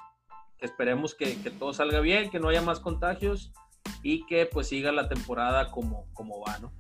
Que 0.59 0.67
esperemos 0.67 1.15
que, 1.15 1.37
todo 1.59 1.73
salga 1.73 2.01
bien, 2.01 2.31
que 2.31 2.39
no 2.39 2.49
haya 2.49 2.61
más 2.61 2.81
contagios 2.81 3.53
y 4.03 4.27
que 4.27 4.45
pues 4.47 4.69
siga 4.69 4.93
la 4.93 5.09
temporada 5.09 5.71
como, 5.71 6.07
como 6.13 6.41
va, 6.41 6.59
¿no? 6.59 6.71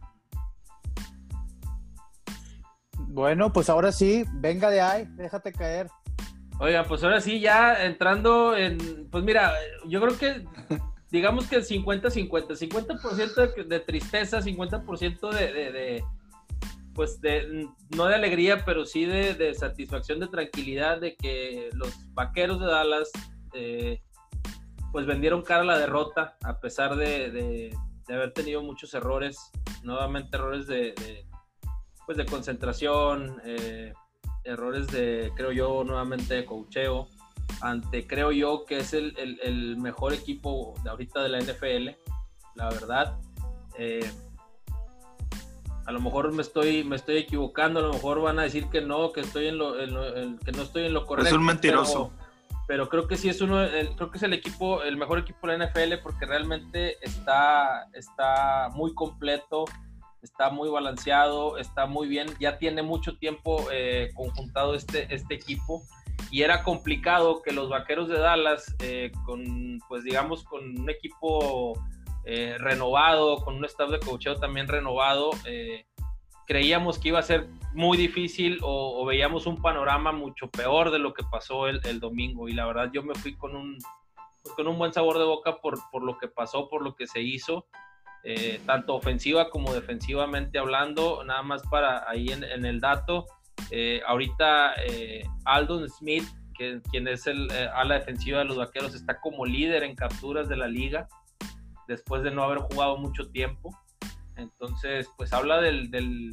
Bueno, 3.13 3.53
pues 3.53 3.69
ahora 3.69 3.91
sí, 3.91 4.25
venga 4.35 4.71
de 4.71 4.81
ahí, 4.81 5.05
déjate 5.17 5.53
caer. 5.53 5.89
Oiga, 6.61 6.85
pues 6.85 7.03
ahora 7.03 7.21
sí, 7.21 7.41
ya 7.41 7.85
entrando 7.85 8.57
en, 8.57 9.09
pues 9.11 9.25
mira, 9.25 9.53
yo 9.87 10.01
creo 10.01 10.17
que 10.17 10.45
digamos 11.11 11.49
que 11.49 11.59
50-50, 11.59 12.29
50%, 12.31 13.67
de, 13.67 13.81
tristeza, 13.81 14.41
50% 14.41 15.31
de, 15.33 15.53
de, 15.73 16.05
pues 16.95 17.21
de, 17.21 17.69
no 17.97 18.07
de 18.07 18.15
alegría, 18.15 18.65
pero 18.65 18.85
sí 18.87 19.07
de, 19.07 19.55
satisfacción, 19.55 20.21
de 20.21 20.29
tranquilidad 20.29 21.01
de 21.01 21.17
que 21.17 21.69
los 21.73 21.93
vaqueros 22.15 22.61
de 22.61 22.67
Dallas 22.67 23.11
eh, 23.55 24.01
pues 24.93 25.05
vendieron 25.05 25.43
cara 25.43 25.63
a 25.63 25.67
la 25.67 25.79
derrota 25.79 26.37
a 26.45 26.61
pesar 26.61 26.95
de, 26.95 27.75
haber 28.09 28.33
tenido 28.33 28.63
muchos 28.63 28.95
errores, 28.95 29.51
nuevamente 29.83 30.37
errores 30.37 30.69
de, 30.69 31.25
pues 32.11 32.19
de 32.19 32.27
concentración, 32.27 33.41
eh, 33.45 33.95
errores 34.43 34.89
de, 34.89 35.31
creo 35.37 35.53
yo, 35.53 35.85
nuevamente 35.85 36.35
de 36.35 36.45
cocheo, 36.45 37.07
ante, 37.61 38.05
creo 38.05 38.33
yo, 38.33 38.65
que 38.67 38.79
es 38.79 38.95
el, 38.95 39.77
mejor 39.79 40.13
equipo 40.13 40.75
de 40.83 40.91
ahorita 40.91 41.23
de 41.23 41.29
la 41.29 41.39
NFL, 41.39 41.91
la 42.57 42.69
verdad. 42.71 43.17
Eh, 43.79 44.11
a 45.87 45.93
lo 45.93 46.01
mejor 46.01 46.33
me 46.33 46.43
estoy, 46.43 46.83
me 46.83 46.97
estoy 46.97 47.19
equivocando, 47.19 47.79
a 47.79 47.85
lo 47.85 47.93
mejor 47.93 48.21
van 48.23 48.41
a 48.41 48.43
decir 48.43 48.67
que 48.71 48.81
no, 48.81 49.13
que 49.13 49.21
estoy 49.21 49.47
en 49.47 49.59
lo, 49.59 49.75
que 49.75 50.51
no 50.51 50.63
estoy 50.63 50.87
en 50.87 50.95
lo 50.95 51.07
correcto. 51.07 51.29
Es 51.29 51.37
un 51.37 51.45
mentiroso. 51.45 52.13
Pero, 52.67 52.89
creo 52.89 53.07
que 53.07 53.17
sí 53.17 53.29
es 53.29 53.41
uno, 53.41 53.65
creo 53.95 54.11
que 54.11 54.19
es 54.19 54.25
el 54.25 54.33
equipo, 54.33 54.83
el 54.83 54.97
mejor 54.97 55.21
equipo 55.21 55.47
de 55.47 55.59
la 55.59 55.67
NFL 55.67 56.03
porque 56.03 56.27
realmente 56.27 56.97
está, 57.07 57.89
está 57.93 58.69
muy 58.75 58.95
completo, 58.95 59.65
está 60.23 60.51
muy 60.51 60.68
balanceado, 60.68 61.59
está 61.59 61.87
muy 61.87 62.09
bien, 62.09 62.29
ya 62.39 62.59
tiene 62.59 62.83
mucho 62.83 63.16
tiempo 63.16 63.66
eh, 63.73 64.11
conjuntado 64.14 64.75
este, 64.75 65.12
este 65.14 65.35
equipo 65.35 65.83
y 66.31 66.43
era 66.43 66.62
complicado 66.62 67.43
que 67.43 67.53
los 67.53 67.68
vaqueros 67.68 68.09
de 68.09 68.18
Dallas, 68.18 68.77
eh, 68.81 69.11
con, 69.25 69.81
pues 69.89 70.05
digamos, 70.05 70.45
con 70.45 70.81
un 70.81 70.91
equipo 70.91 71.75
eh, 72.25 72.57
renovado, 72.59 73.39
con 73.39 73.57
un 73.57 73.64
staff 73.64 73.91
de 73.91 73.99
coacheo 73.99 74.37
también 74.37 74.68
renovado, 74.68 75.31
eh, 75.45 75.87
creíamos 76.47 76.99
que 76.99 77.09
iba 77.09 77.18
a 77.18 77.23
ser 77.23 77.49
muy 77.73 77.97
difícil 77.97 78.59
o, 78.62 79.05
veíamos 79.05 79.47
un 79.47 79.61
panorama 79.61 80.12
mucho 80.12 80.49
peor 80.51 80.91
de 80.91 80.99
lo 80.99 81.14
que 81.14 81.25
pasó 81.25 81.66
el, 81.66 82.01
domingo. 82.01 82.49
Y 82.49 82.53
la 82.53 82.66
verdad 82.66 82.91
yo 82.93 83.03
me 83.03 83.14
fui 83.14 83.37
con 83.37 83.57
un, 83.57 83.79
pues, 84.43 84.55
con 84.55 84.68
un 84.68 84.79
buen 84.79 84.93
sabor 84.93 85.18
de 85.18 85.25
boca 85.25 85.61
por, 85.61 85.79
por 85.91 86.05
lo 86.05 86.18
que 86.18 86.29
pasó, 86.29 86.68
por 86.68 86.83
lo 86.83 86.95
que 86.95 87.07
se 87.07 87.21
hizo. 87.21 87.66
Eh, 88.23 88.61
tanto 88.66 88.95
ofensiva 88.95 89.49
como 89.49 89.73
defensivamente 89.73 90.59
hablando, 90.59 91.25
nada 91.25 91.43
más 91.43 91.62
para 91.71 92.09
ahí 92.09 92.29
en, 92.29 92.64
el 92.64 92.81
dato. 92.81 93.27
ahorita 94.07 94.75
Aldon 95.45 95.89
Smith, 95.89 96.25
que, 96.55 96.81
quien 96.91 97.09
es 97.09 97.27
el 97.27 97.51
ala 97.75 97.95
defensiva 97.95 98.41
de 98.41 98.45
los 98.45 98.59
vaqueros, 98.59 98.95
está 98.95 99.21
como 99.21 99.47
líder 99.47 99.85
en 99.85 99.95
capturas 99.95 100.49
de 100.49 100.57
la 100.57 100.68
liga 100.68 101.09
después 101.91 102.23
de 102.23 102.31
no 102.31 102.45
haber 102.45 102.59
jugado 102.59 102.97
mucho 102.97 103.29
tiempo. 103.31 103.77
Entonces, 104.37 105.09
pues 105.16 105.33
habla 105.33 105.61
del, 105.61 106.33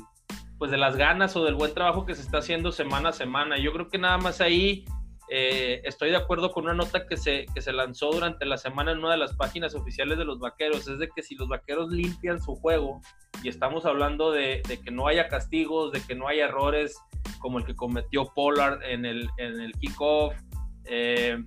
pues 0.57 0.71
de 0.71 0.77
las 0.77 0.95
ganas 0.95 1.35
o 1.35 1.43
del 1.43 1.55
buen 1.55 1.73
trabajo 1.73 2.05
que 2.05 2.15
se 2.15 2.21
está 2.21 2.37
haciendo 2.37 2.71
semana 2.71 3.09
a 3.09 3.13
semana. 3.13 3.57
Yo 3.57 3.73
creo 3.73 3.89
que 3.89 3.97
nada 3.97 4.17
más 4.17 4.39
ahí 4.39 4.85
eh, 5.29 5.81
estoy 5.83 6.09
de 6.11 6.17
acuerdo 6.17 6.51
con 6.51 6.65
una 6.65 6.73
nota 6.73 7.05
que 7.05 7.17
se, 7.17 7.45
que 7.53 7.61
se 7.61 7.73
lanzó 7.73 8.11
durante 8.11 8.45
la 8.45 8.57
semana 8.57 8.91
en 8.91 8.99
una 8.99 9.11
de 9.11 9.17
las 9.17 9.33
páginas 9.33 9.75
oficiales 9.75 10.17
de 10.17 10.25
los 10.25 10.39
vaqueros, 10.39 10.87
es 10.87 10.99
de 10.99 11.09
que 11.09 11.21
si 11.21 11.35
los 11.35 11.49
vaqueros 11.49 11.91
limpian 11.91 12.41
su 12.41 12.55
juego, 12.55 13.01
y 13.43 13.49
estamos 13.49 13.85
hablando 13.85 14.31
de, 14.31 14.61
que 14.83 14.91
no 14.91 15.07
haya 15.07 15.27
castigos, 15.27 15.91
de 15.91 16.01
que 16.01 16.15
no 16.15 16.27
haya 16.27 16.45
errores 16.45 16.97
como 17.39 17.59
el 17.59 17.65
que 17.65 17.75
cometió 17.75 18.31
Pollard 18.33 18.81
en 18.83 19.05
el, 19.05 19.29
en 19.37 19.59
el 19.59 19.73
kickoff, 19.73 20.33
eh, 20.85 21.37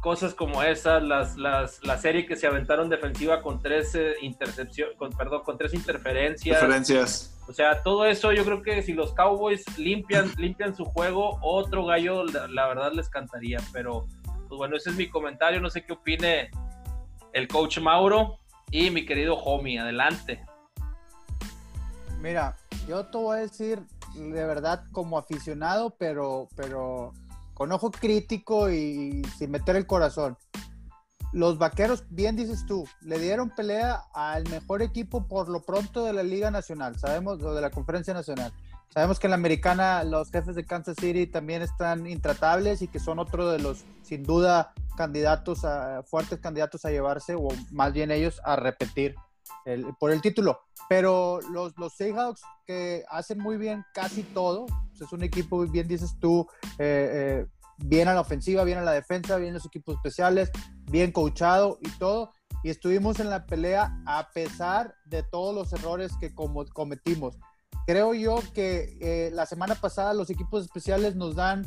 cosas 0.00 0.34
como 0.34 0.62
esas, 0.62 1.02
las, 1.02 1.36
las, 1.36 1.82
la 1.82 1.98
serie 1.98 2.26
que 2.26 2.36
se 2.36 2.46
aventaron 2.46 2.88
defensiva 2.88 3.42
con 3.42 3.60
tres 3.60 3.94
eh, 3.94 4.14
intercepciones, 4.20 4.96
con, 4.96 5.10
perdón, 5.10 5.42
con 5.44 5.58
tres 5.58 5.74
interferencias. 5.74 6.60
O 7.46 7.52
sea, 7.52 7.82
todo 7.82 8.06
eso 8.06 8.32
yo 8.32 8.44
creo 8.44 8.62
que 8.62 8.82
si 8.82 8.92
los 8.92 9.12
Cowboys 9.12 9.78
limpian, 9.78 10.32
limpian 10.38 10.74
su 10.74 10.84
juego, 10.84 11.38
otro 11.42 11.84
gallo 11.84 12.24
la, 12.24 12.66
verdad 12.66 12.92
les 12.92 13.08
cantaría. 13.08 13.58
Pero, 13.72 14.06
pues 14.48 14.58
bueno, 14.58 14.76
ese 14.76 14.90
es 14.90 14.96
mi 14.96 15.08
comentario. 15.08 15.60
No 15.60 15.70
sé 15.70 15.84
qué 15.84 15.92
opine 15.92 16.50
el 17.32 17.48
coach 17.48 17.78
Mauro 17.78 18.38
y 18.70 18.90
mi 18.90 19.04
querido 19.04 19.36
homie. 19.36 19.78
Adelante. 19.78 20.44
Mira, 22.20 22.56
yo 22.88 23.06
te 23.06 23.18
voy 23.18 23.38
a 23.38 23.40
decir 23.40 23.82
de 24.14 24.46
verdad 24.46 24.84
como 24.92 25.18
aficionado, 25.18 25.90
pero, 25.98 26.48
pero 26.56 27.12
con 27.52 27.70
ojo 27.72 27.90
crítico 27.90 28.70
y 28.70 29.22
sin 29.36 29.50
meter 29.50 29.76
el 29.76 29.86
corazón. 29.86 30.38
Los 31.34 31.58
vaqueros, 31.58 32.04
bien 32.10 32.36
dices 32.36 32.64
tú, 32.64 32.86
le 33.00 33.18
dieron 33.18 33.50
pelea 33.50 34.04
al 34.14 34.48
mejor 34.50 34.82
equipo 34.82 35.26
por 35.26 35.48
lo 35.48 35.62
pronto 35.62 36.04
de 36.04 36.12
la 36.12 36.22
Liga 36.22 36.52
Nacional, 36.52 36.96
sabemos, 36.96 37.40
lo 37.40 37.52
de 37.54 37.60
la 37.60 37.70
Conferencia 37.70 38.14
Nacional. 38.14 38.52
Sabemos 38.88 39.18
que 39.18 39.26
en 39.26 39.32
la 39.32 39.34
americana 39.34 40.04
los 40.04 40.30
jefes 40.30 40.54
de 40.54 40.64
Kansas 40.64 40.94
City 41.00 41.26
también 41.26 41.62
están 41.62 42.06
intratables 42.06 42.82
y 42.82 42.86
que 42.86 43.00
son 43.00 43.18
otro 43.18 43.50
de 43.50 43.58
los, 43.58 43.84
sin 44.02 44.22
duda, 44.22 44.72
candidatos 44.96 45.64
a, 45.64 46.04
fuertes 46.04 46.38
candidatos 46.38 46.84
a 46.84 46.90
llevarse, 46.90 47.34
o 47.34 47.48
más 47.72 47.92
bien 47.92 48.12
ellos 48.12 48.40
a 48.44 48.54
repetir 48.54 49.16
por 49.98 50.12
el 50.12 50.22
título. 50.22 50.60
Pero 50.88 51.40
los, 51.50 51.76
los 51.78 51.96
Seahawks 51.96 52.42
que 52.64 53.02
hacen 53.10 53.40
muy 53.40 53.56
bien 53.56 53.84
casi 53.92 54.22
todo, 54.22 54.66
pues, 54.66 55.00
es 55.00 55.12
un 55.12 55.24
equipo, 55.24 55.66
bien 55.66 55.88
dices 55.88 56.16
tú, 56.20 56.46
eh, 56.78 57.42
eh, 57.42 57.46
bien 57.78 58.06
a 58.08 58.14
la 58.14 58.20
ofensiva, 58.20 58.64
bien 58.64 58.78
a 58.78 58.82
la 58.82 58.92
defensa, 58.92 59.36
bien 59.36 59.54
los 59.54 59.66
equipos 59.66 59.96
especiales, 59.96 60.50
bien 60.94 61.10
coachado 61.12 61.78
y 61.82 61.88
todo. 61.98 62.32
Y 62.62 62.70
estuvimos 62.70 63.18
en 63.20 63.28
la 63.28 63.46
pelea 63.46 64.00
a 64.06 64.30
pesar 64.32 64.94
de 65.04 65.22
todos 65.22 65.54
los 65.54 65.72
errores 65.72 66.12
que 66.20 66.32
cometimos. 66.34 67.36
Creo 67.86 68.14
yo 68.14 68.40
que 68.54 68.96
eh, 69.00 69.30
la 69.32 69.44
semana 69.44 69.74
pasada 69.74 70.14
los 70.14 70.30
equipos 70.30 70.64
especiales 70.64 71.16
nos 71.16 71.34
dan 71.34 71.66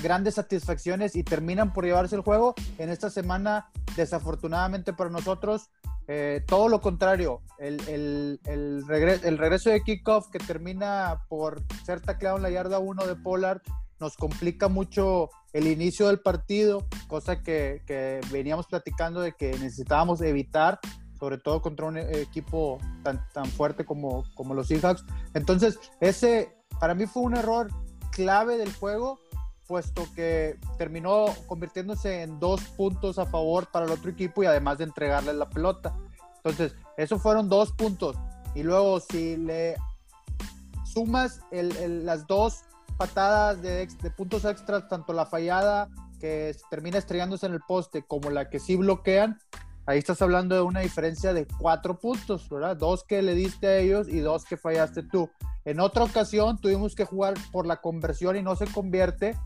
grandes 0.00 0.36
satisfacciones 0.36 1.16
y 1.16 1.24
terminan 1.24 1.72
por 1.72 1.84
llevarse 1.84 2.14
el 2.14 2.22
juego. 2.22 2.54
En 2.78 2.88
esta 2.88 3.10
semana, 3.10 3.68
desafortunadamente 3.96 4.92
para 4.92 5.10
nosotros, 5.10 5.70
eh, 6.08 6.42
todo 6.46 6.68
lo 6.68 6.80
contrario, 6.80 7.42
el, 7.58 7.80
el, 7.88 8.40
el, 8.44 9.38
regreso 9.38 9.70
de 9.70 9.82
kickoff 9.82 10.28
que 10.30 10.40
termina 10.40 11.22
por 11.28 11.62
ser 11.84 12.00
tacleado 12.00 12.36
en 12.38 12.42
la 12.42 12.50
yarda 12.50 12.80
1 12.80 13.06
de 13.06 13.14
Pollard 13.16 13.62
nos 14.02 14.16
complica 14.16 14.66
mucho 14.68 15.30
el 15.52 15.68
inicio 15.68 16.08
del 16.08 16.18
partido, 16.18 16.84
cosa 17.06 17.40
que, 17.40 18.20
veníamos 18.32 18.66
platicando 18.66 19.20
de 19.20 19.32
que 19.32 19.52
necesitábamos 19.52 20.20
evitar, 20.22 20.80
sobre 21.18 21.38
todo 21.38 21.62
contra 21.62 21.86
un 21.86 21.96
equipo 21.96 22.78
tan, 23.04 23.46
fuerte 23.52 23.84
como 23.84 24.24
los 24.54 24.66
Seahawks. 24.66 25.04
Entonces, 25.34 25.78
ese 26.00 26.52
para 26.80 26.96
mí 26.96 27.06
fue 27.06 27.22
un 27.22 27.36
error 27.36 27.70
clave 28.10 28.58
del 28.58 28.72
juego, 28.72 29.20
puesto 29.68 30.04
que 30.16 30.58
terminó 30.78 31.26
convirtiéndose 31.46 32.22
en 32.22 32.40
dos 32.40 32.60
puntos 32.76 33.20
a 33.20 33.26
favor 33.26 33.68
para 33.70 33.86
el 33.86 33.92
otro 33.92 34.10
equipo 34.10 34.42
y 34.42 34.46
además 34.46 34.78
de 34.78 34.84
entregarle 34.84 35.32
la 35.32 35.48
pelota. 35.48 35.96
Entonces, 36.38 36.74
esos 36.96 37.22
fueron 37.22 37.48
dos 37.48 37.70
puntos. 37.70 38.16
Y 38.56 38.64
luego, 38.64 38.98
si 38.98 39.36
le 39.36 39.76
sumas 40.84 41.40
las 41.52 42.26
dos 42.26 42.64
patadas 42.92 43.60
de, 43.62 43.88
puntos 44.16 44.44
extras, 44.44 44.88
tanto 44.88 45.12
la 45.12 45.26
fallada 45.26 45.88
que 46.20 46.54
termina 46.70 46.98
estrellándose 46.98 47.46
en 47.46 47.54
el 47.54 47.60
poste 47.66 48.02
como 48.02 48.30
la 48.30 48.48
que 48.48 48.58
sí 48.58 48.76
bloquean, 48.76 49.38
ahí 49.86 49.98
estás 49.98 50.22
hablando 50.22 50.54
de 50.54 50.62
una 50.62 50.80
diferencia 50.80 51.32
de 51.32 51.46
cuatro 51.58 51.98
puntos, 51.98 52.48
¿verdad? 52.48 52.76
Dos 52.76 53.04
que 53.04 53.22
le 53.22 53.34
diste 53.34 53.66
a 53.66 53.76
ellos 53.78 54.08
y 54.08 54.20
dos 54.20 54.44
que 54.44 54.56
fallaste 54.56 55.02
tú. 55.02 55.30
En 55.64 55.80
otra 55.80 56.04
ocasión 56.04 56.58
tuvimos 56.60 56.94
que 56.94 57.04
jugar 57.04 57.34
por 57.50 57.66
la 57.66 57.80
conversión 57.80 58.36
y 58.36 58.42
no 58.42 58.56
se 58.56 58.66
convierte 58.66 59.36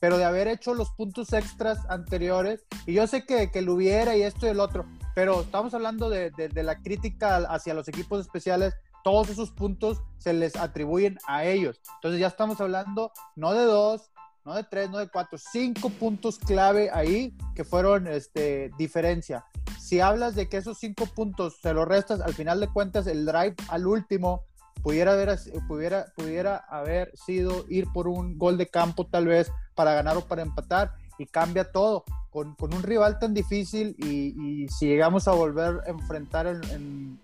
pero 0.00 0.18
de 0.18 0.24
haber 0.24 0.48
hecho 0.48 0.74
los 0.74 0.90
puntos 0.90 1.32
extras 1.32 1.78
anteriores, 1.88 2.64
y 2.86 2.94
yo 2.94 3.06
sé 3.06 3.24
que, 3.24 3.50
que 3.50 3.62
lo 3.62 3.74
hubiera 3.74 4.16
y 4.16 4.22
esto 4.22 4.46
y 4.46 4.50
el 4.50 4.60
otro, 4.60 4.84
pero 5.14 5.42
estamos 5.42 5.72
hablando 5.74 6.10
de, 6.10 6.30
de, 6.30 6.62
la 6.62 6.82
crítica 6.82 7.36
hacia 7.36 7.74
los 7.74 7.88
equipos 7.88 8.20
especiales, 8.20 8.74
todos 9.06 9.28
esos 9.28 9.52
puntos 9.52 10.02
se 10.18 10.32
les 10.32 10.56
atribuyen 10.56 11.16
a 11.28 11.44
ellos. 11.44 11.80
Entonces 11.94 12.18
ya 12.20 12.26
estamos 12.26 12.60
hablando 12.60 13.12
no 13.36 13.52
de 13.52 13.62
dos, 13.62 14.10
no 14.44 14.52
de 14.56 14.64
tres, 14.64 14.90
no 14.90 14.98
de 14.98 15.06
cuatro, 15.06 15.38
cinco 15.38 15.90
puntos 15.90 16.40
clave 16.40 16.90
ahí 16.92 17.32
que 17.54 17.62
fueron 17.62 18.08
este, 18.08 18.72
diferencia. 18.76 19.44
Si 19.78 20.00
hablas 20.00 20.34
de 20.34 20.48
que 20.48 20.56
esos 20.56 20.78
cinco 20.78 21.06
puntos 21.06 21.56
se 21.62 21.72
los 21.72 21.86
restas, 21.86 22.20
al 22.20 22.34
final 22.34 22.58
de 22.58 22.66
cuentas 22.66 23.06
el 23.06 23.24
drive 23.24 23.54
al 23.68 23.86
último 23.86 24.42
pudiera 24.82 25.12
haber, 25.12 25.38
pudiera, 25.68 26.06
pudiera 26.16 26.56
haber 26.56 27.16
sido 27.16 27.64
ir 27.68 27.86
por 27.92 28.08
un 28.08 28.36
gol 28.36 28.58
de 28.58 28.66
campo 28.66 29.06
tal 29.06 29.28
vez 29.28 29.52
para 29.76 29.94
ganar 29.94 30.16
o 30.16 30.22
para 30.22 30.42
empatar 30.42 30.94
y 31.16 31.26
cambia 31.26 31.70
todo. 31.70 32.02
Con, 32.30 32.56
con 32.56 32.74
un 32.74 32.82
rival 32.82 33.20
tan 33.20 33.32
difícil 33.32 33.94
y, 33.98 34.64
y, 34.64 34.68
si 34.68 34.88
llegamos 34.88 35.26
a 35.26 35.32
volver 35.32 35.80
a 35.86 35.90
enfrentar 35.90 36.46
en, 36.46 36.62
en, 36.64 37.20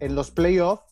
los 0.00 0.30
playoffs, 0.30 0.84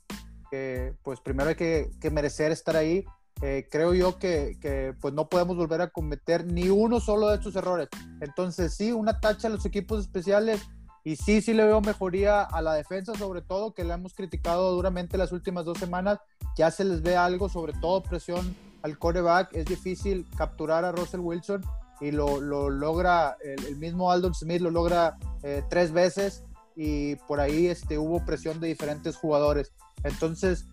pues 1.03 1.21
primero 1.21 1.51
hay 1.51 1.57
que, 1.57 2.11
merecer 2.11 2.53
estar 2.53 2.77
ahí. 2.77 3.05
Eh, 3.41 3.67
creo 3.71 3.93
yo 3.95 4.19
que, 4.19 4.95
pues 5.01 5.15
no 5.15 5.29
podemos 5.29 5.57
volver 5.57 5.81
a 5.81 5.89
cometer 5.89 6.47
ni 6.47 6.69
uno 6.69 7.01
solo 7.01 7.29
de 7.29 7.37
estos 7.37 7.57
errores. 7.57 7.89
Entonces 8.21 8.75
sí, 8.75 8.93
una 8.93 9.21
tacha 9.21 9.49
a 9.49 9.51
los 9.51 9.65
equipos 9.67 10.01
especiales, 10.01 10.61
Y 11.05 11.17
sí, 11.17 11.43
sí 11.43 11.53
le 11.53 11.65
veo 11.65 11.81
mejoría 11.81 12.43
a 12.43 12.63
la 12.63 12.75
defensa, 12.75 13.13
sobre 13.15 13.43
todo, 13.43 13.75
que 13.75 13.83
le 13.83 13.93
hemos 13.93 14.15
criticado 14.15 14.71
duramente 14.73 15.19
las 15.19 15.33
últimas 15.33 15.65
dos 15.65 15.79
semanas. 15.79 16.21
Ya 16.57 16.71
se 16.71 16.85
les 16.85 17.03
ve 17.03 17.17
algo, 17.17 17.49
sobre 17.49 17.73
todo 17.73 18.05
presión 18.05 18.55
al 18.83 18.99
coreback. 18.99 19.53
Es 19.53 19.65
difícil 19.65 20.25
capturar 20.37 20.85
a 20.85 20.93
Russell 20.93 21.21
Wilson 21.21 21.63
y 22.01 22.13
lo, 22.13 22.41
lo 22.41 22.71
logra, 22.71 23.37
el, 23.43 23.77
mismo 23.77 24.13
Aldon 24.13 24.35
Smith 24.35 24.61
lo 24.61 24.71
logra 24.71 25.17
eh, 25.43 25.63
tres 25.69 25.93
veces 25.93 26.45
y 26.77 27.17
por 27.17 27.41
ahí 27.41 27.67
este, 27.67 27.99
hubo 27.99 28.25
presión 28.25 28.61
de 28.61 28.69
diferentes 28.69 29.17
jugadores. 29.17 29.73
Entonces, 30.05 30.67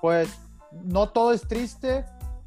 pues 0.00 0.28
no 0.84 1.10
todo 1.10 1.32
es 1.32 1.42
triste, 1.42 2.04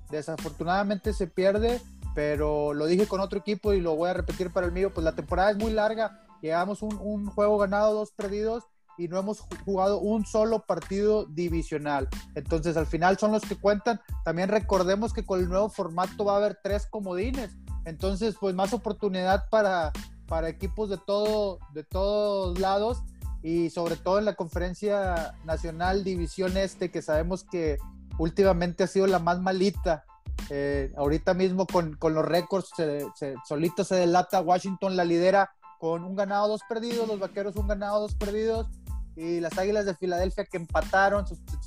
desafortunadamente 0.10 1.14
se 1.14 1.28
pierde, 1.28 1.82
pero 2.16 2.74
lo 2.74 2.86
dije 2.86 3.08
con 3.08 3.22
otro 3.22 3.40
equipo 3.40 3.74
y 3.74 3.82
lo 3.82 3.96
voy 3.96 4.10
a 4.10 4.14
repetir 4.14 4.52
para 4.52 4.66
el 4.68 4.72
mío, 4.72 4.94
pues 4.94 5.04
la 5.04 5.16
temporada 5.16 5.52
es 5.52 5.58
muy 5.58 5.72
larga, 5.72 6.22
llevamos 6.42 6.82
un, 6.82 6.98
un 7.02 7.28
juego 7.28 7.58
ganado, 7.58 7.94
dos 7.94 8.12
perdidos 8.12 8.64
y 9.00 9.08
no 9.08 9.18
hemos 9.18 9.40
jugado 9.64 10.00
un 10.00 10.26
solo 10.26 10.66
partido 10.66 11.26
divisional. 11.26 12.10
Entonces 12.36 12.76
al 12.76 12.86
final 12.86 13.18
son 13.18 13.32
los 13.32 13.44
que 13.44 13.56
cuentan. 13.56 14.02
También 14.26 14.50
recordemos 14.50 15.14
que 15.14 15.26
con 15.26 15.40
el 15.40 15.48
nuevo 15.48 15.70
formato 15.70 16.26
va 16.26 16.34
a 16.34 16.38
haber 16.38 16.60
tres 16.62 16.86
comodines. 16.86 17.52
Entonces 17.86 18.36
pues 18.38 18.54
más 18.54 18.74
oportunidad 18.74 19.48
para, 19.50 19.94
para 20.30 20.48
equipos 20.48 20.90
de, 20.90 20.98
todo, 20.98 21.60
de 21.74 21.84
todos 21.84 22.60
lados 22.60 23.02
y 23.42 23.72
sobre 23.72 23.96
todo 23.96 24.20
en 24.20 24.26
la 24.26 24.36
conferencia 24.36 25.36
nacional 25.44 26.04
División 26.04 26.56
Este 26.56 26.92
que 26.92 27.02
sabemos 27.02 27.44
que 27.44 27.78
últimamente 28.18 28.84
ha 28.84 28.88
sido 28.88 29.08
la 29.08 29.20
más 29.20 29.40
malita. 29.40 30.06
Eh, 30.50 30.94
ahorita 30.96 31.34
mismo 31.34 31.66
con, 31.66 31.96
con 31.96 32.14
los 32.14 32.24
récords, 32.24 32.70
se, 32.76 33.36
solito 33.48 33.84
se 33.84 33.96
delata, 33.96 34.42
Washington 34.42 34.96
la 34.96 35.04
lidera 35.04 35.52
con 35.80 36.04
un 36.04 36.16
ganado, 36.16 36.48
dos 36.48 36.62
perdidos, 36.68 37.08
los 37.08 37.20
Vaqueros 37.20 37.56
un 37.56 37.68
ganado, 37.68 38.02
dos 38.02 38.16
perdidos, 38.16 38.68
y 39.16 39.40
las 39.40 39.58
Águilas 39.58 39.86
de 39.86 39.96
Filadelfia 39.96 40.46
que 40.46 40.58
empataron, 40.58 41.26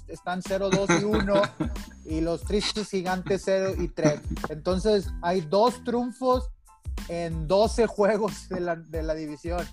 están 0.09 0.43
0-2 0.43 1.01
y 1.01 1.05
1, 1.05 1.43
y 2.05 2.21
los 2.21 2.43
Tristes 2.43 2.91
Gigantes 2.91 3.43
0 3.45 3.75
y 3.79 3.89
3. 3.89 4.21
Entonces 4.51 5.09
hay 5.23 5.43
dos 5.43 5.83
triunfos 5.85 6.51
en 7.09 7.47
12 7.49 7.87
juegos 7.89 8.49
de 8.49 8.61
la, 8.61 8.77
de 8.77 9.03
la 9.03 9.15
división. 9.15 9.67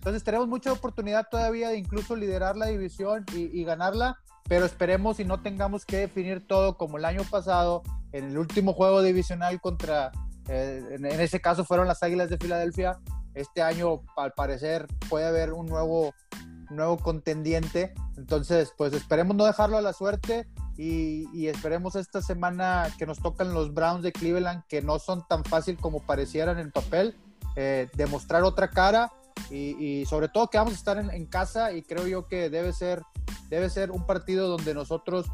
Entonces 0.00 0.24
tenemos 0.24 0.48
mucha 0.48 0.72
oportunidad 0.72 1.26
todavía 1.30 1.68
de 1.68 1.76
incluso 1.76 2.16
liderar 2.16 2.56
la 2.56 2.68
división 2.68 3.26
y, 3.34 3.62
ganarla, 3.64 4.16
pero 4.48 4.64
esperemos 4.64 5.20
y 5.20 5.26
no 5.26 5.42
tengamos 5.42 5.84
que 5.84 5.98
definir 5.98 6.46
todo 6.46 6.78
como 6.78 6.96
el 6.96 7.04
año 7.04 7.20
pasado 7.30 7.82
en 8.12 8.30
el 8.30 8.38
último 8.38 8.72
juego 8.72 9.02
divisional 9.02 9.60
contra, 9.60 10.10
eh, 10.48 10.82
en, 10.92 11.04
ese 11.04 11.42
caso 11.42 11.66
fueron 11.66 11.86
las 11.86 12.02
Águilas 12.02 12.30
de 12.30 12.38
Filadelfia. 12.38 12.98
Este 13.34 13.60
año 13.60 14.00
al 14.16 14.32
parecer 14.32 14.86
puede 15.10 15.26
haber 15.26 15.52
un 15.52 15.66
nuevo, 15.66 16.14
nuevo 16.70 16.98
contendiente, 16.98 17.94
entonces 18.16 18.72
pues 18.76 18.92
esperemos 18.92 19.36
no 19.36 19.44
dejarlo 19.44 19.76
a 19.76 19.82
la 19.82 19.92
suerte 19.92 20.48
y, 20.76 21.28
y, 21.32 21.48
esperemos 21.48 21.96
esta 21.96 22.22
semana 22.22 22.88
que 22.98 23.06
nos 23.06 23.18
tocan 23.18 23.52
los 23.52 23.74
Browns 23.74 24.02
de 24.02 24.12
Cleveland, 24.12 24.64
que 24.68 24.80
no 24.80 24.98
son 24.98 25.26
tan 25.28 25.44
fácil 25.44 25.76
como 25.76 26.00
parecieran 26.00 26.58
en 26.58 26.70
papel, 26.70 27.16
eh, 27.56 27.88
demostrar 27.94 28.44
otra 28.44 28.70
cara 28.70 29.12
y, 29.50 30.04
sobre 30.06 30.28
todo 30.28 30.48
que 30.48 30.58
vamos 30.58 30.74
a 30.74 30.76
estar 30.76 30.98
en, 30.98 31.10
en, 31.10 31.26
casa 31.26 31.72
y 31.72 31.82
creo 31.82 32.06
yo 32.06 32.28
que 32.28 32.50
debe 32.50 32.72
ser, 32.72 33.02
debe 33.48 33.68
ser 33.68 33.90
un 33.90 34.06
partido 34.06 34.48
donde 34.48 34.74
nosotros 34.74 35.26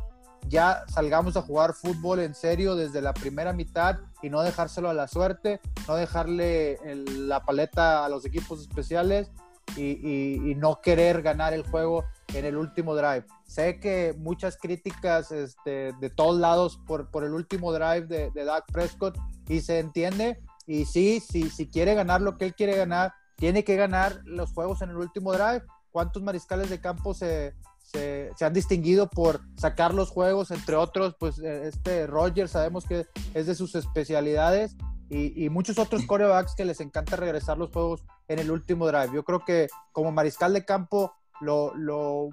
ya 0.48 0.84
salgamos 0.88 1.36
a 1.36 1.42
jugar 1.42 1.74
fútbol 1.74 2.20
en 2.20 2.34
serio 2.34 2.76
desde 2.76 3.02
la 3.02 3.12
primera 3.12 3.52
mitad 3.52 3.98
y 4.22 4.30
no 4.30 4.42
dejárselo 4.42 4.88
a 4.88 4.94
la 4.94 5.08
suerte, 5.08 5.60
no 5.88 5.96
dejarle 5.96 6.78
la 6.94 7.42
paleta 7.44 8.04
a 8.04 8.08
los 8.08 8.24
equipos 8.24 8.60
especiales 8.60 9.30
y, 9.76 10.54
no 10.56 10.80
querer 10.80 11.22
ganar 11.22 11.52
el 11.52 11.62
juego 11.62 12.04
en 12.34 12.44
el 12.44 12.56
último 12.56 12.94
drive. 12.94 13.24
Sé 13.46 13.78
que 13.78 14.14
muchas 14.18 14.56
críticas 14.56 15.30
este, 15.32 15.92
de 16.00 16.10
todos 16.10 16.38
lados 16.38 16.80
por, 16.86 17.10
por 17.10 17.24
el 17.24 17.32
último 17.32 17.72
drive 17.72 18.06
de, 18.06 18.30
de 18.30 18.44
Dak 18.44 18.64
Prescott 18.72 19.18
y 19.48 19.60
se 19.60 19.78
entiende. 19.78 20.40
Y 20.66 20.84
sí, 20.84 21.20
sí, 21.20 21.50
si 21.50 21.68
quiere 21.68 21.94
ganar 21.94 22.20
lo 22.20 22.36
que 22.36 22.46
él 22.46 22.54
quiere 22.54 22.76
ganar, 22.76 23.12
tiene 23.36 23.64
que 23.64 23.76
ganar 23.76 24.20
los 24.24 24.52
juegos 24.52 24.82
en 24.82 24.90
el 24.90 24.96
último 24.96 25.32
drive. 25.32 25.62
¿Cuántos 25.90 26.22
mariscales 26.22 26.68
de 26.68 26.80
campo 26.80 27.14
se, 27.14 27.54
se, 27.80 28.32
han 28.40 28.52
distinguido 28.52 29.08
por 29.08 29.40
sacar 29.56 29.94
los 29.94 30.10
juegos? 30.10 30.50
Entre 30.50 30.74
otros, 30.74 31.14
pues 31.18 31.38
eh, 31.38 31.68
este 31.68 32.06
Roger 32.06 32.48
sabemos 32.48 32.84
que 32.84 33.06
es 33.34 33.46
de 33.46 33.54
sus 33.54 33.74
especialidades 33.74 34.76
y, 35.08 35.48
muchos 35.50 35.78
otros 35.78 36.04
corebacks 36.04 36.54
que 36.56 36.64
les 36.64 36.80
encanta 36.80 37.16
regresar 37.16 37.58
los 37.58 37.70
juegos 37.70 38.02
en 38.28 38.38
el 38.38 38.50
último 38.50 38.86
drive. 38.86 39.10
Yo 39.14 39.24
creo 39.24 39.44
que 39.44 39.68
como 39.92 40.10
mariscal 40.10 40.52
de 40.52 40.64
campo, 40.64 41.12
lo, 41.40 41.74
lo 41.76 42.28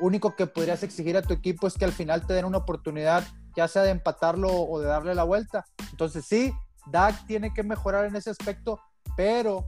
único 0.00 0.36
que 0.36 0.46
podrías 0.46 0.82
exigir 0.82 1.16
a 1.16 1.22
tu 1.22 1.32
equipo 1.32 1.66
es 1.66 1.74
que 1.74 1.84
al 1.84 1.92
final 1.92 2.26
te 2.26 2.34
den 2.34 2.44
una 2.44 2.58
oportunidad, 2.58 3.24
ya 3.56 3.68
sea 3.68 3.82
de 3.82 3.90
empatarlo 3.90 4.48
o 4.50 4.80
de 4.80 4.86
darle 4.86 5.14
la 5.14 5.24
vuelta. 5.24 5.64
Entonces 5.90 6.26
sí, 6.26 6.52
Dak 6.86 7.26
tiene 7.26 7.54
que 7.54 7.62
mejorar 7.62 8.04
en 8.04 8.16
ese 8.16 8.30
aspecto, 8.30 8.80
pero 9.16 9.66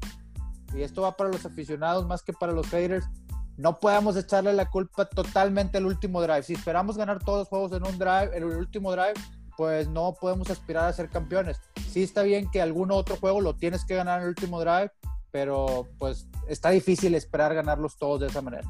y 0.74 0.82
esto 0.82 1.03
va 1.03 1.16
para 1.16 1.30
los 1.30 1.45
aficionados 1.47 2.07
más 2.07 2.22
que 2.22 2.32
para 2.32 2.53
los 2.53 2.68
haters, 2.68 3.07
no 3.57 3.78
podemos 3.78 4.16
echarle 4.16 4.53
la 4.53 4.68
culpa 4.68 5.07
totalmente 5.07 5.78
al 5.78 5.87
último 5.87 6.20
drive. 6.20 6.43
Si 6.43 6.53
esperamos 6.53 6.99
ganar 6.99 7.22
todos 7.22 7.41
los 7.41 7.49
juegos 7.49 7.72
en 7.72 7.87
un 7.87 7.99
drive, 7.99 8.37
en 8.37 8.43
el 8.43 8.57
último 8.57 8.93
drive, 8.93 9.14
pues 9.57 9.88
no 9.88 10.14
podemos 10.20 10.50
aspirar 10.50 10.86
a 10.86 10.92
ser 10.92 11.09
campeones. 11.09 11.61
Sí 11.90 12.02
está 12.02 12.22
bien 12.22 12.50
que 12.50 12.61
algún 12.61 12.90
otro 12.90 13.16
juego 13.16 13.40
lo 13.40 13.54
tienes 13.54 13.84
que 13.84 13.94
ganar 13.94 14.18
en 14.18 14.24
el 14.24 14.28
último 14.30 14.61
drive, 14.61 14.90
pero 15.30 15.88
pues 15.98 16.26
está 16.48 16.70
difícil 16.70 17.14
esperar 17.14 17.54
ganarlos 17.54 17.96
todos 17.96 18.20
de 18.20 18.26
esa 18.26 18.42
manera. 18.42 18.68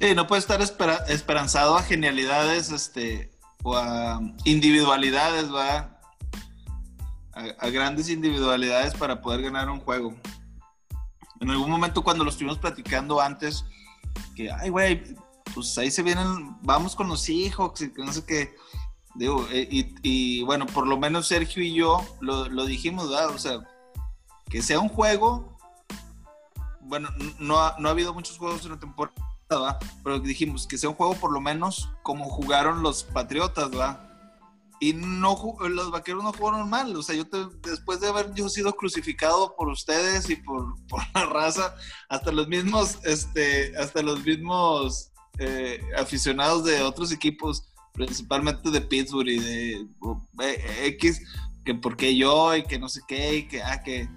Sí, 0.00 0.14
no 0.14 0.26
puede 0.26 0.40
estar 0.40 0.60
esperanzado 1.08 1.76
a 1.76 1.82
genialidades 1.82 2.70
este, 2.70 3.30
o 3.62 3.76
a 3.76 4.20
individualidades, 4.44 5.52
¿va? 5.52 5.94
a 7.32 7.68
grandes 7.68 8.08
individualidades 8.08 8.94
para 8.94 9.22
poder 9.22 9.42
ganar 9.42 9.70
un 9.70 9.78
juego. 9.78 10.12
En 11.40 11.50
algún 11.50 11.70
momento 11.70 12.02
cuando 12.02 12.24
lo 12.24 12.30
estuvimos 12.30 12.58
platicando 12.58 13.20
antes, 13.20 13.64
que, 14.34 14.50
ay, 14.50 14.70
güey, 14.70 15.14
pues 15.54 15.76
ahí 15.78 15.90
se 15.90 16.02
vienen, 16.02 16.56
vamos 16.62 16.96
con 16.96 17.08
los 17.08 17.28
hijos, 17.28 17.80
y 17.80 17.92
no 17.96 18.12
sé 18.12 18.24
qué. 18.24 18.54
Digo, 19.18 19.46
eh, 19.50 19.68
y, 20.02 20.42
bueno, 20.44 20.64
por 20.66 20.86
lo 20.86 20.96
menos 20.96 21.26
Sergio 21.26 21.62
y 21.62 21.74
yo 21.74 22.00
lo, 22.20 22.48
lo 22.48 22.64
dijimos, 22.64 23.10
¿verdad? 23.10 23.30
O 23.34 23.38
sea, 23.38 23.68
que 24.48 24.62
sea 24.62 24.78
un 24.78 24.88
juego. 24.88 25.58
Bueno, 26.80 27.10
no 27.38 27.60
ha, 27.60 27.76
no 27.78 27.88
ha 27.88 27.92
habido 27.92 28.14
muchos 28.14 28.38
juegos 28.38 28.64
en 28.64 28.70
la 28.70 28.78
temporada, 28.78 29.14
¿verdad? 29.50 29.78
Pero 30.02 30.20
dijimos 30.20 30.66
que 30.66 30.78
sea 30.78 30.88
un 30.88 30.94
juego 30.94 31.14
por 31.14 31.32
lo 31.32 31.40
menos 31.40 31.90
como 32.02 32.26
jugaron 32.26 32.82
los 32.82 33.02
Patriotas, 33.02 33.70
¿verdad? 33.70 34.08
y 34.80 34.92
no 34.92 35.56
los 35.68 35.90
vaqueros 35.90 36.22
no 36.22 36.32
jugaron 36.32 36.68
mal. 36.68 36.94
O 36.96 37.02
sea, 37.02 37.14
yo 37.14 37.24
después 37.62 38.00
de 38.00 38.08
haber 38.08 38.32
yo 38.34 38.48
sido 38.48 38.72
crucificado 38.74 39.54
por 39.56 39.68
ustedes 39.68 40.30
y 40.30 40.36
por, 40.36 40.74
por 40.88 41.02
la 41.14 41.26
raza, 41.26 41.74
hasta 42.08 42.32
los 42.32 42.48
mismos, 42.48 42.98
este, 43.04 43.76
hasta 43.76 44.02
los 44.02 44.24
mismos 44.24 45.10
eh, 45.38 45.80
aficionados 45.96 46.64
de 46.64 46.82
otros 46.82 47.12
equipos, 47.12 47.68
principalmente 47.98 48.70
de 48.70 48.80
Pittsburgh 48.80 49.28
y 49.28 49.38
de 49.40 49.86
X, 50.86 51.20
que 51.64 51.74
porque 51.74 52.16
yo 52.16 52.54
y 52.54 52.62
que 52.62 52.78
no 52.78 52.88
sé 52.88 53.00
qué, 53.08 53.38
y 53.38 53.48
que, 53.48 53.60
ah, 53.60 53.82
que, 53.82 54.08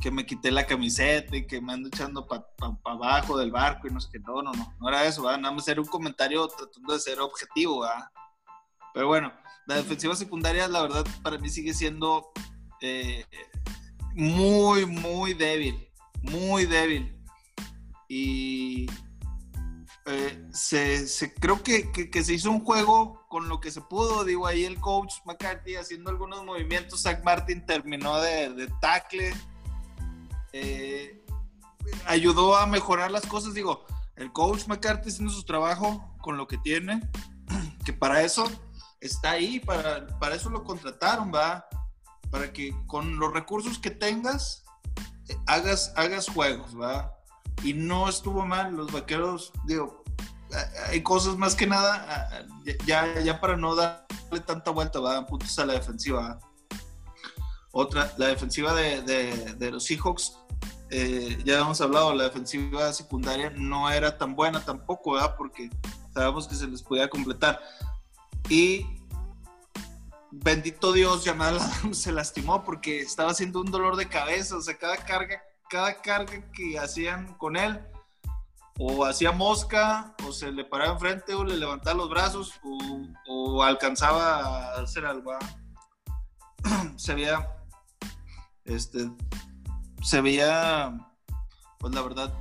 que 0.00 0.10
me 0.12 0.24
quité 0.24 0.52
la 0.52 0.66
camiseta 0.66 1.36
y 1.36 1.46
que 1.46 1.60
me 1.60 1.72
ando 1.72 1.88
echando 1.88 2.26
para 2.26 2.46
abajo 2.84 3.36
del 3.36 3.50
barco 3.50 3.88
y 3.88 3.90
no 3.90 4.00
sé 4.00 4.08
qué, 4.12 4.20
no, 4.20 4.40
no, 4.40 4.52
no, 4.52 4.72
no 4.80 4.88
era 4.88 5.04
eso, 5.04 5.22
nada 5.24 5.52
más 5.52 5.66
era 5.66 5.80
un 5.80 5.88
comentario 5.88 6.46
tratando 6.46 6.94
de 6.94 7.00
ser 7.00 7.18
objetivo, 7.20 7.80
¿verdad? 7.80 8.08
Pero 8.94 9.08
bueno, 9.08 9.32
la 9.66 9.76
defensiva 9.76 10.14
secundaria, 10.14 10.68
la 10.68 10.82
verdad, 10.82 11.04
para 11.22 11.38
mí 11.38 11.48
sigue 11.48 11.74
siendo 11.74 12.30
eh, 12.80 13.24
muy, 14.14 14.86
muy 14.86 15.34
débil. 15.34 15.88
Muy 16.22 16.66
débil. 16.66 17.16
Y 18.08 18.86
eh, 20.06 20.48
se, 20.52 21.34
creo 21.34 21.62
que, 21.62 22.10
se 22.24 22.32
hizo 22.32 22.50
un 22.50 22.64
juego 22.64 23.26
con 23.28 23.48
lo 23.48 23.60
que 23.60 23.70
se 23.70 23.80
pudo. 23.80 24.24
Digo, 24.24 24.46
ahí 24.46 24.64
el 24.64 24.80
coach 24.80 25.14
McCarthy 25.24 25.76
haciendo 25.76 26.10
algunos 26.10 26.44
movimientos. 26.44 27.02
Zach 27.02 27.22
Martin 27.24 27.64
terminó 27.66 28.20
de, 28.20 28.50
de 28.54 28.66
tackle. 28.80 29.34
Eh, 30.52 31.22
ayudó 32.06 32.56
a 32.56 32.66
mejorar 32.66 33.10
las 33.10 33.26
cosas. 33.26 33.54
Digo, 33.54 33.84
el 34.16 34.32
coach 34.32 34.66
McCarthy 34.66 35.10
haciendo 35.10 35.32
su 35.32 35.44
trabajo 35.44 36.14
con 36.20 36.36
lo 36.36 36.46
que 36.46 36.58
tiene. 36.58 37.02
Que 37.84 37.94
para 37.94 38.22
eso 38.22 38.46
está 39.00 39.30
ahí, 39.32 39.58
para, 39.58 40.06
para 40.18 40.34
eso 40.34 40.50
lo 40.50 40.62
contrataron, 40.64 41.32
va, 41.34 41.66
para 42.30 42.52
que 42.52 42.74
con 42.86 43.18
los 43.18 43.32
recursos 43.32 43.78
que 43.78 43.90
tengas 43.90 44.64
eh, 45.28 45.36
hagas, 45.46 45.92
hagas 45.96 46.28
juegos, 46.28 46.78
va. 46.78 47.16
Y 47.62 47.74
no 47.74 48.08
estuvo 48.08 48.46
mal, 48.46 48.74
los 48.74 48.90
vaqueros, 48.92 49.52
digo, 49.64 50.02
hay 50.88 51.02
cosas 51.02 51.36
más 51.36 51.54
que 51.54 51.66
nada, 51.66 52.46
ya, 52.86 53.20
ya 53.20 53.40
para 53.40 53.56
no 53.56 53.74
darle 53.74 54.40
tanta 54.46 54.70
vuelta, 54.70 55.00
va, 55.00 55.26
puntos 55.26 55.58
a 55.58 55.66
la 55.66 55.74
defensiva. 55.74 56.38
Otra, 57.72 58.12
la 58.16 58.26
defensiva 58.26 58.74
de, 58.74 59.02
de, 59.02 59.70
los 59.70 59.84
Seahawks 59.84 60.36
eh, 60.90 61.38
ya 61.44 61.60
hemos 61.60 61.80
hablado, 61.80 62.12
la 62.14 62.24
defensiva 62.24 62.92
secundaria 62.92 63.50
no 63.50 63.88
era 63.90 64.18
tan 64.18 64.34
buena 64.34 64.64
tampoco. 64.64 65.16
Porque 65.36 65.70
sabemos 66.12 66.48
que 66.48 66.56
se 66.56 66.66
les 66.66 66.82
podía 66.82 67.08
completar. 67.08 67.60
Y 68.48 68.84
bendito 70.32 70.92
Dios, 70.92 71.24
Jamal 71.24 71.60
se 71.92 72.12
lastimó 72.12 72.64
porque 72.64 73.00
estaba 73.00 73.30
haciendo 73.30 73.60
un 73.60 73.70
dolor 73.70 73.96
de 73.96 74.08
cabeza, 74.08 74.56
o 74.56 74.60
sea, 74.60 74.76
cada 74.76 74.96
carga, 74.96 75.40
cada 75.70 76.02
carga 76.02 76.50
que 76.52 76.78
hacían 76.78 77.32
con 77.34 77.56
él, 77.56 77.80
o 78.78 79.04
hacía 79.04 79.30
mosca, 79.30 80.14
o 80.26 80.32
se 80.32 80.50
le 80.50 80.64
paraba 80.64 80.94
enfrente, 80.94 81.32
o 81.32 81.44
le 81.44 81.56
levantaba 81.56 81.96
los 81.96 82.10
brazos, 82.10 82.60
o, 83.28 83.62
alcanzaba 83.62 84.74
a 84.74 84.80
hacer 84.80 85.06
algo. 85.06 85.32
Se 86.96 87.14
veía, 87.14 87.48
este, 88.64 89.10
se 90.02 90.20
veía, 90.20 90.92
pues 91.78 91.94
la 91.94 92.02
verdad, 92.02 92.34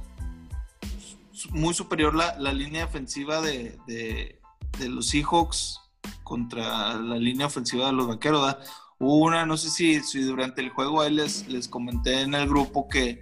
muy 1.51 1.73
superior 1.73 2.15
la, 2.15 2.53
línea 2.53 2.85
defensiva 2.85 3.41
de, 3.41 3.79
de, 3.87 4.41
de 4.77 4.89
los 4.89 5.07
Seahawks 5.07 5.79
contra 6.23 6.95
la 6.95 7.15
línea 7.15 7.47
ofensiva 7.47 7.85
de 7.85 7.93
los 7.93 8.07
vaqueros. 8.07 8.55
Una, 8.99 9.45
no 9.45 9.57
sé 9.57 9.69
si, 9.69 10.01
si, 10.01 10.21
durante 10.21 10.61
el 10.61 10.69
juego 10.69 11.01
ahí 11.01 11.13
les, 11.13 11.47
les 11.47 11.67
comenté 11.67 12.21
en 12.21 12.33
el 12.33 12.47
grupo 12.47 12.87
que 12.87 13.21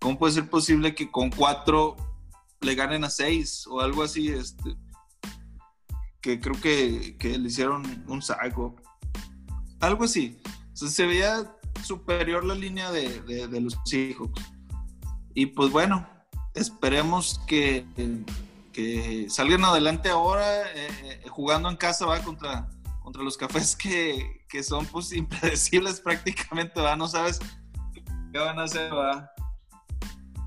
cómo 0.00 0.18
puede 0.18 0.34
ser 0.34 0.50
posible 0.50 0.94
que 0.94 1.10
con 1.10 1.30
cuatro 1.30 1.96
le 2.60 2.74
ganen 2.74 3.04
a 3.04 3.10
seis 3.10 3.66
o 3.66 3.80
algo 3.80 4.02
así, 4.02 4.28
este, 4.28 4.76
que 6.20 6.40
creo 6.40 6.60
que, 6.60 7.16
que 7.18 7.38
le 7.38 7.48
hicieron 7.48 8.04
un 8.08 8.22
saco. 8.22 8.74
Algo 9.80 10.04
así. 10.04 10.40
se 10.72 11.06
veía 11.06 11.56
superior 11.82 12.44
la 12.44 12.54
línea 12.54 12.90
de, 12.90 13.20
de, 13.20 13.60
los 13.60 13.76
hijos. 13.92 14.30
Y 15.34 15.46
pues 15.46 15.70
bueno, 15.70 16.08
esperemos 16.54 17.40
que 17.46 17.86
que 18.74 19.30
salgan 19.30 19.64
adelante 19.64 20.10
ahora 20.10 20.62
eh, 20.72 20.88
eh, 21.04 21.28
jugando 21.30 21.70
en 21.70 21.76
casa 21.76 22.04
va 22.04 22.20
contra, 22.22 22.68
contra 23.00 23.22
los 23.22 23.38
cafés 23.38 23.76
que, 23.76 24.43
son 24.62 24.86
pues 24.86 25.12
impredecibles 25.16 26.00
prácticamente, 26.00 26.80
¿va? 26.80 26.96
No 26.96 27.08
sabes 27.08 27.40
qué 28.32 28.38
van 28.38 28.58
a 28.58 28.64
hacer, 28.64 28.92
¿va? 28.92 29.30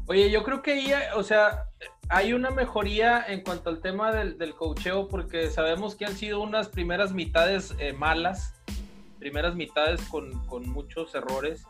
Oye, 0.07 0.31
yo 0.31 0.43
creo 0.43 0.61
que 0.61 0.73
ahí, 0.73 0.93
o 1.15 1.23
sea, 1.23 1.65
hay 2.09 2.31
una 2.31 2.49
mejoría 2.49 3.25
en 3.27 3.41
cuanto 3.41 3.69
al 3.69 3.81
tema 3.81 4.11
del, 4.11 4.37
del 4.37 4.55
cocheo 4.55 5.09
porque 5.09 5.49
sabemos 5.49 5.95
que 5.95 6.05
han 6.05 6.15
sido 6.15 6.39
unas 6.39 6.69
primeras 6.69 7.11
mitades 7.13 7.75
eh, 7.79 7.91
malas, 7.91 8.53
primeras 9.19 9.55
mitades 9.55 10.01
con, 10.03 10.45
con 10.45 10.69
muchos 10.69 11.13
errores 11.13 11.65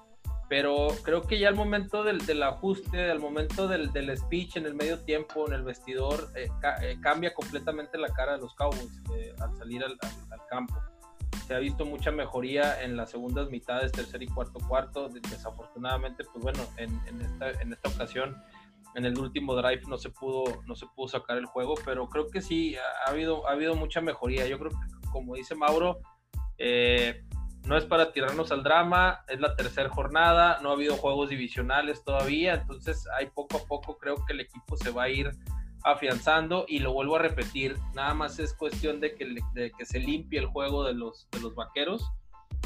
pero 0.49 0.87
creo 1.03 1.23
que 1.23 1.39
ya 1.39 1.49
al 1.49 1.55
momento 1.55 2.03
del, 2.03 2.25
del 2.25 2.41
ajuste, 2.43 3.11
al 3.11 3.19
momento 3.19 3.67
del, 3.67 3.91
del, 3.91 4.17
speech 4.17 4.55
en 4.55 4.65
el 4.65 4.75
medio 4.75 4.99
tiempo, 4.99 5.45
en 5.47 5.53
el 5.53 5.63
vestidor, 5.63 6.29
eh, 6.35 6.47
eh, 6.81 6.97
cambia 7.01 7.33
completamente 7.33 7.97
la 7.97 8.09
cara 8.09 8.33
de 8.33 8.39
los 8.39 8.55
Cowboys 8.55 9.01
eh, 9.15 9.33
al 9.39 9.55
salir 9.57 9.83
al, 9.83 9.97
al, 10.31 10.39
campo. 10.49 10.75
Se 11.45 11.55
ha 11.55 11.59
visto 11.59 11.85
mucha 11.85 12.11
mejoría 12.11 12.81
en 12.83 12.97
las 12.97 13.11
segundas 13.11 13.49
mitades, 13.49 13.91
tercer 13.91 14.23
y 14.23 14.27
cuarto 14.27 14.59
cuarto. 14.67 15.09
Desafortunadamente, 15.09 16.23
pues 16.23 16.43
bueno, 16.43 16.59
en, 16.77 16.99
en, 17.05 17.21
esta, 17.21 17.51
en 17.61 17.73
esta 17.73 17.89
ocasión, 17.89 18.41
en 18.95 19.05
el 19.05 19.17
último 19.17 19.55
drive 19.55 19.81
no 19.87 19.97
se 19.97 20.09
pudo, 20.09 20.63
no 20.65 20.75
se 20.75 20.87
pudo 20.87 21.07
sacar 21.07 21.37
el 21.37 21.45
juego, 21.45 21.75
pero 21.85 22.09
creo 22.09 22.29
que 22.29 22.41
sí 22.41 22.75
ha 22.75 23.09
habido, 23.09 23.47
ha 23.47 23.51
habido 23.51 23.75
mucha 23.75 24.01
mejoría. 24.01 24.47
Yo 24.47 24.57
creo 24.57 24.71
que, 24.71 25.09
como 25.11 25.35
dice 25.35 25.55
Mauro, 25.55 25.99
eh, 26.57 27.23
no 27.67 27.77
es 27.77 27.85
para 27.85 28.11
tirarnos 28.11 28.51
al 28.51 28.63
drama, 28.63 29.23
es 29.27 29.39
la 29.39 29.55
tercera 29.55 29.89
jornada, 29.89 30.59
no 30.61 30.69
ha 30.69 30.73
habido 30.73 30.95
juegos 30.95 31.29
divisionales 31.29 32.03
todavía, 32.03 32.55
entonces 32.55 33.05
hay 33.17 33.27
poco 33.27 33.57
a 33.57 33.67
poco 33.67 33.97
creo 33.97 34.15
que 34.25 34.33
el 34.33 34.39
equipo 34.39 34.77
se 34.77 34.89
va 34.89 35.03
a 35.03 35.09
ir 35.09 35.31
afianzando 35.91 36.65
y 36.67 36.79
lo 36.79 36.93
vuelvo 36.93 37.15
a 37.15 37.19
repetir, 37.19 37.77
nada 37.93 38.13
más 38.13 38.39
es 38.39 38.53
cuestión 38.53 38.99
de 38.99 39.15
que, 39.15 39.37
que 39.77 39.85
se 39.85 39.99
limpie 39.99 40.39
el 40.39 40.47
juego 40.47 40.83
de 40.83 40.93
los, 40.93 41.27
de 41.31 41.39
los 41.39 41.55
vaqueros 41.55 42.11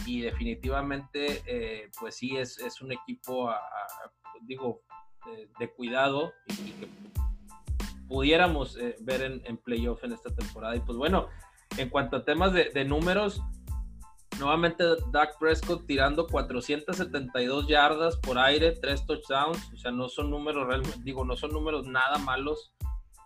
y 0.06 0.22
definitivamente 0.22 1.42
eh, 1.46 1.90
pues 2.00 2.16
sí 2.16 2.38
es, 2.38 2.60
un 2.82 2.92
equipo, 2.92 3.54
digo, 4.44 4.82
de, 5.60 5.72
cuidado 5.74 6.34
y, 6.48 6.72
que 6.72 6.88
pudiéramos 8.08 8.78
eh, 8.78 8.96
ver 9.02 9.22
en, 9.22 9.42
en, 9.46 9.58
playoff 9.58 10.04
en 10.04 10.14
esta 10.14 10.34
temporada. 10.34 10.76
Y 10.76 10.80
pues 10.80 10.98
bueno, 10.98 11.28
en 11.78 11.90
cuanto 11.90 12.18
a 12.18 12.26
temas 12.26 12.54
de, 12.54 12.72
de 12.72 12.86
números, 12.86 13.42
Nuevamente 14.40 14.84
Dak 15.12 15.38
Prescott 15.38 15.86
tirando 15.86 16.26
472 16.26 17.68
yardas 17.68 18.18
por 18.18 18.40
aire, 18.40 18.72
tres 18.72 19.06
touchdowns, 19.06 19.72
o 19.72 19.78
sea, 19.78 19.92
no 19.92 20.10
son 20.10 20.32
números 20.32 20.68
digo, 21.04 21.24
no 21.24 21.36
son 21.36 21.52
números 21.52 21.86
nada 21.86 22.18
malos, 22.18 22.74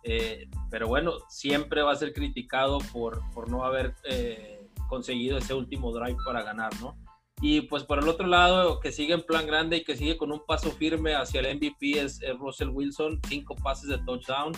eh, 0.05 0.47
pero 0.69 0.87
bueno, 0.87 1.13
siempre 1.29 1.81
va 1.81 1.91
a 1.91 1.95
ser 1.95 2.13
criticado 2.13 2.77
por, 2.93 3.21
por 3.31 3.49
no 3.49 3.65
haber 3.65 3.95
eh, 4.05 4.69
conseguido 4.87 5.37
ese 5.37 5.53
último 5.53 5.91
drive 5.91 6.17
para 6.25 6.43
ganar, 6.43 6.71
¿no? 6.79 6.95
Y 7.41 7.61
pues 7.61 7.83
por 7.83 7.99
el 7.99 8.07
otro 8.07 8.27
lado, 8.27 8.79
que 8.79 8.93
sigue 8.93 9.13
en 9.13 9.23
plan 9.23 9.45
grande 9.45 9.77
y 9.77 9.83
que 9.83 9.97
sigue 9.97 10.15
con 10.15 10.31
un 10.31 10.45
paso 10.45 10.71
firme 10.71 11.15
hacia 11.15 11.41
el 11.41 11.57
MVP 11.57 11.99
es 11.99 12.21
Russell 12.39 12.69
Wilson, 12.69 13.19
cinco 13.27 13.55
pases 13.55 13.89
de 13.89 13.97
touchdown 13.99 14.53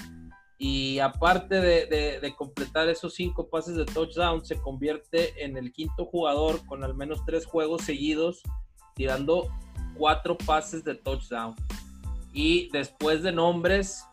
y 0.59 0.97
aparte 0.99 1.61
de, 1.61 2.33
completar 2.35 2.89
esos 2.89 3.13
cinco 3.13 3.47
pases 3.47 3.75
de 3.75 3.85
touchdown, 3.85 4.43
se 4.43 4.59
convierte 4.59 5.43
en 5.43 5.55
el 5.55 5.71
quinto 5.71 6.05
jugador 6.05 6.65
con 6.65 6.83
al 6.83 6.95
menos 6.95 7.23
tres 7.25 7.45
juegos 7.45 7.83
seguidos, 7.83 8.41
tirando 8.95 9.49
cuatro 9.95 10.35
pases 10.35 10.83
de 10.83 10.95
touchdown. 10.95 11.55
Y 12.33 12.69
después 12.71 13.21
de 13.21 13.31
nombres 13.31 14.03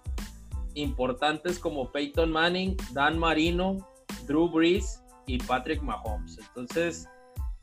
importantes 0.75 1.59
como 1.59 1.91
Peyton 1.91 2.31
Manning, 2.31 2.77
Dan 2.93 3.18
Marino, 3.18 3.89
Drew 4.27 4.49
Brees 4.49 5.03
y 5.27 5.39
Patrick 5.39 5.83
Mahomes. 5.83 6.39
Entonces, 6.39 7.09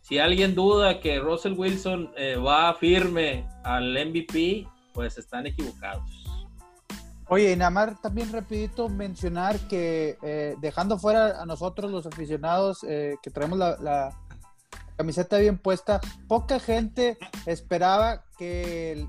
si 0.01 0.19
alguien 0.19 0.55
duda 0.55 0.99
que 0.99 1.19
Russell 1.19 1.53
Wilson 1.53 2.11
eh, 2.17 2.35
va 2.35 2.73
firme 2.73 3.47
al 3.63 3.93
MVP, 3.93 4.67
pues 4.93 5.17
están 5.17 5.47
equivocados. 5.47 6.21
Oye, 7.31 7.53
y 7.53 7.55
nada 7.55 7.97
también 8.01 8.29
rapidito 8.33 8.89
mencionar 8.89 9.57
que 9.69 10.17
eh, 10.21 10.55
dejando 10.59 10.99
fuera 10.99 11.41
a 11.41 11.45
nosotros 11.45 11.89
los 11.89 12.05
aficionados 12.05 12.83
eh, 12.83 13.15
que 13.23 13.29
traemos 13.31 13.57
la, 13.57 14.17
camiseta 14.97 15.37
bien 15.37 15.57
puesta, 15.57 16.01
poca 16.27 16.59
gente 16.59 17.17
esperaba 17.45 18.25
que, 18.37 19.07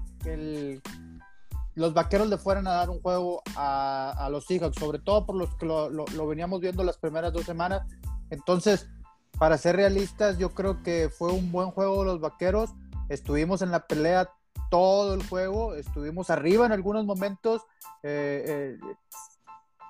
los 1.75 1.95
vaqueros 1.95 2.29
le 2.29 2.37
fueran 2.37 2.67
a 2.67 2.73
dar 2.73 2.91
un 2.91 3.01
juego 3.01 3.43
a, 3.57 4.29
los 4.31 4.45
Seahawks, 4.47 4.79
sobre 4.79 4.99
todo 4.99 5.27
por 5.27 5.37
los 5.37 5.55
que 5.57 5.67
lo, 5.67 5.89
lo, 5.89 6.27
veníamos 6.27 6.61
viendo 6.61 6.85
las 6.85 6.99
primeras 6.99 7.33
dos 7.33 7.45
semanas. 7.45 7.83
Entonces, 8.31 8.89
para 9.39 9.57
ser 9.59 9.77
realistas, 9.77 10.39
yo 10.39 10.51
creo 10.51 10.83
que 10.83 11.09
fue 11.09 11.33
un 11.33 11.51
buen 11.51 11.71
juego 11.71 12.01
de 12.01 12.07
los 12.07 12.21
vaqueros. 12.21 12.71
Estuvimos 13.09 13.63
en 13.63 13.71
la 13.71 13.87
pelea 13.87 14.31
todo 14.71 15.15
el 15.15 15.27
juego, 15.27 15.75
estuvimos 15.75 16.31
arriba 16.31 16.67
en 16.67 16.73
algunos 16.73 17.05
momentos. 17.07 17.63
Eh, 18.03 18.45
eh, 18.47 18.79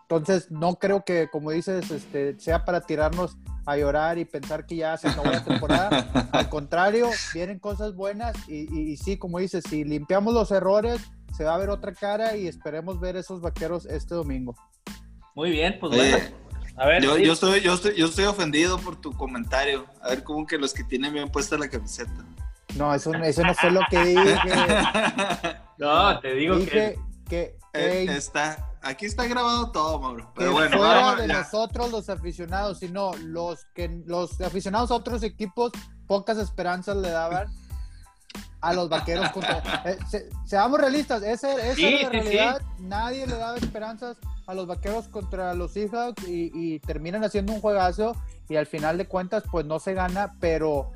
entonces, 0.03 0.51
no 0.51 0.76
creo 0.76 1.05
que, 1.05 1.28
como 1.30 1.51
dices, 1.51 1.91
este, 1.91 2.39
sea 2.39 2.64
para 2.64 2.83
tirarnos 2.83 3.37
a 3.64 3.76
llorar 3.76 4.18
y 4.18 4.24
pensar 4.24 4.66
que 4.66 4.76
ya 4.76 4.97
se 4.97 5.09
acabó 5.09 5.30
la 5.30 5.45
temporada. 5.45 6.28
Al 6.33 6.49
contrario, 6.49 7.09
vienen 7.33 7.59
cosas 7.59 7.95
buenas 7.95 8.37
y, 8.49 8.72
y, 8.78 8.97
sí, 8.97 9.16
como 9.16 9.39
dices, 9.39 9.64
si 9.68 9.85
limpiamos 9.85 10.35
los 10.35 10.51
errores, 10.51 11.01
se 11.33 11.45
va 11.45 11.55
a 11.55 11.59
ver 11.59 11.70
otra 11.70 11.93
cara 11.93 12.37
y 12.37 12.47
esperemos 12.47 13.01
ver 13.01 13.16
esos 13.16 13.41
vaqueros 13.41 13.87
este 13.87 14.14
domingo. 14.14 14.55
Muy 15.35 15.51
bien, 15.51 15.78
pues 15.80 15.97
bueno. 15.97 16.18
A 16.76 16.87
ver, 16.87 17.03
yo, 17.03 17.18
yo, 17.18 17.33
estoy, 17.35 17.61
yo, 17.61 17.74
estoy, 17.74 17.97
yo 17.97 18.07
estoy 18.07 18.24
ofendido 18.24 18.78
por 18.78 18.97
tu 18.97 19.12
comentario. 19.12 19.87
A 20.01 20.11
ver, 20.11 20.24
como 20.24 20.47
que 20.47 20.59
los 20.59 20.72
que 20.72 20.85
tienen 20.85 21.12
bien 21.12 21.30
puesta 21.30 21.59
la 21.59 21.68
camiseta. 21.68 22.24
No, 22.76 22.95
eso, 22.95 23.12
eso 23.14 23.43
no 23.43 23.55
fue 23.55 23.70
lo 23.70 23.80
que 23.91 24.05
dije. 24.05 24.39
no, 25.78 26.20
te 26.20 26.35
digo 26.35 26.59
que... 26.59 26.99
que, 27.28 27.57
eh, 27.74 28.07
está, 28.11 28.70
aquí 28.83 29.07
está 29.07 29.26
grabado 29.26 29.70
todo, 29.70 29.99
Mauro. 30.01 30.30
Pero 30.35 30.53
bueno, 30.53 30.76
fuera 30.76 31.16
de 31.16 31.28
nosotros 31.28 31.91
los 31.91 32.09
aficionados, 32.09 32.78
sino 32.78 33.12
los 33.18 33.64
que 33.74 34.03
los 34.07 34.41
aficionados 34.41 34.91
a 34.91 34.95
otros 34.95 35.22
equipos 35.22 35.72
pocas 36.07 36.37
esperanzas 36.39 36.97
le 36.97 37.11
daban 37.11 37.49
a 38.63 38.73
los 38.73 38.89
vaqueros 38.89 39.27
eh, 39.85 40.29
seamos 40.45 40.81
realistas, 40.81 41.23
esa, 41.23 41.53
esa 41.53 41.89
es 41.89 42.03
la 42.03 42.09
realidad. 42.09 42.63
Nadie 42.79 43.27
le 43.27 43.37
daba 43.37 43.59
esperanzas 43.59 44.17
a 44.47 44.55
los 44.55 44.67
vaqueros 44.67 45.09
contra 45.09 45.53
los 45.55 45.73
Seahawks 45.73 46.27
y, 46.27 46.51
y 46.55 46.79
terminan 46.79 47.25
haciendo 47.25 47.53
un 47.53 47.61
juegazo 47.61 48.17
y 48.49 48.57
al 48.57 48.67
final 48.67 48.99
de 48.99 49.07
cuentas 49.07 49.45
pues 49.51 49.67
no 49.67 49.79
se 49.79 49.95
gana, 49.95 50.35
pero 50.41 50.93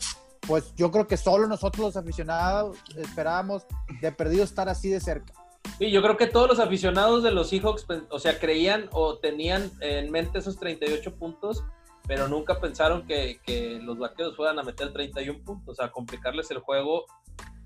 pues 0.47 0.75
yo 0.77 0.91
creo 0.91 1.07
que 1.07 1.17
solo 1.17 1.47
nosotros 1.47 1.87
los 1.87 1.97
aficionados 1.97 2.79
esperábamos 2.97 3.67
de 4.01 4.13
perdido 4.13 4.45
estar 4.45 4.69
así 4.69 4.89
de 4.89 5.01
cerca. 5.01 5.33
Y 5.79 5.91
yo 5.91 6.01
creo 6.03 6.17
que 6.17 6.27
todos 6.27 6.49
los 6.49 6.59
aficionados 6.59 7.23
de 7.23 7.33
los 7.33 7.51
Seahawks, 7.51 7.85
pues, 7.85 8.03
o 8.11 8.19
sea, 8.19 8.39
creían 8.39 8.89
o 8.93 9.19
tenían 9.19 9.71
en 9.81 10.11
mente 10.11 10.39
esos 10.39 10.59
38 10.59 11.17
puntos, 11.17 11.65
pero 12.07 12.29
nunca 12.29 12.61
pensaron 12.61 13.07
que, 13.07 13.39
los 13.83 13.99
vaqueros 13.99 14.37
fueran 14.37 14.59
a 14.59 14.63
meter 14.63 14.93
31 14.93 15.41
puntos, 15.45 15.81
a 15.81 15.91
complicarles 15.91 16.51
el 16.51 16.59
juego 16.61 17.05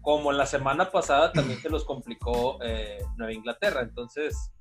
como 0.03 0.33
la 0.33 0.47
semana 0.47 0.91
pasada 0.91 1.33
también 1.33 1.61
se 1.61 1.69
los 1.69 1.85
complicó 1.85 2.59
eh, 2.63 2.99
Nueva 3.17 3.33
Inglaterra. 3.33 3.83
Entonces, 3.83 4.53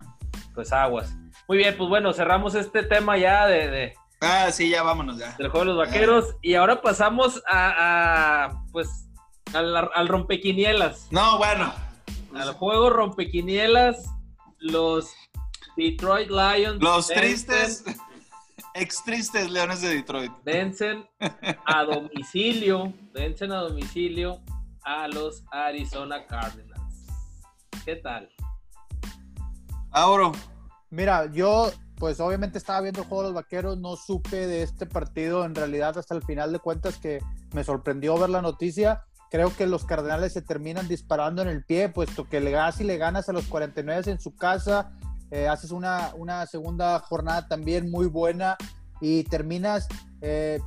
pues 0.54 0.72
aguas. 0.74 1.16
Muy 1.48 1.58
bien, 1.58 1.76
pues 1.78 1.90
bueno, 1.90 2.14
cerramos 2.14 2.56
este 2.56 2.84
tema 2.84 3.18
ya 3.18 3.46
de, 3.48 3.94
Ah, 4.22 4.52
sí, 4.52 4.70
ya 4.70 4.84
vámonos 4.84 5.18
ya. 5.18 5.34
Del 5.38 5.48
juego 5.48 5.66
de 5.66 5.74
los 5.74 5.78
vaqueros. 5.78 6.36
Y 6.42 6.56
ahora 6.56 6.82
pasamos 6.82 7.42
a, 7.50 8.64
pues, 8.72 9.08
al, 9.54 9.76
al, 9.76 10.08
rompequinielas. 10.08 11.08
No, 11.12 11.38
bueno. 11.38 11.74
Al 12.36 12.54
juego 12.54 12.90
rompequinielas, 12.90 14.06
los 14.60 15.14
Detroit 15.78 16.30
Lions. 16.30 16.82
Los 16.82 17.08
tristes, 17.08 17.86
ex 18.74 19.04
tristes 19.06 19.50
Leones 19.50 19.82
de 19.82 19.96
Detroit. 19.96 20.32
Vencen 20.44 21.08
a 21.66 21.84
domicilio, 21.86 22.94
vencen 23.14 23.54
a 23.54 23.62
domicilio 23.62 24.42
a 24.90 25.08
los 25.08 25.44
Arizona 25.52 26.26
Cardinals. 26.26 27.06
¿Qué 27.86 27.98
tal? 27.98 28.28
Ahora. 29.92 30.32
Mira, 30.90 31.32
yo 31.32 31.70
pues 31.98 32.20
obviamente 32.20 32.58
estaba 32.58 32.82
viendo 32.82 33.02
el 33.02 33.08
juego 33.08 33.24
de 33.24 33.30
los 33.30 33.36
vaqueros, 33.36 33.78
no 33.78 33.96
supe 33.96 34.48
de 34.48 34.64
este 34.64 34.88
partido 34.88 35.46
en 35.46 35.54
realidad 35.54 35.96
hasta 35.98 36.16
el 36.16 36.24
final 36.24 36.52
de 36.52 36.58
cuentas 36.58 36.98
que 36.98 37.20
me 37.54 37.64
sorprendió 37.64 38.18
ver 38.18 38.32
la 38.32 38.42
noticia. 38.42 39.04
Creo 39.30 39.56
que 39.56 39.68
los 39.68 39.86
Cardenales 39.86 40.34
se 40.34 40.42
terminan 40.42 40.88
disparando 40.88 41.44
en 41.44 41.50
el 41.50 41.64
pie, 41.64 41.90
puesto 41.90 42.28
que 42.28 42.40
le 42.40 42.58
y 42.80 42.84
le 42.84 42.98
ganas 42.98 43.30
a 43.30 43.34
los 43.34 43.46
49 43.46 44.10
en 44.10 44.20
su 44.20 44.36
casa, 44.36 44.92
eh, 45.30 45.48
haces 45.48 45.70
una, 45.70 46.14
una, 46.16 46.48
segunda 46.48 46.98
jornada 47.00 47.48
también 47.48 47.92
muy 47.92 48.08
buena 48.08 48.58
y 49.02 49.24
terminas 49.26 49.88
eh, 50.22 50.60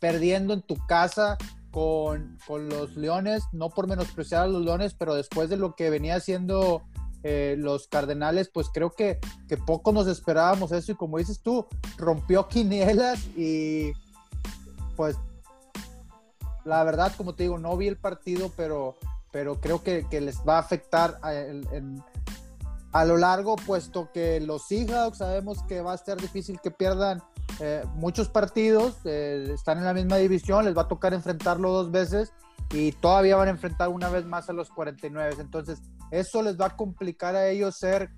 perdiendo 0.00 0.52
en 0.52 0.62
tu 0.62 0.74
casa 0.86 1.38
con, 1.78 2.68
los 2.68 2.96
Leones, 2.96 3.44
no 3.52 3.70
por 3.70 3.86
menospreciar 3.86 4.42
a 4.42 4.46
los 4.48 4.64
Leones, 4.64 4.94
pero 4.94 5.14
después 5.14 5.48
de 5.48 5.56
lo 5.56 5.76
que 5.76 5.90
venía 5.90 6.16
haciendo 6.16 6.82
eh, 7.22 7.54
los 7.56 7.86
Cardenales, 7.86 8.50
pues 8.52 8.68
creo 8.72 8.90
que, 8.90 9.20
que 9.46 9.56
poco 9.56 9.92
nos 9.92 10.08
esperábamos 10.08 10.72
eso 10.72 10.92
y 10.92 10.96
como 10.96 11.18
dices 11.18 11.40
tú, 11.40 11.66
rompió 11.96 12.48
quinielas 12.48 13.24
y 13.36 13.92
pues 14.96 15.16
la 16.64 16.82
verdad, 16.82 17.12
como 17.16 17.34
te 17.34 17.44
digo, 17.44 17.58
no 17.58 17.76
vi 17.76 17.86
el 17.86 17.96
partido, 17.96 18.50
pero, 18.56 18.96
pero 19.30 19.60
creo 19.60 19.84
que, 19.84 20.04
que 20.10 20.20
les 20.20 20.38
va 20.38 20.56
a 20.56 20.60
afectar 20.60 21.20
a, 21.22 21.30
a, 22.92 23.04
lo 23.04 23.16
largo, 23.18 23.54
puesto 23.54 24.10
que 24.12 24.40
los 24.40 24.66
Seahawks 24.66 25.18
sabemos 25.18 25.62
que 25.62 25.80
va 25.80 25.92
a 25.92 25.98
ser 25.98 26.20
difícil 26.20 26.58
que 26.60 26.72
pierdan 26.72 27.22
eh, 27.60 27.82
muchos 27.94 28.28
partidos, 28.28 28.98
eh, 29.04 29.50
están 29.52 29.78
en 29.78 29.84
la 29.84 29.94
misma 29.94 30.16
división, 30.16 30.64
les 30.64 30.76
va 30.76 30.82
a 30.82 30.88
tocar 30.88 31.14
enfrentarlo 31.14 31.70
dos 31.70 31.90
veces 31.90 32.32
y 32.72 32.92
todavía 32.92 33.36
van 33.36 33.48
a 33.48 33.52
enfrentar 33.52 33.88
una 33.88 34.08
vez 34.08 34.24
más 34.26 34.48
a 34.48 34.52
los 34.52 34.70
49. 34.70 35.36
Entonces, 35.40 35.80
eso 36.10 36.42
les 36.42 36.60
va 36.60 36.66
a 36.66 36.76
complicar 36.76 37.34
a 37.34 37.48
ellos 37.48 37.76
ser 37.76 38.10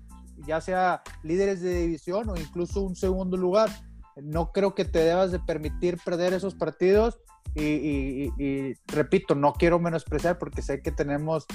ya 0.45 0.61
sea 0.61 1.01
líderes 1.23 1.61
de 1.61 1.81
división 1.81 2.29
o 2.29 2.35
incluso 2.35 2.81
un 2.81 2.95
segundo 2.95 3.37
lugar. 3.37 3.69
No 4.15 4.51
creo 4.51 4.75
que 4.75 4.85
te 4.85 4.99
debas 4.99 5.31
de 5.31 5.39
permitir 5.39 5.97
perder 6.03 6.33
esos 6.33 6.55
partidos 6.55 7.19
y, 7.55 8.73
repito, 8.87 9.35
no 9.35 9.53
quiero 9.53 9.79
menospreciar 9.79 10.37
porque 10.37 10.61
sé 10.61 10.81
que 10.81 10.91
tenemos 10.91 11.45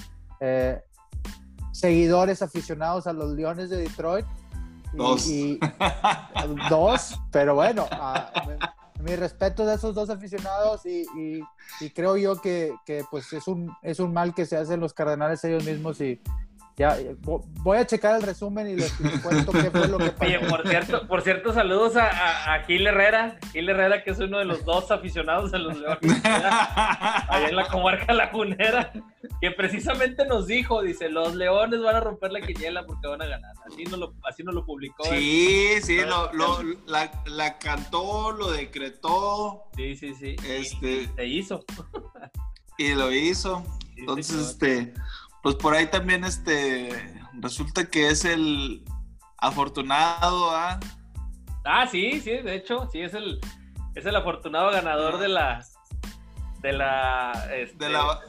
eh, 0.40 0.80
seguidores 1.72 2.42
aficionados 2.42 3.06
a 3.06 3.12
los 3.12 3.32
Leones 3.32 3.70
de 3.70 3.78
Detroit. 3.78 4.26
Dos. 4.96 5.28
dos, 6.70 7.20
pero 7.30 7.54
bueno, 7.54 7.86
mi 9.00 9.14
respeto 9.14 9.66
de 9.66 9.74
esos 9.74 9.94
dos 9.94 10.10
aficionados 10.10 10.82
y, 10.86 11.42
creo 11.94 12.16
yo 12.16 12.40
que, 12.40 12.74
pues 13.10 13.32
es 13.32 13.46
un, 13.46 13.74
es 13.82 14.00
un 14.00 14.12
mal 14.12 14.34
que 14.34 14.46
se 14.46 14.56
hacen 14.56 14.80
los 14.80 14.92
cardenales 14.94 15.44
ellos 15.44 15.64
mismos 15.64 16.00
y 16.00 16.20
ya 16.76 16.98
voy 17.20 17.78
a 17.78 17.86
checar 17.86 18.16
el 18.16 18.22
resumen 18.22 18.68
y 18.68 18.76
les, 18.76 18.92
cuento 19.22 19.50
qué 19.50 19.70
fue 19.70 19.88
lo 19.88 19.96
que 19.96 20.10
pasó. 20.10 20.24
Oye, 20.26 20.40
por 20.40 20.68
cierto, 20.68 21.08
por 21.08 21.22
cierto 21.22 21.54
saludos 21.54 21.96
a, 21.96 22.54
a, 22.54 22.64
Gil 22.64 22.86
Herrera, 22.86 23.38
Gil 23.52 23.70
Herrera 23.70 24.04
que 24.04 24.10
es 24.10 24.18
uno 24.18 24.38
de 24.38 24.44
los 24.44 24.62
dos 24.66 24.90
aficionados 24.90 25.52
de 25.52 25.58
los 25.58 25.78
Leones, 25.78 26.20
allá 26.22 27.48
en 27.48 27.56
la 27.56 27.66
comarca 27.68 28.12
lagunera, 28.12 28.92
que 29.40 29.50
precisamente 29.52 30.26
nos 30.26 30.46
dijo, 30.46 30.82
dice, 30.82 31.08
los 31.08 31.34
Leones 31.34 31.80
van 31.80 31.96
a 31.96 32.00
romper 32.00 32.32
la 32.32 32.42
quiniela 32.42 32.84
porque 32.84 33.08
van 33.08 33.22
a 33.22 33.26
ganar. 33.26 33.54
Así 33.66 33.84
nos 33.84 33.98
lo, 33.98 34.14
así 34.28 34.42
nos 34.42 34.54
lo 34.54 34.66
publicó. 34.66 35.04
Sí, 35.04 35.76
sí, 35.82 36.00
lo, 36.04 36.30
lo, 36.34 36.62
la, 36.86 37.10
la, 37.24 37.56
cantó, 37.56 38.32
lo 38.32 38.50
decretó. 38.50 39.64
Sí, 39.76 39.96
sí, 39.96 40.14
sí. 40.14 40.36
Este, 40.46 41.08
se 41.16 41.26
hizo. 41.26 41.64
Y 42.76 42.92
lo 42.92 43.10
hizo. 43.10 43.64
Entonces, 43.96 44.50
este, 44.50 44.92
pues 45.46 45.54
por 45.54 45.74
ahí 45.74 45.86
también, 45.86 46.24
este, 46.24 46.88
resulta 47.34 47.88
que 47.88 48.08
es 48.08 48.24
el 48.24 48.82
afortunado, 49.38 50.50
¿ah? 50.50 50.80
Ah, 51.64 51.86
sí, 51.86 52.20
sí, 52.20 52.38
de 52.38 52.56
hecho, 52.56 52.88
sí, 52.90 53.00
es 53.00 53.14
el, 53.14 53.38
es 53.94 54.04
el 54.04 54.16
afortunado 54.16 54.72
ganador 54.72 55.18
de 55.18 55.28
la, 55.28 55.64
de 56.62 56.72
la, 56.72 57.48
este, 57.54 57.84
de 57.84 57.90
la 57.92 58.20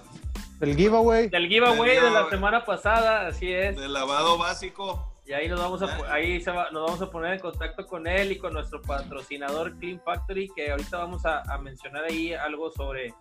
del 0.60 0.76
giveaway. 0.76 1.28
Del 1.30 1.48
giveaway 1.48 1.96
de 1.96 2.12
la 2.12 2.30
semana 2.30 2.64
pasada, 2.64 3.26
así 3.26 3.52
es. 3.52 3.76
Del 3.76 3.94
lavado 3.94 4.38
básico. 4.38 5.12
Y 5.26 5.34
ahí 5.34 5.50
nos 5.50 5.60
vamos 5.60 5.82
a 5.82 6.14
ahí 6.14 6.38
nos 6.46 6.86
vamos 6.86 7.02
a 7.02 7.10
poner 7.10 7.34
en 7.34 7.40
contacto 7.40 7.88
con 7.88 8.06
él 8.06 8.34
y 8.34 8.38
con 8.38 8.54
nuestro 8.54 8.80
patrocinador 8.84 9.76
Clean 9.80 10.00
Factory, 10.06 10.52
que 10.56 10.70
ahorita 10.70 10.98
vamos 11.00 11.24
a, 11.26 11.58
mencionar 11.64 12.04
ahí 12.04 12.36
algo 12.36 12.70
sobre, 12.70 13.12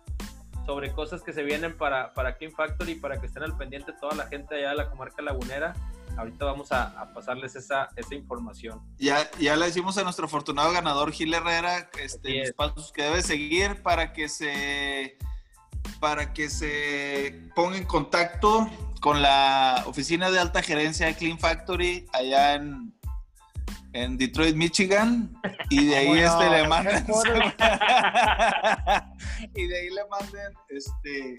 sobre 0.67 0.91
cosas 0.91 1.23
que 1.23 1.31
se 1.31 1.43
vienen 1.43 1.77
para, 1.77 2.13
para 2.13 2.35
Clean 2.35 2.51
Factory 2.51 2.95
para 2.95 3.21
que 3.21 3.27
estén 3.27 3.41
al 3.41 3.55
pendiente 3.55 3.93
toda 3.93 4.13
la 4.15 4.27
gente 4.27 4.53
allá 4.53 4.71
de 4.71 4.75
la 4.75 4.89
comarca 4.89 5.21
lagunera. 5.21 5.73
Ahorita 6.17 6.43
vamos 6.43 6.73
a, 6.73 7.13
pasarles 7.13 7.55
esa, 7.55 7.89
esa 7.95 8.15
información. 8.15 8.81
Ya, 8.97 9.31
ya 9.39 9.55
le 9.55 9.67
decimos 9.67 9.97
a 9.97 10.03
nuestro 10.03 10.25
afortunado 10.25 10.73
ganador 10.73 11.13
Gil 11.13 11.33
Herrera 11.33 11.89
este, 12.01 12.39
los 12.39 12.51
pasos 12.51 12.91
que 12.91 13.03
debe 13.03 13.21
seguir 13.21 13.81
para 13.81 14.11
que 14.11 14.27
se 14.27 15.17
para 16.01 16.33
que 16.33 16.49
se 16.49 17.49
ponga 17.55 17.77
en 17.77 17.85
contacto 17.85 18.69
con 18.99 19.21
la 19.21 19.83
oficina 19.85 20.29
de 20.31 20.39
alta 20.39 20.61
gerencia 20.61 21.05
de 21.05 21.15
Clean 21.15 21.39
Factory 21.39 22.07
allá 22.11 22.55
en, 22.55 22.93
en 24.03 24.17
Detroit, 24.17 24.55
Michigan, 24.55 25.33
y 25.69 25.87
de 25.87 25.95
ahí 25.95 26.19
este 26.19 26.49
le 26.49 26.67
manden 26.67 27.05
y 29.55 29.67
de 29.67 29.79
ahí 29.79 29.89
le 29.89 30.05
manden 30.09 30.53
este 30.69 31.37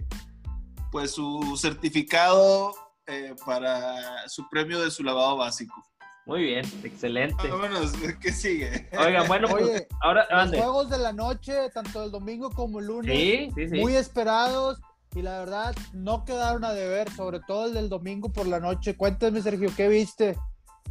pues 0.90 1.12
su 1.12 1.56
certificado 1.56 2.74
eh, 3.06 3.34
para 3.46 4.28
su 4.28 4.48
premio 4.48 4.80
de 4.80 4.90
su 4.90 5.04
lavado 5.04 5.36
básico. 5.36 5.84
Muy 6.26 6.42
bien, 6.42 6.64
excelente. 6.82 7.48
Vámonos, 7.48 7.92
¿qué 8.20 8.32
sigue? 8.32 8.88
Oiga, 8.98 9.22
bueno, 9.22 9.46
pues, 9.48 9.86
ahora 10.02 10.26
los 10.30 10.50
juegos 10.50 10.90
de 10.90 10.98
la 10.98 11.12
noche, 11.12 11.70
tanto 11.72 12.02
el 12.04 12.10
domingo 12.10 12.50
como 12.50 12.80
el 12.80 12.86
lunes, 12.86 13.54
muy 13.70 13.94
esperados 13.94 14.80
y 15.14 15.22
la 15.22 15.38
verdad 15.38 15.74
no 15.92 16.24
quedaron 16.24 16.64
a 16.64 16.72
deber, 16.72 17.10
sobre 17.12 17.40
todo 17.46 17.66
el 17.66 17.74
del 17.74 17.88
domingo 17.88 18.32
por 18.32 18.46
la 18.46 18.60
noche. 18.60 18.96
Cuéntame, 18.96 19.42
Sergio, 19.42 19.70
¿qué 19.76 19.88
viste? 19.88 20.36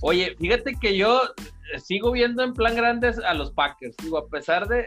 Oye, 0.01 0.35
fíjate 0.39 0.75
que 0.79 0.95
yo 0.95 1.21
sigo 1.83 2.11
viendo 2.11 2.43
en 2.43 2.53
plan 2.53 2.75
grandes 2.75 3.19
a 3.19 3.33
los 3.33 3.51
Packers. 3.51 3.95
Digo, 3.97 4.17
a 4.17 4.27
pesar 4.27 4.67
de, 4.67 4.85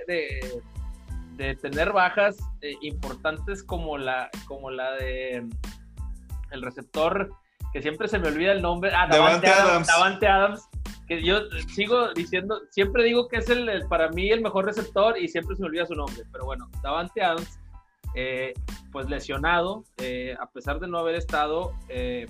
de, 1.37 1.55
tener 1.57 1.93
bajas 1.93 2.37
eh, 2.61 2.75
importantes 2.83 3.63
como 3.65 3.99
la, 3.99 4.31
como 4.47 4.71
la 4.71 4.93
de 4.93 5.47
el 6.51 6.63
receptor 6.63 7.31
que 7.73 7.83
siempre 7.83 8.09
se 8.09 8.19
me 8.19 8.29
olvida 8.29 8.53
el 8.53 8.63
nombre. 8.63 8.91
Ah, 8.95 9.07
Davante, 9.07 9.49
Adams. 9.49 9.87
Davante 9.87 10.27
Adams. 10.27 10.69
Que 11.07 11.23
yo 11.23 11.41
sigo 11.75 12.13
diciendo, 12.15 12.61
siempre 12.71 13.05
digo 13.05 13.29
que 13.29 13.39
es 13.39 13.49
el, 13.49 13.85
para 13.89 14.11
mí 14.11 14.31
el 14.31 14.43
mejor 14.43 14.65
receptor 14.65 15.19
y 15.19 15.29
siempre 15.29 15.57
se 15.57 15.63
me 15.63 15.69
olvida 15.69 15.87
su 15.87 15.95
nombre. 15.95 16.23
Pero 16.31 16.45
bueno, 16.45 16.69
Davante 16.83 17.23
Adams, 17.23 17.59
eh, 18.15 18.55
pues 18.93 19.09
lesionado, 19.09 19.85
eh, 19.99 20.37
a 20.41 20.47
pesar 20.47 20.79
de 20.79 20.89
no 20.89 20.99
haber 20.99 21.17
estado, 21.17 21.73
eh, 21.89 22.27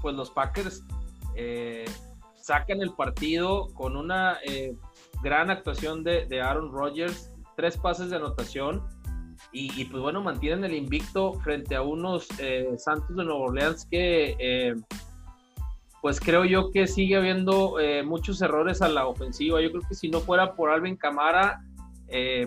pues 0.00 0.14
los 0.14 0.30
Packers 0.30 0.82
sacan 2.34 2.80
el 2.80 2.92
partido 2.94 3.68
con 3.74 3.96
una 3.96 4.38
gran 5.22 5.50
actuación 5.50 6.04
de, 6.04 6.40
Aaron 6.40 6.72
Rodgers, 6.72 7.32
tres 7.56 7.76
pases 7.76 8.10
de 8.10 8.16
anotación 8.16 8.82
y, 9.52 9.84
pues 9.86 10.02
bueno, 10.02 10.22
mantienen 10.22 10.64
el 10.64 10.74
invicto 10.74 11.34
frente 11.34 11.76
a 11.76 11.82
unos 11.82 12.28
eh, 12.38 12.74
Santos 12.78 13.16
de 13.16 13.24
Nueva 13.24 13.40
Orleans 13.40 13.86
que 13.90 14.36
eh, 14.38 14.74
pues 16.02 16.20
creo 16.20 16.44
yo 16.44 16.70
que 16.70 16.86
sigue 16.86 17.16
habiendo 17.16 17.80
eh, 17.80 18.02
muchos 18.02 18.42
errores 18.42 18.82
a 18.82 18.88
la 18.88 19.06
ofensiva. 19.06 19.60
Yo 19.60 19.70
creo 19.70 19.82
que 19.88 19.94
si 19.94 20.08
no 20.08 20.20
fuera 20.20 20.54
por 20.54 20.70
Alvin 20.70 20.96
Camara, 20.96 21.60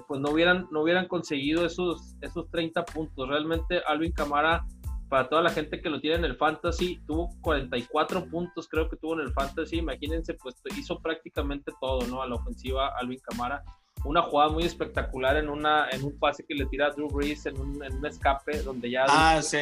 pues 0.08 0.22
no 0.22 0.30
hubieran, 0.30 0.68
no 0.72 0.84
hubieran 0.84 1.08
conseguido 1.08 1.66
esos, 1.66 2.16
esos 2.22 2.50
30 2.50 2.86
puntos. 2.86 3.28
Realmente 3.28 3.82
Alvin 3.88 4.12
Camara, 4.12 4.66
para 5.10 5.28
toda 5.28 5.42
la 5.42 5.50
gente 5.50 5.82
que 5.82 5.90
lo 5.90 6.00
tiene 6.00 6.18
en 6.18 6.26
el 6.26 6.38
fantasy, 6.38 7.00
tuvo 7.08 7.30
44 7.42 8.26
puntos, 8.30 8.68
creo 8.68 8.90
que 8.90 8.96
tuvo 8.98 9.16
en 9.16 9.22
el 9.22 9.34
fantasy. 9.34 9.78
Imagínense, 9.78 10.36
pues 10.36 10.56
hizo 10.78 11.00
prácticamente 11.00 11.72
todo, 11.82 12.06
¿no? 12.08 12.22
A 12.22 12.28
la 12.28 12.36
ofensiva 12.36 12.90
Alvin 12.98 13.20
Camara 13.20 13.64
una 14.06 14.22
jugada 14.22 14.50
muy 14.52 14.64
espectacular 14.64 15.36
en, 15.38 15.50
una, 15.50 15.90
en 15.90 16.04
un 16.06 16.18
pase 16.18 16.46
que 16.48 16.54
le 16.56 16.66
tira 16.68 16.88
a 16.88 16.92
Drew 16.92 17.10
Brees 17.10 17.46
en 17.46 17.60
un, 17.60 17.84
en 17.84 17.98
un 17.98 18.06
escape 18.06 18.62
donde 18.62 18.90
ya, 18.90 19.06
Ah, 19.10 19.34
Drew, 19.34 19.44
sí. 19.44 19.58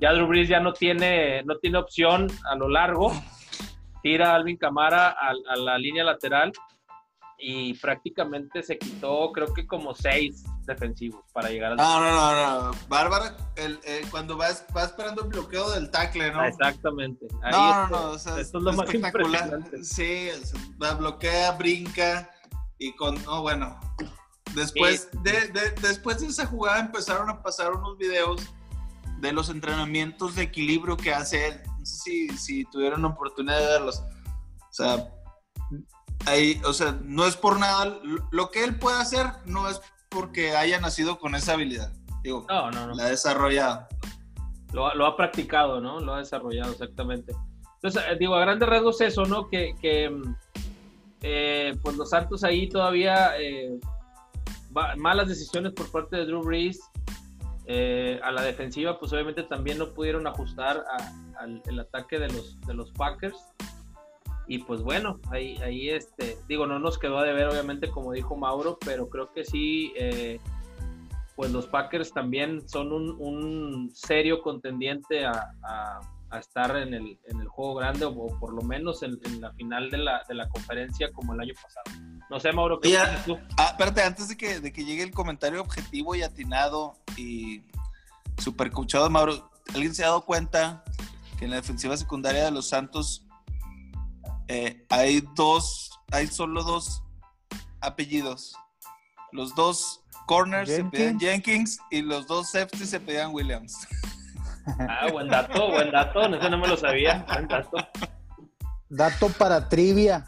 ya 0.00 0.12
Drew 0.14 0.26
Brees 0.26 0.48
ya 0.48 0.58
no 0.60 0.72
tiene, 0.72 1.42
no 1.44 1.58
tiene 1.58 1.78
opción 1.78 2.28
a 2.50 2.54
lo 2.56 2.68
largo, 2.68 3.12
tira 4.02 4.30
a 4.32 4.36
Alvin 4.36 4.56
Camara 4.56 5.10
a, 5.10 5.32
a 5.48 5.56
la 5.56 5.76
línea 5.76 6.02
lateral 6.04 6.50
y 7.38 7.74
prácticamente 7.74 8.62
se 8.62 8.78
quitó 8.78 9.30
creo 9.32 9.52
que 9.52 9.66
como 9.66 9.92
seis 9.94 10.44
defensivos 10.66 11.24
para 11.32 11.48
llegar 11.50 11.72
al... 11.72 11.76
No, 11.76 12.00
no, 12.00 12.10
no, 12.10 12.62
no. 12.72 12.78
Bárbara, 12.88 13.36
el, 13.56 13.78
el- 13.84 14.08
cuando 14.10 14.36
va, 14.36 14.46
va 14.76 14.84
esperando 14.84 15.22
el 15.22 15.28
bloqueo 15.28 15.70
del 15.70 15.90
tackle, 15.90 16.30
¿no? 16.32 16.40
Ah, 16.40 16.48
Exactamente. 16.48 17.26
Ahí 17.42 17.52
No, 17.52 17.88
no, 17.88 17.88
no, 17.88 18.10
o 18.12 18.18
sea, 18.18 18.38
esto 18.40 18.58
es 18.58 18.64
lo 18.64 18.72
más 18.72 18.86
espectacular. 18.88 19.60
Sí, 19.82 20.28
va, 20.82 20.94
bloquea, 20.94 21.52
brinca 21.52 22.30
y 22.78 22.94
con, 22.96 23.22
no, 23.24 23.42
bueno. 23.42 23.78
Después, 24.54 25.08
Sí. 25.12 25.18
de, 25.22 25.48
de- 25.48 25.70
después 25.80 26.20
de 26.20 26.26
esa 26.28 26.46
jugada 26.46 26.80
empezaron 26.80 27.28
a 27.30 27.42
pasar 27.42 27.72
unos 27.72 27.96
videos 27.98 28.40
de 29.20 29.32
los 29.32 29.48
entrenamientos 29.48 30.34
de 30.36 30.42
equilibrio 30.42 30.96
que 30.96 31.12
hace 31.14 31.48
él. 31.48 31.62
No 31.78 31.84
sé 31.86 31.96
si, 31.96 32.28
si 32.38 32.64
tuvieron 32.66 33.04
oportunidad 33.04 33.58
de 33.58 33.66
verlos. 33.66 34.00
O 34.00 34.72
sea, 34.72 35.08
ahí, 36.26 36.60
o 36.64 36.72
sea, 36.72 36.92
no 37.02 37.26
es 37.26 37.36
por 37.36 37.58
nada. 37.58 37.98
Lo 38.30 38.50
que 38.50 38.64
él 38.64 38.78
puede 38.78 38.98
hacer 39.00 39.26
no 39.46 39.68
es 39.68 39.80
porque 40.14 40.52
haya 40.56 40.80
nacido 40.80 41.18
con 41.18 41.34
esa 41.34 41.54
habilidad. 41.54 41.92
Digo, 42.22 42.46
No, 42.48 42.70
no, 42.70 42.86
no. 42.86 42.94
la 42.94 43.04
ha 43.04 43.08
desarrollado. 43.10 43.86
Lo, 44.72 44.86
ha- 44.88 44.94
lo 44.94 45.06
ha 45.06 45.16
practicado, 45.16 45.80
¿no? 45.80 46.00
Lo 46.00 46.14
ha 46.14 46.18
desarrollado, 46.18 46.72
exactamente. 46.72 47.34
Entonces, 47.76 48.02
eh, 48.10 48.16
digo, 48.18 48.34
a 48.34 48.40
grandes 48.40 48.68
rasgos 48.68 49.00
eso, 49.02 49.24
¿no? 49.26 49.48
Que, 49.48 49.74
que, 49.80 50.08
mm, 50.10 50.36
eh, 51.22 51.76
pues 51.82 51.96
los 51.96 52.10
Santos 52.10 52.42
ahí 52.44 52.68
todavía 52.68 53.38
eh, 53.38 53.78
va- 54.76 54.94
malas 54.96 55.28
decisiones 55.28 55.72
por 55.72 55.90
parte 55.90 56.16
de 56.16 56.26
Drew 56.26 56.42
Brees. 56.42 56.80
Eh, 57.66 58.20
a 58.22 58.30
la 58.30 58.42
defensiva, 58.42 58.98
pues 58.98 59.10
obviamente 59.14 59.42
también 59.42 59.78
no 59.78 59.94
pudieron 59.94 60.26
ajustar 60.26 60.84
a- 60.98 61.40
al 61.42 61.62
el 61.66 61.80
ataque 61.80 62.18
de 62.18 62.28
los, 62.28 62.60
de 62.62 62.74
los 62.74 62.90
Packers. 62.92 63.36
Y 64.46 64.58
pues 64.58 64.82
bueno, 64.82 65.20
ahí, 65.30 65.56
ahí 65.58 65.88
este, 65.90 66.36
digo, 66.48 66.66
no 66.66 66.78
nos 66.78 66.98
quedó 66.98 67.18
a 67.18 67.24
deber, 67.24 67.48
obviamente, 67.48 67.90
como 67.90 68.12
dijo 68.12 68.36
Mauro, 68.36 68.78
pero 68.84 69.08
creo 69.08 69.32
que 69.32 69.44
sí, 69.44 69.92
eh, 69.96 70.38
pues 71.36 71.50
los 71.50 71.66
Packers 71.66 72.12
también 72.12 72.68
son 72.68 72.92
un, 72.92 73.16
un 73.18 73.90
serio 73.94 74.42
contendiente 74.42 75.24
a, 75.26 75.52
a- 75.62 76.00
a 76.30 76.38
estar 76.40 76.76
en 76.76 76.92
el, 76.94 77.16
en 77.26 77.40
el 77.40 77.46
juego 77.46 77.76
grande 77.76 78.06
o, 78.06 78.12
por 78.40 78.52
lo 78.52 78.62
menos 78.62 79.04
en, 79.04 79.20
en 79.24 79.40
la 79.40 79.52
final 79.52 79.88
de 79.88 79.98
la, 79.98 80.24
de 80.28 80.34
la 80.34 80.48
conferencia 80.48 81.12
como 81.12 81.32
el 81.32 81.38
año 81.40 81.54
pasado. 81.54 81.84
No 82.28 82.40
sé, 82.40 82.50
Mauro, 82.52 82.80
¿qué 82.80 82.88
opinas 82.98 83.24
tú? 83.24 83.38
Ah, 83.56 83.68
espérate, 83.70 84.02
antes 84.02 84.28
de 84.28 84.36
que, 84.36 84.58
de 84.58 84.72
que 84.72 84.84
llegue 84.84 85.04
el 85.04 85.12
comentario 85.12 85.60
objetivo 85.60 86.16
y 86.16 86.22
atinado 86.22 86.96
y 87.16 87.62
super 88.38 88.72
coachado 88.72 89.04
de 89.04 89.10
Mauro, 89.10 89.48
¿alguien 89.74 89.94
se 89.94 90.02
ha 90.02 90.08
dado 90.08 90.22
cuenta 90.24 90.82
que 91.38 91.44
en 91.44 91.52
la 91.52 91.56
defensiva 91.56 91.96
secundaria 91.96 92.44
de 92.46 92.50
los 92.50 92.68
Santos 92.68 93.24
eh, 94.48 94.86
hay 94.90 95.22
dos, 95.34 95.98
hay 96.12 96.26
solo 96.26 96.62
dos 96.62 97.02
apellidos? 97.80 98.54
Los 99.32 99.54
dos 99.54 100.02
corners 100.26 100.70
se 100.70 100.84
pedían 100.84 101.18
Jenkins 101.18 101.78
y 101.90 102.02
los 102.02 102.26
dos 102.26 102.50
safeties 102.50 102.90
se 102.90 103.00
pedían 103.00 103.32
Williams. 103.34 103.86
Ah, 104.88 105.08
buen 105.12 105.28
dato, 105.28 105.70
buen 105.70 105.90
dato, 105.90 106.22
eso 106.34 106.48
no 106.50 106.56
me 106.58 106.68
lo 106.68 106.76
sabía, 106.76 107.24
buen 107.28 107.46
dato. 107.48 107.76
Dato 108.88 109.28
para 109.30 109.68
trivia, 109.68 110.24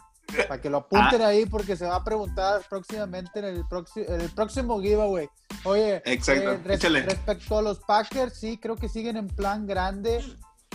para 0.47 0.61
que 0.61 0.69
lo 0.69 0.77
apunten 0.77 1.21
Ah. 1.21 1.27
ahí 1.27 1.45
porque 1.45 1.75
se 1.77 1.85
va 1.85 1.95
a 1.95 2.03
preguntar 2.03 2.61
próximamente 2.69 3.39
en 3.39 3.45
el, 3.45 3.65
próximo 3.67 4.05
en 4.09 4.21
el 4.21 4.29
próximo 4.29 4.79
giveaway. 4.81 5.29
Oye, 5.63 6.01
Exacto, 6.05 6.51
eh, 6.51 6.59
res- 6.63 6.77
échale. 6.79 7.01
respecto 7.03 7.57
a 7.57 7.61
los 7.61 7.79
Packers, 7.79 8.37
sí, 8.39 8.57
creo 8.57 8.75
que 8.75 8.89
siguen 8.89 9.17
en 9.17 9.27
plan 9.27 9.65
grande. 9.65 10.23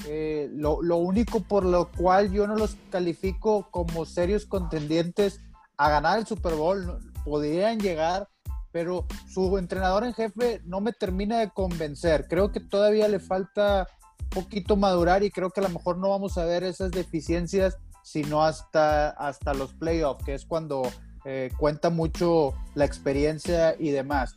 Eh, 0.07 0.49
lo, 0.53 0.83
lo 0.83 0.97
único 0.97 1.41
por 1.41 1.65
lo 1.65 1.91
cual 1.93 2.33
yo 2.33 2.47
no 2.47 2.57
los 2.57 2.77
califico 2.91 3.69
como 3.71 4.05
serios 4.05 4.47
contendientes 4.47 5.41
a 5.77 5.91
ganar 5.91 6.19
el 6.19 6.27
Super 6.27 6.55
Bowl, 6.55 7.01
podrían 7.25 7.79
llegar, 7.79 8.29
pero 8.73 9.07
su 9.29 9.59
entrenador 9.59 10.05
en 10.05 10.15
jefe 10.15 10.61
no 10.65 10.81
me 10.81 10.93
termina 10.93 11.39
de 11.39 11.51
convencer. 11.51 12.27
Creo 12.29 12.53
que 12.53 12.61
todavía 12.61 13.09
le 13.09 13.21
falta 13.21 13.87
un 14.23 14.29
poquito 14.29 14.77
madurar 14.77 15.23
y 15.23 15.31
creo 15.31 15.51
que 15.51 15.61
a 15.61 15.65
lo 15.65 15.71
mejor 15.71 15.99
no 15.99 16.11
vamos 16.11 16.39
a 16.39 16.45
ver 16.45 16.65
esas 16.65 16.91
deficiencias 16.91 17.79
sino 18.03 18.43
hasta, 18.43 19.11
hasta 19.11 19.55
los 19.55 19.73
playoffs, 19.75 20.25
que 20.25 20.35
es 20.35 20.45
cuando 20.45 20.83
eh, 21.25 21.51
cuenta 21.57 21.91
mucho 21.91 22.55
la 22.75 22.85
experiencia 22.85 23.77
y 23.79 23.91
demás. 23.91 24.37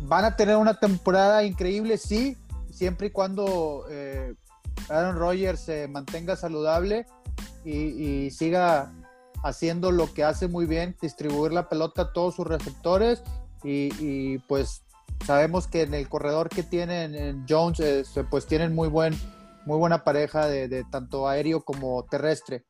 Van 0.00 0.24
a 0.24 0.36
tener 0.36 0.56
una 0.56 0.78
temporada 0.78 1.44
increíble, 1.44 1.96
sí, 1.96 2.36
siempre 2.70 3.08
y 3.08 3.10
cuando 3.10 3.86
eh, 3.88 4.34
Aaron 4.88 5.16
Rodgers 5.16 5.60
se 5.60 5.88
mantenga 5.88 6.36
saludable 6.36 7.06
y, 7.64 7.72
y 8.26 8.30
siga 8.30 8.92
haciendo 9.42 9.90
lo 9.90 10.12
que 10.12 10.24
hace 10.24 10.48
muy 10.48 10.66
bien, 10.66 10.96
distribuir 11.00 11.52
la 11.52 11.68
pelota 11.68 12.02
a 12.02 12.12
todos 12.12 12.36
sus 12.36 12.46
receptores 12.46 13.22
y, 13.64 13.90
y, 13.98 14.38
pues 14.48 14.82
sabemos 15.26 15.68
que 15.68 15.82
en 15.82 15.94
el 15.94 16.08
corredor 16.08 16.48
que 16.48 16.62
tienen 16.62 17.14
en 17.14 17.44
Jones 17.48 17.80
este, 17.80 18.24
pues 18.24 18.46
tienen 18.46 18.74
muy 18.74 18.88
buen 18.88 19.14
muy 19.64 19.78
buena 19.78 20.02
pareja 20.02 20.46
de, 20.48 20.66
de, 20.66 20.82
tanto 20.82 21.28
aéreo 21.28 21.64
como 21.64 22.04
terrestre. 22.04 22.64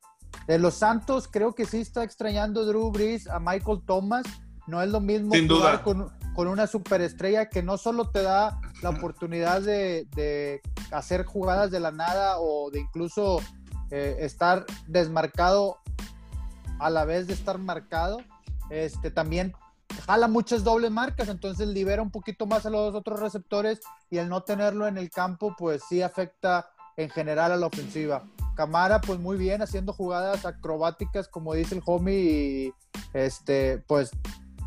De 0.46 0.58
los 0.58 0.74
Santos 0.74 1.26
creo 1.26 1.54
que 1.54 1.64
sí 1.64 1.80
está 1.80 2.04
extrañando 2.04 2.66
Drew 2.66 2.90
Brees 2.90 3.26
a 3.28 3.38
Michael 3.38 3.80
Thomas. 3.86 4.26
No 4.66 4.82
es 4.82 4.90
lo 4.90 5.00
mismo 5.00 5.32
Sin 5.32 5.48
jugar 5.48 5.82
duda. 5.82 5.82
con, 5.82 6.12
con, 6.34 6.48
una 6.48 6.66
superestrella 6.66 7.48
que 7.48 7.62
no 7.62 7.76
solo 7.76 8.10
te 8.10 8.22
da 8.22 8.60
la 8.82 8.90
oportunidad 8.90 9.62
de, 9.62 10.06
de 10.14 10.60
hacer 10.90 11.24
jugadas 11.24 11.70
de 11.70 11.80
la 11.80 11.90
nada 11.90 12.38
o 12.38 12.70
de 12.70 12.80
incluso 12.80 13.40
eh, 13.90 14.16
estar 14.20 14.64
desmarcado 14.86 15.76
a 16.78 16.88
la 16.88 17.04
vez 17.04 17.26
de 17.26 17.34
estar 17.34 17.58
marcado, 17.58 18.22
este, 18.70 19.10
también 19.10 19.52
jala 20.06 20.28
muchas 20.28 20.64
dobles 20.64 20.90
marcas, 20.90 21.28
entonces 21.28 21.68
libera 21.68 22.00
un 22.00 22.10
poquito 22.10 22.46
más 22.46 22.64
a 22.64 22.70
los 22.70 22.94
otros 22.94 23.20
receptores 23.20 23.80
y 24.10 24.16
el 24.16 24.30
no 24.30 24.42
tenerlo 24.42 24.86
en 24.86 24.96
el 24.96 25.10
campo, 25.10 25.54
pues 25.58 25.82
sí 25.88 26.00
afecta 26.00 26.70
en 26.96 27.10
general 27.10 27.52
a 27.52 27.56
la 27.56 27.66
ofensiva. 27.66 28.24
Camara, 28.56 29.00
pues 29.00 29.18
muy 29.18 29.36
bien, 29.36 29.60
haciendo 29.60 29.92
jugadas 29.92 30.44
acrobáticas, 30.44 31.28
como 31.28 31.54
dice 31.54 31.74
el 31.74 31.82
homie, 31.84 32.14
y 32.14 32.74
este, 33.12 33.78
pues 33.86 34.10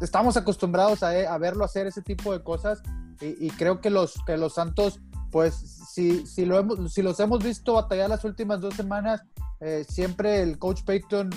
estamos 0.01 0.37
acostumbrados 0.37 1.03
a, 1.03 1.09
a 1.09 1.37
verlo 1.37 1.63
hacer 1.65 1.87
ese 1.87 2.01
tipo 2.01 2.33
de 2.33 2.43
cosas 2.43 2.81
y, 3.21 3.45
y 3.45 3.49
creo 3.51 3.81
que 3.81 3.89
los, 3.89 4.15
que 4.25 4.37
los 4.37 4.53
Santos, 4.55 4.99
pues 5.31 5.53
si, 5.93 6.25
si, 6.25 6.45
lo 6.45 6.59
hemos, 6.59 6.93
si 6.93 7.01
los 7.01 7.19
hemos 7.19 7.43
visto 7.43 7.73
batallar 7.73 8.09
las 8.09 8.23
últimas 8.25 8.61
dos 8.61 8.73
semanas, 8.75 9.23
eh, 9.61 9.85
siempre 9.87 10.41
el 10.41 10.59
coach 10.59 10.83
Payton 10.83 11.29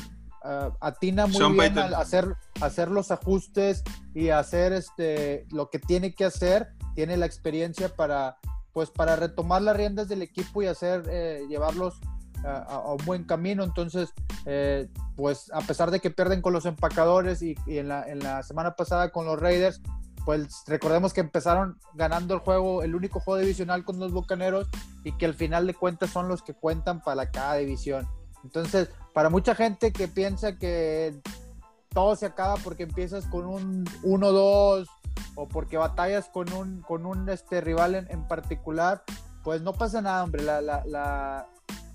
uh, 0.45 0.73
atina 0.81 1.27
muy 1.27 1.37
Sean 1.37 1.53
bien 1.57 1.75
Payton. 1.75 1.95
a 1.95 1.99
hacer, 1.99 2.37
hacer 2.61 2.91
los 2.91 3.11
ajustes 3.11 3.83
y 4.15 4.31
hacer 4.31 4.73
este, 4.73 5.47
lo 5.51 5.71
que 5.71 5.79
tiene 5.79 6.15
que 6.15 6.25
hacer, 6.25 6.69
tiene 6.95 7.17
la 7.17 7.27
experiencia 7.27 7.95
para, 7.95 8.39
pues, 8.73 8.91
para 8.91 9.17
retomar 9.17 9.63
las 9.63 9.77
riendas 9.77 10.09
del 10.09 10.23
equipo 10.23 10.63
y 10.63 10.67
hacer, 10.67 11.05
eh, 11.09 11.47
llevarlos 11.49 12.01
a, 12.45 12.93
un 12.93 13.05
buen 13.05 13.25
camino. 13.25 13.63
Entonces, 13.63 14.13
eh, 14.47 14.89
pues 15.17 15.51
a 15.53 15.61
pesar 15.61 15.91
de 15.91 16.01
que 16.01 16.11
pierden 16.11 16.43
con 16.43 16.53
los 16.53 16.67
empacadores 16.67 17.43
y, 17.43 17.57
en, 17.67 17.89
la, 17.89 18.09
en, 18.09 18.21
la, 18.21 18.43
semana 18.43 18.75
pasada 18.75 19.11
con 19.11 19.27
los 19.27 19.39
Raiders, 19.39 19.81
pues 20.25 20.65
recordemos 20.67 21.13
que 21.13 21.21
empezaron 21.21 21.79
ganando 21.95 22.35
el 22.35 22.41
juego, 22.41 22.83
el 22.83 22.95
único 22.95 23.21
juego 23.21 23.41
divisional 23.41 23.85
con 23.85 23.99
los 23.99 24.13
Bucaneros 24.13 24.69
y 25.05 25.13
que 25.13 25.27
al 25.27 25.35
final 25.35 25.67
de 25.67 25.75
cuentas 25.75 26.11
son 26.11 26.29
los 26.29 26.43
que 26.43 26.55
cuentan 26.55 27.01
para 27.03 27.31
cada 27.31 27.55
división. 27.55 28.07
Entonces, 28.45 28.91
para 29.15 29.31
mucha 29.31 29.55
gente 29.55 29.93
que 29.93 30.07
piensa 30.07 30.59
que 30.59 31.21
todo 31.91 32.15
se 32.15 32.27
acaba 32.27 32.57
porque 32.57 32.85
empiezas 32.85 33.27
con 33.27 33.47
un 33.47 33.85
1-2 34.03 34.87
o 35.35 35.49
porque 35.49 35.77
batallas 35.77 36.29
con 36.29 36.53
un, 36.53 36.83
con 36.83 37.07
un 37.07 37.29
este, 37.29 37.61
rival 37.61 37.95
en, 37.95 38.11
en 38.11 38.27
particular, 38.29 39.03
pues 39.43 39.63
no 39.63 39.73
pasa 39.73 40.03
nada, 40.03 40.25
hombre. 40.25 40.43
La, 40.43 41.47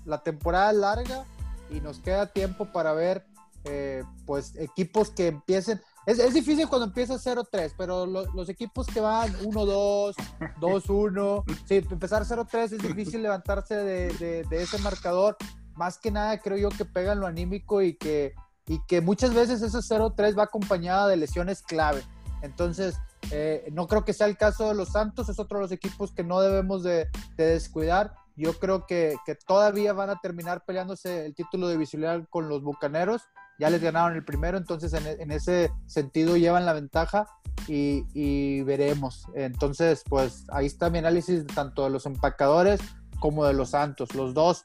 la 0.04 0.22
temporada 0.22 0.70
es 0.70 0.76
larga 0.76 1.24
y 1.70 1.80
nos 1.80 1.98
queda 1.98 2.26
tiempo 2.26 2.66
para 2.72 2.92
ver 2.92 3.26
eh, 3.64 4.04
pues 4.26 4.54
equipos 4.56 5.10
que 5.10 5.28
empiecen. 5.28 5.80
Es, 6.04 6.18
es 6.18 6.34
difícil 6.34 6.68
cuando 6.68 6.86
empiezas 6.86 7.26
0-3, 7.26 7.72
pero 7.78 8.04
lo, 8.04 8.30
los 8.34 8.50
equipos 8.50 8.86
que 8.86 9.00
van 9.00 9.32
1-2, 9.40 10.14
2-1, 10.60 11.44
sí, 11.66 11.76
empezar 11.90 12.24
0-3 12.24 12.64
es 12.64 12.82
difícil 12.82 13.22
levantarse 13.22 13.74
de, 13.74 14.12
de, 14.14 14.44
de, 14.44 14.62
ese 14.62 14.78
marcador. 14.78 15.36
Más 15.74 15.96
que 15.98 16.10
nada 16.10 16.38
creo 16.38 16.58
yo 16.58 16.68
que 16.68 16.84
pegan 16.84 17.20
lo 17.20 17.26
anímico 17.26 17.80
y 17.80 17.94
que, 17.94 18.34
y 18.66 18.80
que 18.86 19.00
muchas 19.00 19.32
veces 19.32 19.62
ese 19.62 19.78
0-3 19.78 20.38
va 20.38 20.44
acompañada 20.44 21.08
de 21.08 21.16
lesiones 21.16 21.62
clave. 21.62 22.02
Entonces, 22.42 22.96
eh, 23.30 23.66
no 23.72 23.88
creo 23.88 24.04
que 24.04 24.12
sea 24.12 24.26
el 24.26 24.36
caso 24.36 24.68
de 24.68 24.74
los 24.74 24.90
Santos, 24.90 25.30
es 25.30 25.38
otro 25.38 25.58
de 25.58 25.62
los 25.62 25.72
equipos 25.72 26.12
que 26.12 26.22
no 26.22 26.40
debemos 26.42 26.82
de, 26.82 27.08
de 27.38 27.46
descuidar. 27.46 28.14
Yo 28.36 28.54
creo 28.54 28.86
que, 28.86 29.16
que, 29.24 29.34
todavía 29.34 29.92
van 29.92 30.10
a 30.10 30.20
terminar 30.20 30.64
peleándose 30.64 31.26
el 31.26 31.34
título 31.34 31.68
divisional 31.68 32.26
con 32.28 32.48
los 32.48 32.62
Bucaneros 32.62 33.22
ya 33.58 33.70
les 33.70 33.80
ganaron 33.80 34.16
el 34.16 34.24
primero, 34.24 34.58
entonces 34.58 34.92
en, 34.92 35.30
ese 35.30 35.70
sentido 35.86 36.36
llevan 36.36 36.66
la 36.66 36.72
ventaja 36.72 37.28
y, 37.68 38.62
veremos. 38.62 39.26
Entonces, 39.34 40.02
pues 40.08 40.44
ahí 40.50 40.66
está 40.66 40.90
mi 40.90 40.98
análisis 40.98 41.46
tanto 41.46 41.84
de 41.84 41.90
los 41.90 42.06
empacadores 42.06 42.80
como 43.20 43.44
de 43.44 43.54
los 43.54 43.70
Santos, 43.70 44.14
los 44.14 44.34
dos 44.34 44.64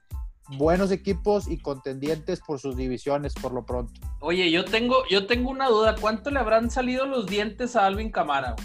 buenos 0.57 0.91
equipos 0.91 1.47
y 1.47 1.59
contendientes 1.59 2.41
por 2.41 2.59
sus 2.59 2.75
divisiones 2.75 3.35
por 3.35 3.53
lo 3.53 3.65
pronto. 3.65 3.93
Oye, 4.19 4.49
yo 4.49 4.65
tengo, 4.65 5.05
yo 5.09 5.27
tengo 5.27 5.51
una 5.51 5.69
duda, 5.69 5.95
¿cuánto 6.01 6.31
le 6.31 6.39
habrán 6.39 6.71
salido 6.71 7.05
los 7.05 7.27
dientes 7.27 7.75
a 7.75 7.85
Alvin 7.85 8.11
Camara? 8.11 8.55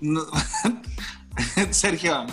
Sergio. 1.70 2.26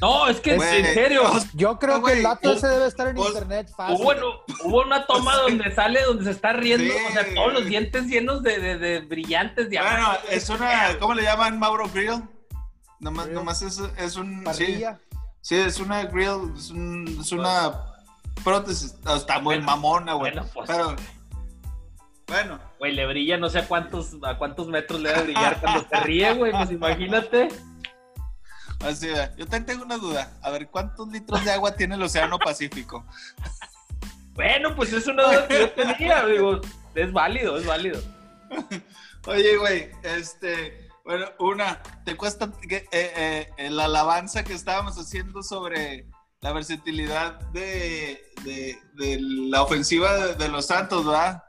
No, 0.00 0.28
es 0.28 0.40
que 0.40 0.54
en 0.54 0.60
serio. 0.94 1.22
Yo 1.54 1.78
creo 1.78 2.02
que 2.02 2.12
el 2.12 2.22
dato 2.22 2.52
ese 2.52 2.68
debe 2.68 2.86
estar 2.86 3.08
en 3.08 3.18
internet 3.18 3.72
fácil. 3.76 3.96
Hubo, 3.96 4.44
hubo 4.64 4.82
una 4.82 5.06
toma 5.06 5.36
donde 5.42 5.74
sale, 5.74 6.02
donde 6.02 6.24
se 6.24 6.30
está 6.30 6.52
riendo, 6.52 6.92
o 7.08 7.12
sea, 7.12 7.34
todos 7.34 7.52
los 7.52 7.64
dientes 7.66 8.06
llenos 8.06 8.42
de, 8.42 8.78
de, 8.78 9.00
brillantes 9.00 9.68
diamantes. 9.68 10.04
Bueno, 10.04 10.18
es 10.30 10.48
una, 10.48 10.98
¿cómo 10.98 11.14
le 11.14 11.22
llaman 11.22 11.58
Mauro 11.58 11.88
Grill? 11.92 12.22
Nomás, 13.00 13.28
nomás 13.28 13.62
es, 13.62 13.80
es, 13.96 14.16
un. 14.16 14.44
Sí, 14.52 15.56
es 15.56 15.80
una 15.80 16.04
grill, 16.04 16.52
es, 16.54 16.70
es 17.20 17.32
una 17.32 17.72
prótesis. 18.44 18.94
Está 19.16 19.40
muy 19.40 19.60
mamona, 19.60 20.14
güey. 20.14 20.32
Bueno, 20.32 20.48
pues. 20.52 20.68
Pero. 20.68 20.94
Bueno. 22.26 22.60
Güey, 22.78 22.92
le 22.92 23.06
brilla 23.06 23.36
no 23.38 23.48
sé 23.48 23.58
a 23.58 23.66
cuántos, 23.66 24.16
a 24.22 24.38
cuántos 24.38 24.68
metros 24.68 25.00
le 25.00 25.08
debe 25.08 25.22
brillar 25.24 25.60
cuando 25.60 25.86
se 25.88 26.00
ríe, 26.00 26.32
güey. 26.34 26.52
Pues 26.52 26.70
imagínate. 26.70 27.48
Así, 28.80 29.08
yo 29.36 29.46
también 29.46 29.66
tengo 29.66 29.84
una 29.84 29.98
duda. 29.98 30.32
A 30.42 30.50
ver, 30.50 30.68
¿cuántos 30.68 31.08
litros 31.08 31.44
de 31.44 31.52
agua 31.52 31.74
tiene 31.76 31.94
el 31.94 32.02
Océano 32.02 32.38
Pacífico? 32.38 33.04
Bueno, 34.32 34.74
pues 34.74 34.90
es 34.92 35.06
una 35.06 35.24
duda 35.24 35.48
que 35.48 35.58
yo 35.58 35.70
tenía, 35.72 36.24
digo, 36.24 36.60
es 36.94 37.12
válido, 37.12 37.58
es 37.58 37.66
válido. 37.66 38.00
Oye, 39.26 39.56
güey, 39.58 39.90
este, 40.02 40.88
bueno, 41.04 41.26
una, 41.40 41.82
¿te 42.04 42.16
cuesta 42.16 42.50
que, 42.66 42.88
eh, 42.90 43.50
eh, 43.58 43.70
la 43.70 43.84
alabanza 43.84 44.42
que 44.42 44.54
estábamos 44.54 44.96
haciendo 44.96 45.42
sobre 45.42 46.06
la 46.40 46.52
versatilidad 46.52 47.40
de, 47.50 48.24
la 49.20 49.62
ofensiva 49.62 50.16
de, 50.28 50.48
los 50.48 50.66
Santos, 50.68 51.04
¿verdad? 51.04 51.42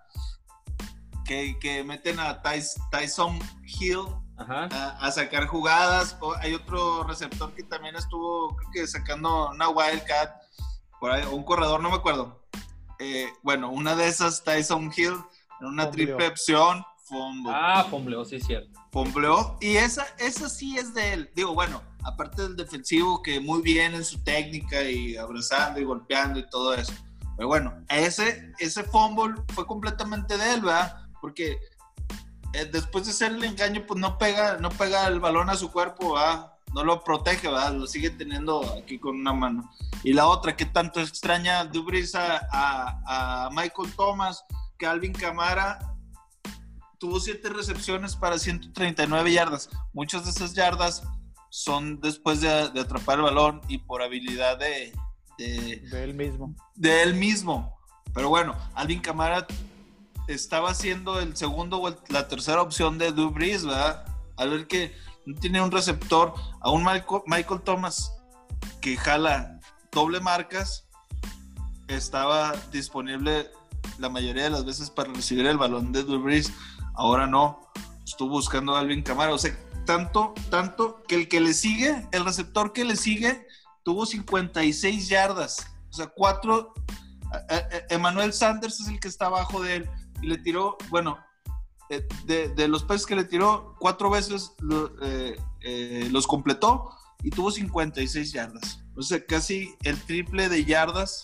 Que, 1.23 1.57
que 1.59 1.85
meten 1.85 2.19
a 2.19 2.41
Tyson 2.41 3.39
Hill 3.63 4.05
a, 4.49 5.11
sacar 5.11 5.47
jugadas. 5.47 6.17
hay 6.39 6.53
otro 6.53 7.03
receptor 7.03 7.53
que 7.53 7.63
también 7.63 7.95
estuvo, 7.95 8.55
creo 8.55 8.69
que 8.71 8.87
sacando 8.87 9.49
una 9.49 9.69
Wildcat, 9.69 10.35
por 10.99 11.11
ahí, 11.11 11.23
un 11.31 11.43
corredor, 11.43 11.81
no 11.81 11.89
me 11.89 11.95
acuerdo. 11.95 12.43
Eh, 12.99 13.27
bueno, 13.41 13.71
una 13.71 13.95
de 13.95 14.07
esas, 14.07 14.43
Tyson 14.43 14.91
Hill, 14.95 15.15
en 15.59 15.67
una 15.67 15.89
triple 15.89 16.27
opción, 16.27 16.83
Ah, 17.47 17.85
fombleó, 17.89 18.23
sí, 18.23 18.39
cierto. 18.39 18.79
Fombleó, 18.91 19.57
y 19.59 19.75
esa, 19.75 20.05
esa 20.17 20.47
sí 20.47 20.77
es 20.77 20.93
de 20.93 21.13
él. 21.13 21.29
Digo, 21.35 21.53
bueno, 21.53 21.81
aparte 22.03 22.43
del 22.43 22.55
defensivo, 22.55 23.21
que 23.21 23.39
muy 23.39 23.61
bien 23.61 23.93
en 23.93 24.05
su 24.05 24.23
técnica 24.23 24.83
y 24.83 25.17
abrazando 25.17 25.79
y 25.79 25.83
golpeando 25.83 26.39
y 26.39 26.49
todo 26.49 26.73
eso. 26.73 26.93
Pero 27.35 27.47
bueno, 27.47 27.73
ese, 27.89 28.53
ese 28.59 28.83
fumble 28.83 29.41
fue 29.53 29.65
completamente 29.65 30.37
de 30.37 30.53
él, 30.53 30.61
¿verdad? 30.61 31.05
Porque 31.19 31.59
eh, 32.53 32.65
después 32.65 33.05
de 33.05 33.11
hacer 33.11 33.31
el 33.31 33.43
engaño, 33.43 33.85
pues 33.87 33.99
no 33.99 34.17
pega, 34.17 34.57
no 34.57 34.69
pega 34.69 35.07
el 35.07 35.19
balón 35.19 35.49
a 35.49 35.55
su 35.55 35.71
cuerpo, 35.71 36.17
no 36.73 36.83
lo 36.83 37.03
protege, 37.03 37.47
¿verdad? 37.47 37.73
lo 37.73 37.87
sigue 37.87 38.09
teniendo 38.09 38.61
aquí 38.81 38.99
con 38.99 39.15
una 39.15 39.33
mano. 39.33 39.69
Y 40.03 40.13
la 40.13 40.27
otra, 40.27 40.55
que 40.55 40.65
tanto 40.65 40.99
extraña 40.99 41.65
Dubris 41.65 42.15
a, 42.15 42.41
a, 42.51 43.49
Michael 43.51 43.93
Thomas, 43.95 44.43
que 44.77 44.85
Alvin 44.85 45.13
Camara 45.13 45.79
tuvo 46.97 47.19
siete 47.19 47.49
recepciones 47.49 48.15
para 48.15 48.37
139 48.37 49.31
yardas. 49.31 49.69
Muchas 49.93 50.25
de 50.25 50.31
esas 50.31 50.53
yardas 50.53 51.03
son 51.49 51.99
después 51.99 52.41
de, 52.41 52.49
atrapar 52.49 53.17
el 53.17 53.25
balón 53.25 53.61
y 53.67 53.79
por 53.79 54.01
habilidad 54.01 54.57
de, 54.57 54.93
de, 55.37 55.77
de 55.89 56.03
él 56.03 56.13
mismo. 56.13 56.55
De 56.75 57.03
él 57.03 57.15
mismo. 57.15 57.77
Pero 58.13 58.29
bueno, 58.29 58.55
Alvin 58.75 58.99
Camara 58.99 59.45
estaba 60.33 60.73
siendo 60.73 61.19
el 61.19 61.35
segundo 61.35 61.81
o 61.81 61.95
la 62.09 62.27
tercera 62.27 62.61
opción 62.61 62.97
de 62.97 63.11
Drew 63.11 63.33
¿verdad? 63.33 64.05
Al 64.37 64.49
ver 64.49 64.67
que 64.67 64.95
no 65.25 65.39
tiene 65.39 65.61
un 65.61 65.71
receptor, 65.71 66.33
a 66.59 66.71
un 66.71 66.83
Michael, 66.83 67.61
Thomas 67.63 68.13
que 68.79 68.97
jala 68.97 69.59
doble 69.91 70.19
marcas, 70.19 70.87
estaba 71.87 72.53
disponible 72.71 73.51
la 73.99 74.09
mayoría 74.09 74.43
de 74.43 74.49
las 74.49 74.65
veces 74.65 74.89
para 74.89 75.11
recibir 75.11 75.45
el 75.45 75.57
balón 75.57 75.91
de 75.91 76.03
Drew 76.03 76.23
ahora 76.95 77.27
no, 77.27 77.71
estuvo 78.05 78.29
buscando 78.29 78.75
a 78.75 78.79
Alvin 78.79 79.03
Camara, 79.03 79.33
o 79.33 79.37
sea, 79.37 79.57
tanto, 79.85 80.33
tanto 80.49 81.01
que 81.07 81.15
el 81.15 81.27
que 81.27 81.39
le 81.39 81.53
sigue, 81.53 82.07
el 82.11 82.25
receptor 82.25 82.73
que 82.73 82.85
le 82.85 82.95
sigue, 82.95 83.47
tuvo 83.83 84.05
56 84.05 85.09
yardas, 85.09 85.67
o 85.89 85.93
sea, 85.93 86.07
cuatro, 86.07 86.73
Emmanuel 87.89 88.33
Sanders 88.33 88.79
es 88.79 88.87
el 88.87 88.99
que 88.99 89.07
está 89.07 89.27
abajo 89.27 89.61
de 89.61 89.77
él, 89.77 89.89
y 90.21 90.27
le 90.27 90.37
tiró, 90.37 90.77
bueno, 90.89 91.17
eh, 91.89 92.07
de, 92.25 92.67
los 92.67 92.83
peces 92.83 93.05
que 93.05 93.15
le 93.15 93.25
tiró, 93.25 93.75
cuatro 93.79 94.09
veces 94.09 94.53
eh, 95.01 95.37
eh, 95.61 96.07
los 96.11 96.25
completó 96.25 96.89
y 97.21 97.29
tuvo 97.29 97.51
56 97.51 98.31
yardas. 98.31 98.83
O 98.95 99.01
sea, 99.01 99.23
casi 99.25 99.75
el 99.83 100.01
triple 100.03 100.47
de 100.47 100.63
yardas 100.63 101.21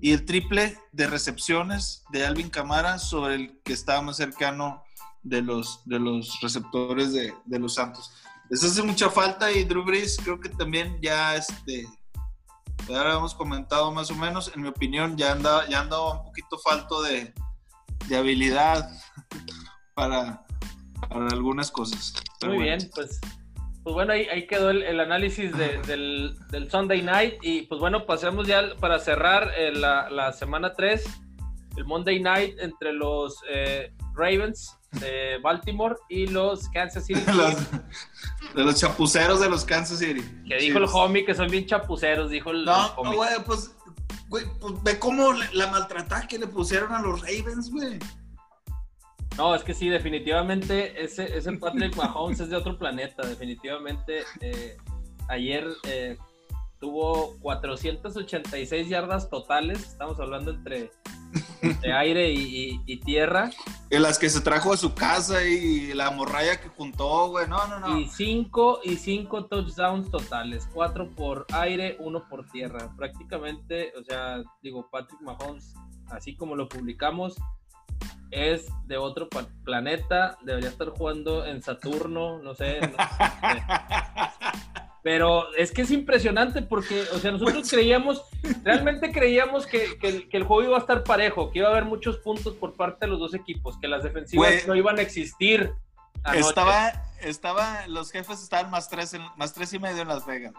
y 0.00 0.12
el 0.12 0.24
triple 0.24 0.78
de 0.92 1.06
recepciones 1.06 2.04
de 2.10 2.26
Alvin 2.26 2.50
Camara 2.50 2.98
sobre 2.98 3.34
el 3.34 3.60
que 3.62 3.72
estaba 3.72 4.02
más 4.02 4.16
cercano 4.16 4.82
de 5.22 5.42
los, 5.42 5.82
de 5.84 5.98
los 5.98 6.40
receptores 6.40 7.12
de, 7.12 7.34
los 7.46 7.74
Santos. 7.74 8.12
Les 8.50 8.64
hace 8.64 8.82
mucha 8.82 9.10
falta 9.10 9.52
y 9.52 9.64
Drew 9.64 9.84
Brees 9.84 10.18
creo 10.22 10.40
que 10.40 10.48
también 10.48 10.98
ya 11.00 11.36
este, 11.36 11.86
ya 12.88 13.00
habíamos 13.00 13.34
comentado 13.34 13.92
más 13.92 14.10
o 14.10 14.14
menos, 14.14 14.52
en 14.54 14.62
mi 14.62 14.68
opinión 14.68 15.16
ya 15.16 15.32
andaba, 15.32 15.68
ya 15.68 15.80
andaba 15.80 16.20
un 16.20 16.24
poquito 16.24 16.58
falto 16.58 17.02
de, 17.02 17.32
de 18.08 18.16
habilidad 18.16 18.90
para, 19.94 20.44
para, 21.08 21.26
algunas 21.28 21.70
cosas. 21.70 22.14
Muy 22.44 22.58
bien, 22.58 22.90
pues, 22.94 23.20
pues 23.82 23.94
bueno, 23.94 24.12
ahí, 24.12 24.26
ahí 24.26 24.46
quedó 24.46 24.70
el, 24.70 25.00
análisis 25.00 25.56
del, 25.86 26.36
del, 26.50 26.70
Sunday 26.70 27.02
Night 27.02 27.34
y 27.42 27.62
pues 27.62 27.80
bueno, 27.80 28.06
pasemos 28.06 28.46
ya 28.46 28.74
para 28.80 28.98
cerrar 28.98 29.50
eh, 29.56 29.72
la, 29.72 30.10
la, 30.10 30.32
semana 30.32 30.72
3, 30.72 31.04
el 31.76 31.84
Monday 31.84 32.20
Night 32.20 32.58
entre 32.58 32.92
los 32.92 33.36
eh, 33.48 33.92
Ravens 34.14 34.76
de 35.00 35.38
Baltimore 35.42 35.96
y 36.08 36.26
los 36.26 36.68
Kansas 36.68 37.06
City. 37.06 37.20
de 38.54 38.64
los 38.64 38.78
chapuceros 38.78 39.40
de 39.40 39.48
los 39.48 39.64
Kansas 39.64 39.98
City. 39.98 40.22
Que 40.46 40.56
dijo 40.56 40.78
el 40.78 40.86
homie 40.92 41.24
que 41.24 41.34
son 41.34 41.48
bien 41.48 41.66
chapuceros, 41.66 42.30
dijo 42.30 42.50
el. 42.50 42.64
No, 42.64 42.94
güey, 42.96 43.30
pues, 43.46 43.74
güey, 44.28 44.44
pues 44.60 44.82
ve 44.82 44.98
cómo 44.98 45.32
la 45.52 45.68
maltratada 45.68 46.26
que 46.26 46.38
le 46.38 46.46
pusieron 46.46 46.92
a 46.92 47.00
los 47.00 47.20
Ravens, 47.20 47.70
güey. 47.70 47.98
No, 49.36 49.54
es 49.54 49.62
que 49.62 49.72
sí, 49.72 49.88
definitivamente 49.88 51.02
ese, 51.02 51.36
ese 51.36 51.52
Patrick 51.52 51.96
Mahomes 51.96 52.40
es 52.40 52.50
de 52.50 52.56
otro 52.56 52.78
planeta, 52.78 53.26
definitivamente. 53.26 54.24
Eh, 54.40 54.76
ayer 55.28 55.66
eh, 55.84 56.18
tuvo 56.80 57.38
486 57.40 58.88
yardas 58.88 59.30
totales, 59.30 59.80
estamos 59.80 60.20
hablando 60.20 60.50
entre 60.50 60.90
de 61.62 61.92
aire 61.92 62.30
y, 62.30 62.96
tierra. 63.04 63.50
En 63.90 64.02
las 64.02 64.18
que 64.18 64.28
se 64.30 64.40
trajo 64.40 64.72
a 64.72 64.76
su 64.76 64.94
casa 64.94 65.44
y 65.44 65.92
la 65.94 66.10
morralla 66.10 66.60
que 66.60 66.68
juntó, 66.68 67.28
güey. 67.28 67.48
No, 67.48 67.66
no, 67.66 67.80
no. 67.80 67.98
Y 67.98 68.06
cinco, 68.08 68.80
y 68.84 68.96
cinco 68.96 69.46
touchdowns 69.46 70.10
totales. 70.10 70.68
Cuatro 70.72 71.10
por 71.10 71.46
aire, 71.52 71.96
uno 72.00 72.28
por 72.28 72.46
tierra. 72.50 72.92
Prácticamente, 72.96 73.92
o 73.98 74.04
sea, 74.04 74.42
digo, 74.62 74.88
Patrick 74.90 75.20
Mahomes, 75.20 75.74
así 76.10 76.36
como 76.36 76.54
lo 76.54 76.68
publicamos, 76.68 77.36
es 78.30 78.66
de 78.86 78.96
otro 78.96 79.28
planeta. 79.64 80.38
Debería 80.42 80.70
estar 80.70 80.90
jugando 80.90 81.44
en 81.44 81.62
Saturno, 81.62 82.38
no 82.38 82.54
sé. 82.54 82.80
No 82.80 82.88
sé. 82.88 82.96
Pero 85.02 85.52
es 85.54 85.72
que 85.72 85.82
es 85.82 85.90
impresionante 85.90 86.62
porque, 86.62 87.02
o 87.12 87.18
sea, 87.18 87.32
nosotros 87.32 87.68
creíamos, 87.68 88.24
realmente 88.62 89.10
creíamos 89.10 89.66
que, 89.66 89.98
el, 90.00 90.44
juego 90.44 90.62
iba 90.62 90.76
a 90.76 90.80
estar 90.80 91.02
parejo, 91.02 91.50
que 91.50 91.58
iba 91.58 91.68
a 91.68 91.72
haber 91.72 91.84
muchos 91.84 92.18
puntos 92.18 92.54
por 92.54 92.74
parte 92.74 93.06
de 93.06 93.10
los 93.10 93.18
dos 93.18 93.34
equipos, 93.34 93.76
que 93.80 93.88
las 93.88 94.04
defensivas 94.04 94.66
no 94.66 94.76
iban 94.76 94.98
a 95.00 95.02
existir. 95.02 95.72
Estaba, 96.32 96.92
estaba, 97.20 97.86
los 97.88 98.12
jefes 98.12 98.40
estaban 98.42 98.70
más 98.70 98.88
tres, 98.88 99.16
más 99.36 99.52
tres 99.52 99.72
y 99.72 99.80
medio 99.80 100.02
en 100.02 100.08
Las 100.08 100.24
Vegas. 100.24 100.54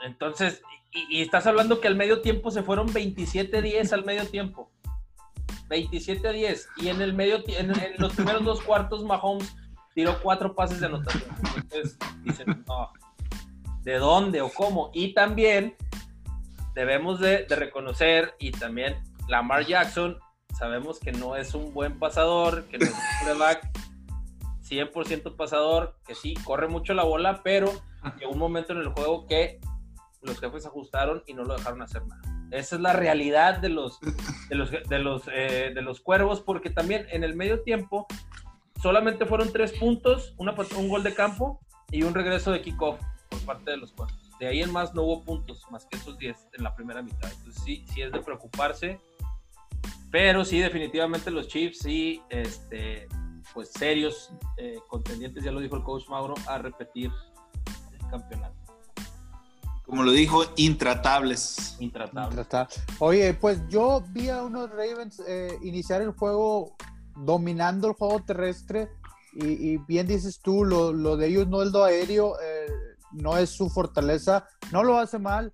Entonces, 0.00 0.60
y, 0.92 1.22
estás 1.22 1.46
hablando 1.46 1.80
que 1.80 1.88
al 1.88 1.96
medio 1.96 2.20
tiempo 2.20 2.50
se 2.50 2.62
fueron 2.62 2.88
27-10 2.88 3.92
al 3.92 4.04
medio 4.04 4.26
tiempo. 4.26 4.70
27-10. 5.70 6.66
Y 6.76 6.88
en 6.88 7.00
el 7.00 7.14
medio, 7.14 7.42
en, 7.46 7.70
en 7.70 7.94
los 7.96 8.12
primeros 8.12 8.44
dos 8.44 8.60
cuartos, 8.60 9.04
Mahomes 9.04 9.56
tiró 9.94 10.20
cuatro 10.20 10.54
pases 10.54 10.80
de 10.80 10.86
anotación. 10.86 11.24
Entonces, 11.56 11.96
dicen, 12.24 12.62
no 12.66 12.92
de 13.82 13.98
dónde 13.98 14.40
o 14.40 14.50
cómo. 14.50 14.90
Y 14.92 15.14
también 15.14 15.76
debemos 16.74 17.20
de, 17.20 17.46
reconocer 17.48 18.34
y 18.38 18.52
también 18.52 18.96
Lamar 19.28 19.66
Jackson, 19.66 20.18
sabemos 20.58 20.98
que 20.98 21.12
no 21.12 21.36
es 21.36 21.54
un 21.54 21.72
buen 21.72 21.98
pasador, 21.98 22.64
que 22.64 22.78
no 22.78 22.86
es 22.86 22.92
un 22.92 23.00
quarterback 23.20 23.70
100% 24.68 25.36
pasador, 25.36 25.96
que 26.06 26.14
sí, 26.14 26.34
corre 26.44 26.68
mucho 26.68 26.94
la 26.94 27.04
bola, 27.04 27.42
pero 27.42 27.72
llegó 28.18 28.32
un 28.32 28.38
momento 28.38 28.72
en 28.72 28.80
el 28.80 28.88
juego 28.88 29.26
que 29.26 29.60
los 30.22 30.38
jefes 30.38 30.66
ajustaron 30.66 31.22
y 31.26 31.34
no 31.34 31.44
lo 31.44 31.56
dejaron 31.56 31.82
hacer 31.82 32.06
nada. 32.06 32.22
Esa 32.50 32.76
es 32.76 32.82
la 32.82 32.92
realidad 32.92 33.58
de 33.58 33.68
los, 33.68 34.00
de 34.48 34.54
los, 34.54 34.70
de 34.70 34.98
los, 34.98 35.22
eh, 35.32 35.72
de 35.74 35.82
los 35.82 36.00
cuervos, 36.00 36.40
porque 36.40 36.70
también 36.70 37.06
en 37.10 37.24
el 37.24 37.36
medio 37.36 37.62
tiempo 37.62 38.06
solamente 38.82 39.26
fueron 39.26 39.52
tres 39.52 39.72
puntos, 39.72 40.34
un 40.36 40.88
gol 40.88 41.02
de 41.02 41.14
campo 41.14 41.60
y 41.90 42.02
un 42.02 42.14
regreso 42.14 42.50
de 42.50 42.60
kickoff 42.60 43.00
por 43.30 43.40
parte 43.40 43.70
de 43.70 43.76
los 43.76 43.92
cuervos. 43.92 44.16
De 44.38 44.48
ahí 44.48 44.62
en 44.62 44.72
más 44.72 44.94
no 44.94 45.02
hubo 45.02 45.22
puntos, 45.22 45.64
más 45.70 45.86
que 45.86 45.96
esos 45.96 46.18
10 46.18 46.48
en 46.54 46.64
la 46.64 46.74
primera 46.74 47.02
mitad. 47.02 47.30
Entonces 47.30 47.62
sí, 47.62 47.84
sí 47.92 48.02
es 48.02 48.12
de 48.12 48.20
preocuparse. 48.20 49.00
Pero 50.10 50.44
sí, 50.44 50.58
definitivamente 50.58 51.30
los 51.30 51.46
Chiefs 51.46 51.78
sí, 51.78 52.22
este, 52.30 53.06
pues 53.54 53.70
serios 53.70 54.32
eh, 54.56 54.78
contendientes, 54.88 55.44
ya 55.44 55.52
lo 55.52 55.60
dijo 55.60 55.76
el 55.76 55.82
coach 55.82 56.08
Mauro, 56.08 56.34
a 56.46 56.58
repetir 56.58 57.10
el 57.92 58.10
campeonato. 58.10 58.54
Como 59.84 60.02
lo 60.04 60.12
dijo, 60.12 60.44
intratables. 60.56 61.76
Intratables. 61.80 62.46
Oye, 62.98 63.34
pues 63.34 63.60
yo 63.68 64.02
vi 64.10 64.28
a 64.28 64.42
unos 64.42 64.70
Ravens 64.70 65.20
eh, 65.26 65.58
iniciar 65.62 66.00
el 66.00 66.12
juego 66.12 66.76
dominando 67.16 67.88
el 67.88 67.94
juego 67.94 68.22
terrestre 68.22 68.88
y, 69.32 69.76
bien 69.78 70.06
dices 70.08 70.40
tú, 70.40 70.64
lo, 70.64 70.92
lo, 70.92 71.16
de 71.16 71.28
ellos 71.28 71.46
no 71.46 71.62
es 71.62 71.70
lo 71.70 71.84
aéreo, 71.84 72.40
eh, 72.40 72.49
no 73.12 73.36
es 73.36 73.50
su 73.50 73.68
fortaleza, 73.70 74.46
no 74.72 74.84
lo 74.84 74.98
hace 74.98 75.18
mal. 75.18 75.52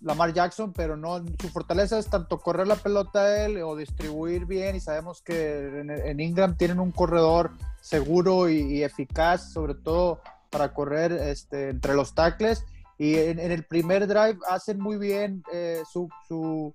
Lamar 0.00 0.32
Jackson, 0.32 0.72
pero 0.72 0.96
no, 0.96 1.24
su 1.40 1.48
fortaleza 1.48 1.98
es 1.98 2.08
tanto 2.08 2.38
correr 2.38 2.66
la 2.68 2.76
pelota 2.76 3.20
a 3.20 3.44
él 3.44 3.62
o 3.62 3.74
distribuir 3.74 4.44
bien 4.44 4.76
y 4.76 4.80
sabemos 4.80 5.22
que 5.22 5.80
en, 5.80 6.20
Ingram 6.20 6.56
tienen 6.56 6.80
un 6.80 6.92
corredor 6.92 7.50
seguro 7.80 8.48
y, 8.48 8.82
eficaz, 8.82 9.52
sobre 9.52 9.74
todo 9.74 10.20
para 10.50 10.74
correr 10.74 11.12
este, 11.12 11.70
entre 11.70 11.94
los 11.94 12.14
tackles 12.14 12.64
y 12.98 13.16
en, 13.16 13.38
el 13.38 13.64
primer 13.64 14.06
drive 14.06 14.38
hacen 14.48 14.80
muy 14.80 14.96
bien 14.96 15.42
eh, 15.52 15.82
su, 15.90 16.08
su, 16.28 16.74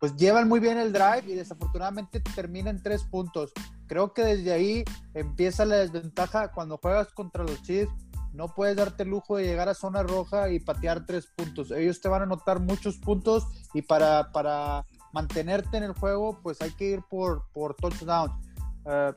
pues 0.00 0.16
llevan 0.16 0.48
muy 0.48 0.60
bien 0.60 0.78
el 0.78 0.92
drive 0.92 1.24
y 1.26 1.34
desafortunadamente 1.34 2.20
terminan 2.34 2.82
tres 2.82 3.04
puntos. 3.04 3.52
Creo 3.86 4.12
que 4.12 4.24
desde 4.24 4.52
ahí 4.52 4.84
empieza 5.14 5.64
la 5.64 5.76
desventaja 5.76 6.50
cuando 6.52 6.78
juegas 6.78 7.08
contra 7.12 7.44
los 7.44 7.62
Chiefs 7.62 7.92
no 8.36 8.48
puedes 8.54 8.76
darte 8.76 9.02
el 9.02 9.08
lujo 9.08 9.36
de 9.36 9.44
llegar 9.44 9.68
a 9.68 9.74
zona 9.74 10.02
roja 10.02 10.50
y 10.50 10.60
patear 10.60 11.06
tres 11.06 11.26
puntos. 11.26 11.70
Ellos 11.70 12.00
te 12.00 12.08
van 12.08 12.22
a 12.22 12.24
anotar 12.24 12.60
muchos 12.60 12.98
puntos 12.98 13.46
y 13.72 13.82
para, 13.82 14.30
para 14.30 14.84
mantenerte 15.12 15.78
en 15.78 15.84
el 15.84 15.92
juego, 15.92 16.38
pues 16.42 16.60
hay 16.60 16.70
que 16.72 16.84
ir 16.84 17.02
por, 17.08 17.44
por 17.52 17.74
touchdown. 17.74 18.30
Eh, 18.84 19.12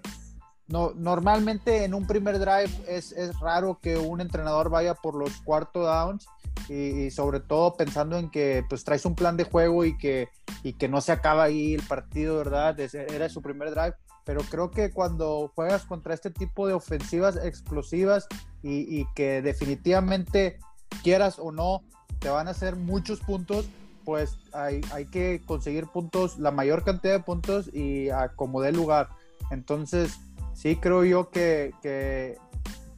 no, 0.68 0.94
normalmente 0.96 1.84
en 1.84 1.94
un 1.94 2.08
primer 2.08 2.40
drive 2.40 2.70
es, 2.88 3.12
es, 3.12 3.38
raro 3.40 3.80
que 3.82 3.98
un 3.98 4.22
entrenador 4.22 4.70
vaya 4.70 4.94
por 4.94 5.16
los 5.16 5.42
cuarto 5.42 5.82
downs 5.82 6.28
y, 6.70 7.10
sobre 7.10 7.40
todo 7.40 7.76
pensando 7.76 8.18
en 8.18 8.30
que 8.30 8.64
pues 8.70 8.84
traes 8.84 9.04
un 9.06 9.16
plan 9.16 9.36
de 9.36 9.46
juego 9.46 9.84
y 9.84 9.98
que, 9.98 10.30
y 10.62 10.74
que 10.74 10.88
no 10.88 11.02
se 11.02 11.12
acaba 11.12 11.44
ahí 11.44 11.74
el 11.74 11.82
partido, 11.82 12.38
¿verdad? 12.38 12.80
Era 12.80 13.30
su 13.30 13.42
primer 13.42 13.72
drive 13.72 13.96
pero 14.30 14.42
creo 14.44 14.70
que 14.70 14.92
cuando 14.92 15.52
juegas 15.56 15.86
contra 15.86 16.14
este 16.14 16.30
tipo 16.30 16.68
de 16.68 16.74
ofensivas 16.74 17.36
explosivas 17.36 18.28
y, 18.62 19.04
que 19.16 19.42
definitivamente 19.42 20.60
quieras 21.02 21.40
o 21.40 21.52
no, 21.52 21.82
te 22.20 22.30
van 22.30 22.48
a 22.48 22.52
hacer 22.52 22.76
muchos 22.76 23.22
puntos, 23.22 23.68
pues 24.06 24.38
hay, 24.54 24.82
hay 24.94 25.06
que 25.08 25.42
conseguir 25.48 25.88
puntos, 25.88 26.38
la 26.38 26.52
mayor 26.52 26.84
cantidad 26.84 27.14
de 27.14 27.24
puntos 27.24 27.74
y 27.74 28.12
a 28.12 28.28
como 28.36 28.62
dé 28.62 28.72
lugar. 28.72 29.10
Entonces, 29.50 30.20
sí 30.54 30.76
creo 30.76 31.04
yo 31.06 31.32
que, 31.32 31.74
que 31.82 32.38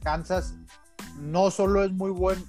Kansas 0.02 0.56
no 1.18 1.50
solo 1.50 1.82
es 1.82 1.92
muy 1.92 2.10
buen, 2.10 2.44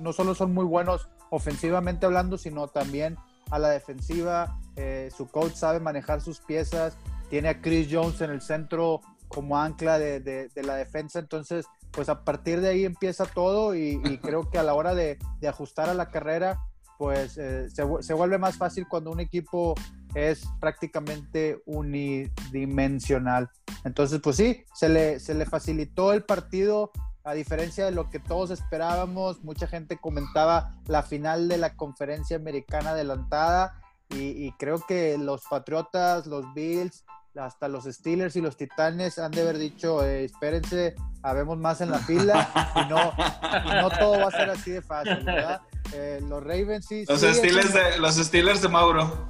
no, 0.00 0.14
solo 0.14 0.34
son 0.34 0.54
muy 0.54 0.64
buenos 0.64 1.10
ofensivamente 1.28 2.06
hablando, 2.06 2.38
sino 2.38 2.68
también 2.68 3.18
a 3.50 3.58
la 3.58 3.68
defensiva. 3.68 4.58
Eh, 4.76 5.10
su 5.14 5.28
coach 5.28 5.52
sabe 5.52 5.78
manejar 5.78 6.22
sus 6.22 6.40
piezas, 6.40 6.96
tiene 7.32 7.48
a 7.48 7.62
Chris 7.62 7.88
Jones 7.90 8.20
en 8.20 8.28
el 8.28 8.42
centro 8.42 9.00
como 9.26 9.56
ancla 9.56 9.98
de, 9.98 10.50
la 10.54 10.76
defensa, 10.76 11.18
entonces 11.18 11.64
pues 11.90 12.10
a 12.10 12.24
partir 12.24 12.60
de 12.60 12.68
ahí 12.68 12.84
empieza 12.84 13.24
todo 13.24 13.74
y, 13.74 14.02
creo 14.22 14.50
que 14.50 14.58
a 14.58 14.62
la 14.62 14.74
hora 14.74 14.94
de, 14.94 15.16
ajustar 15.48 15.88
a 15.88 15.94
la 15.94 16.10
carrera 16.10 16.60
pues 16.98 17.38
eh, 17.38 17.70
se, 17.70 18.12
vuelve 18.12 18.36
más 18.36 18.58
fácil 18.58 18.86
cuando 18.86 19.10
un 19.10 19.20
equipo 19.20 19.74
es 20.14 20.46
prácticamente 20.60 21.62
unidimensional. 21.64 23.48
Entonces 23.84 24.20
pues 24.22 24.36
sí, 24.36 24.64
se 24.74 24.90
le, 24.90 25.18
se 25.18 25.32
le 25.32 25.46
facilitó 25.46 26.12
el 26.12 26.24
partido 26.24 26.90
a 27.24 27.32
diferencia 27.32 27.86
de 27.86 27.92
lo 27.92 28.10
que 28.10 28.18
todos 28.18 28.50
esperábamos, 28.50 29.42
mucha 29.42 29.66
gente 29.66 29.96
comentaba 29.96 30.74
la 30.86 31.02
final 31.02 31.48
de 31.48 31.56
la 31.56 31.76
conferencia 31.76 32.36
americana 32.36 32.90
adelantada 32.90 33.80
y, 34.10 34.44
y 34.44 34.52
creo 34.58 34.84
que 34.86 35.16
los 35.16 35.44
Patriotas, 35.48 36.26
los 36.26 36.52
Bills, 36.52 37.06
hasta 37.36 37.68
los 37.68 37.84
Steelers 37.84 38.36
y 38.36 38.40
los 38.40 38.56
Titanes 38.56 39.18
han 39.18 39.30
de 39.30 39.42
haber 39.42 39.58
dicho, 39.58 40.04
eh, 40.04 40.24
espérense, 40.24 40.94
habemos 41.22 41.58
más 41.58 41.80
en 41.80 41.90
la 41.90 41.98
fila 42.06 42.48
y 42.76 42.88
no, 42.90 43.12
no 43.80 43.90
todo 43.90 44.20
va 44.20 44.28
a 44.28 44.30
ser 44.30 44.50
así 44.50 44.72
de 44.72 44.82
fácil, 44.82 45.24
¿verdad? 45.24 45.62
Eh, 45.94 46.20
los 46.28 46.42
Ravens 46.42 46.86
sí. 46.86 47.04
Los, 47.08 47.20
Steelers 47.20 47.72
de, 47.72 47.98
los 47.98 48.16
Steelers 48.16 48.62
de 48.62 48.68
Mauro. 48.68 49.28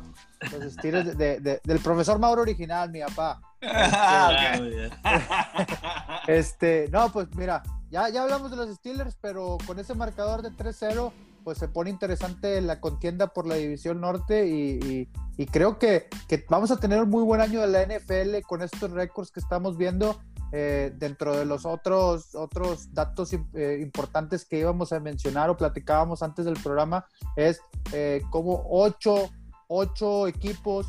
Los 0.53 0.73
Steelers 0.75 1.17
de, 1.17 1.61
del 1.63 1.79
profesor 1.81 2.19
Mauro 2.19 2.43
original, 2.43 2.91
mi 2.91 3.01
papá. 3.01 3.41
Ah, 3.63 4.59
este, 6.27 6.89
no, 6.91 7.13
pues 7.13 7.29
mira, 7.37 7.63
ya, 7.91 8.09
ya 8.09 8.23
hablamos 8.23 8.51
de 8.51 8.57
los 8.57 8.75
Steelers, 8.77 9.17
pero 9.21 9.59
con 9.67 9.79
ese 9.79 9.95
marcador 9.95 10.43
de 10.43 10.51
3-0 10.51 11.13
pues 11.45 11.59
se 11.59 11.69
pone 11.69 11.91
interesante 11.91 12.61
la 12.61 12.81
contienda 12.81 13.29
por 13.29 13.47
la 13.47 13.57
división 13.57 14.01
norte 14.01 14.47
y, 14.47 15.09
creo 15.47 15.79
que, 15.79 16.09
vamos 16.49 16.71
a 16.71 16.79
tener 16.79 17.03
un 17.03 17.11
muy 17.11 17.23
buen 17.23 17.41
año 17.41 17.61
de 17.61 17.67
la 17.67 17.85
NFL 17.85 18.47
con 18.47 18.63
estos 18.63 18.91
récords 18.93 19.31
que 19.31 19.41
estamos 19.41 19.77
viendo. 19.77 20.21
Eh, 20.55 20.93
dentro 20.99 21.35
de 21.35 21.47
los 21.47 21.65
otros, 21.65 22.35
otros 22.35 22.93
datos 22.93 23.33
eh, 23.33 23.79
importantes 23.81 24.45
que 24.45 24.59
íbamos 24.59 24.93
a 24.93 25.01
mencionar 25.01 25.49
o 25.49 25.57
platicábamos 25.57 26.23
antes 26.23 26.45
del 26.45 26.61
programa, 26.63 27.07
es 27.37 27.59
eh, 27.95 28.21
como 28.29 28.63
ocho, 28.69 29.31
ocho 29.67 30.27
equipos, 30.27 30.89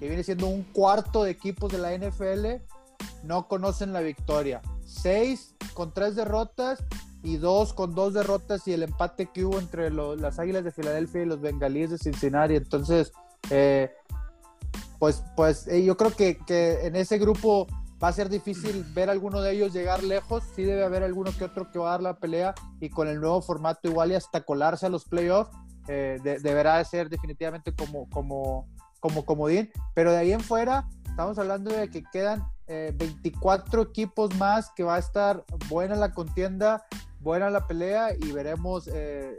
que 0.00 0.08
viene 0.08 0.24
siendo 0.24 0.48
un 0.48 0.64
cuarto 0.64 1.22
de 1.22 1.30
equipos 1.30 1.70
de 1.70 1.78
la 1.78 1.96
NFL, 1.96 2.64
no 3.22 3.46
conocen 3.46 3.92
la 3.92 4.00
victoria. 4.00 4.60
Seis 4.84 5.54
con 5.74 5.92
tres 5.94 6.16
derrotas 6.16 6.82
y 7.24 7.38
dos 7.38 7.72
con 7.72 7.94
dos 7.94 8.12
derrotas 8.12 8.68
y 8.68 8.74
el 8.74 8.82
empate 8.82 9.26
que 9.26 9.44
hubo 9.44 9.58
entre 9.58 9.90
las 9.90 10.38
Águilas 10.38 10.62
de 10.62 10.70
Filadelfia 10.70 11.22
y 11.22 11.26
los 11.26 11.40
Bengalíes 11.40 11.90
de 11.90 11.98
Cincinnati. 11.98 12.54
Entonces, 12.54 13.12
eh, 13.50 13.90
pues, 14.98 15.24
pues 15.34 15.66
eh, 15.66 15.82
yo 15.82 15.96
creo 15.96 16.14
que, 16.14 16.36
que, 16.36 16.86
en 16.86 16.96
ese 16.96 17.16
grupo 17.16 17.66
va 18.02 18.08
a 18.08 18.12
ser 18.12 18.28
difícil 18.28 18.84
ver 18.92 19.08
alguno 19.08 19.40
de 19.40 19.52
ellos 19.52 19.72
llegar 19.72 20.04
lejos. 20.04 20.44
Sí 20.54 20.64
debe 20.64 20.84
haber 20.84 21.02
alguno 21.02 21.32
que 21.36 21.44
otro 21.44 21.70
que 21.72 21.78
va 21.78 21.88
a 21.88 21.90
dar 21.92 22.02
la 22.02 22.18
pelea 22.18 22.54
y 22.78 22.90
con 22.90 23.08
el 23.08 23.18
nuevo 23.18 23.40
formato 23.40 23.88
igual 23.88 24.12
y 24.12 24.16
hasta 24.16 24.42
colarse 24.42 24.84
a 24.84 24.90
los 24.90 25.06
playoffs. 25.06 25.50
Eh, 25.88 26.18
deberá 26.22 26.76
de 26.76 26.84
ser 26.84 27.08
definitivamente 27.08 27.74
como, 27.74 28.08
como, 28.10 28.68
como 29.00 29.24
comodín. 29.24 29.70
Pero 29.94 30.12
de 30.12 30.18
ahí 30.18 30.32
en 30.32 30.40
fuera, 30.40 30.90
estamos 31.08 31.38
hablando 31.38 31.70
de 31.70 31.88
que 31.88 32.04
quedan 32.12 32.44
24 32.66 33.82
equipos 33.82 34.34
más 34.36 34.70
que 34.74 34.82
va 34.84 34.96
a 34.96 34.98
estar 34.98 35.44
buena 35.68 35.96
la 35.96 36.12
contienda 36.12 36.86
buena 37.24 37.50
la 37.50 37.66
pelea 37.66 38.14
y 38.14 38.30
veremos 38.30 38.86
eh, 38.86 39.34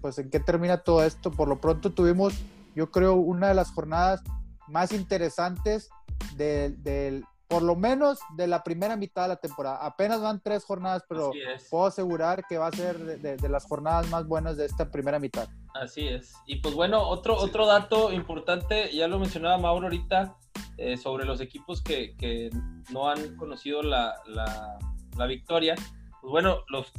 pues 0.00 0.18
en 0.18 0.30
qué 0.30 0.38
termina 0.38 0.78
todo 0.78 1.02
esto. 1.02 1.30
Por 1.32 1.48
lo 1.48 1.60
pronto 1.60 1.90
tuvimos, 1.90 2.34
yo 2.76 2.90
creo, 2.90 3.14
una 3.14 3.48
de 3.48 3.54
las 3.54 3.72
jornadas 3.72 4.22
más 4.68 4.92
interesantes 4.92 5.90
del, 6.36 7.24
por 7.48 7.62
lo 7.62 7.74
menos 7.74 8.20
de 8.36 8.46
la 8.46 8.62
primera 8.62 8.94
mitad 8.96 9.22
de 9.22 9.28
la 9.28 9.36
temporada. 9.36 9.84
Apenas 9.84 10.20
van 10.20 10.40
tres 10.40 10.64
jornadas, 10.64 11.02
pero 11.08 11.32
puedo 11.70 11.86
asegurar 11.86 12.44
que 12.46 12.58
va 12.58 12.68
a 12.68 12.72
ser 12.72 12.98
de, 12.98 13.48
las 13.48 13.64
jornadas 13.64 14.08
más 14.10 14.26
buenas 14.26 14.56
de 14.56 14.66
esta 14.66 14.90
primera 14.90 15.18
mitad. 15.18 15.48
Así 15.74 16.06
es. 16.06 16.34
Y 16.46 16.56
pues 16.56 16.74
bueno, 16.74 17.02
otro, 17.08 17.36
otro 17.36 17.66
dato 17.66 18.12
importante, 18.12 18.94
ya 18.94 19.08
lo 19.08 19.18
mencionaba 19.18 19.58
Mauro 19.58 19.86
ahorita, 19.86 20.36
eh, 20.76 20.96
sobre 20.96 21.24
los 21.24 21.40
equipos 21.40 21.82
que, 21.82 22.14
que 22.16 22.50
no 22.92 23.08
han 23.08 23.36
conocido 23.36 23.82
la, 23.82 24.14
la, 24.26 24.78
la 25.16 25.26
victoria. 25.26 25.74
Pues 26.20 26.30
bueno, 26.30 26.64
los 26.68 26.92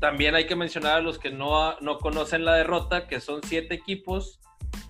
también 0.00 0.34
hay 0.34 0.46
que 0.46 0.56
mencionar 0.56 0.96
a 0.96 1.00
los 1.00 1.18
que 1.18 1.30
no, 1.30 1.78
no 1.80 1.98
conocen 1.98 2.44
la 2.44 2.54
derrota, 2.54 3.06
que 3.06 3.20
son 3.20 3.40
siete 3.42 3.74
equipos. 3.74 4.40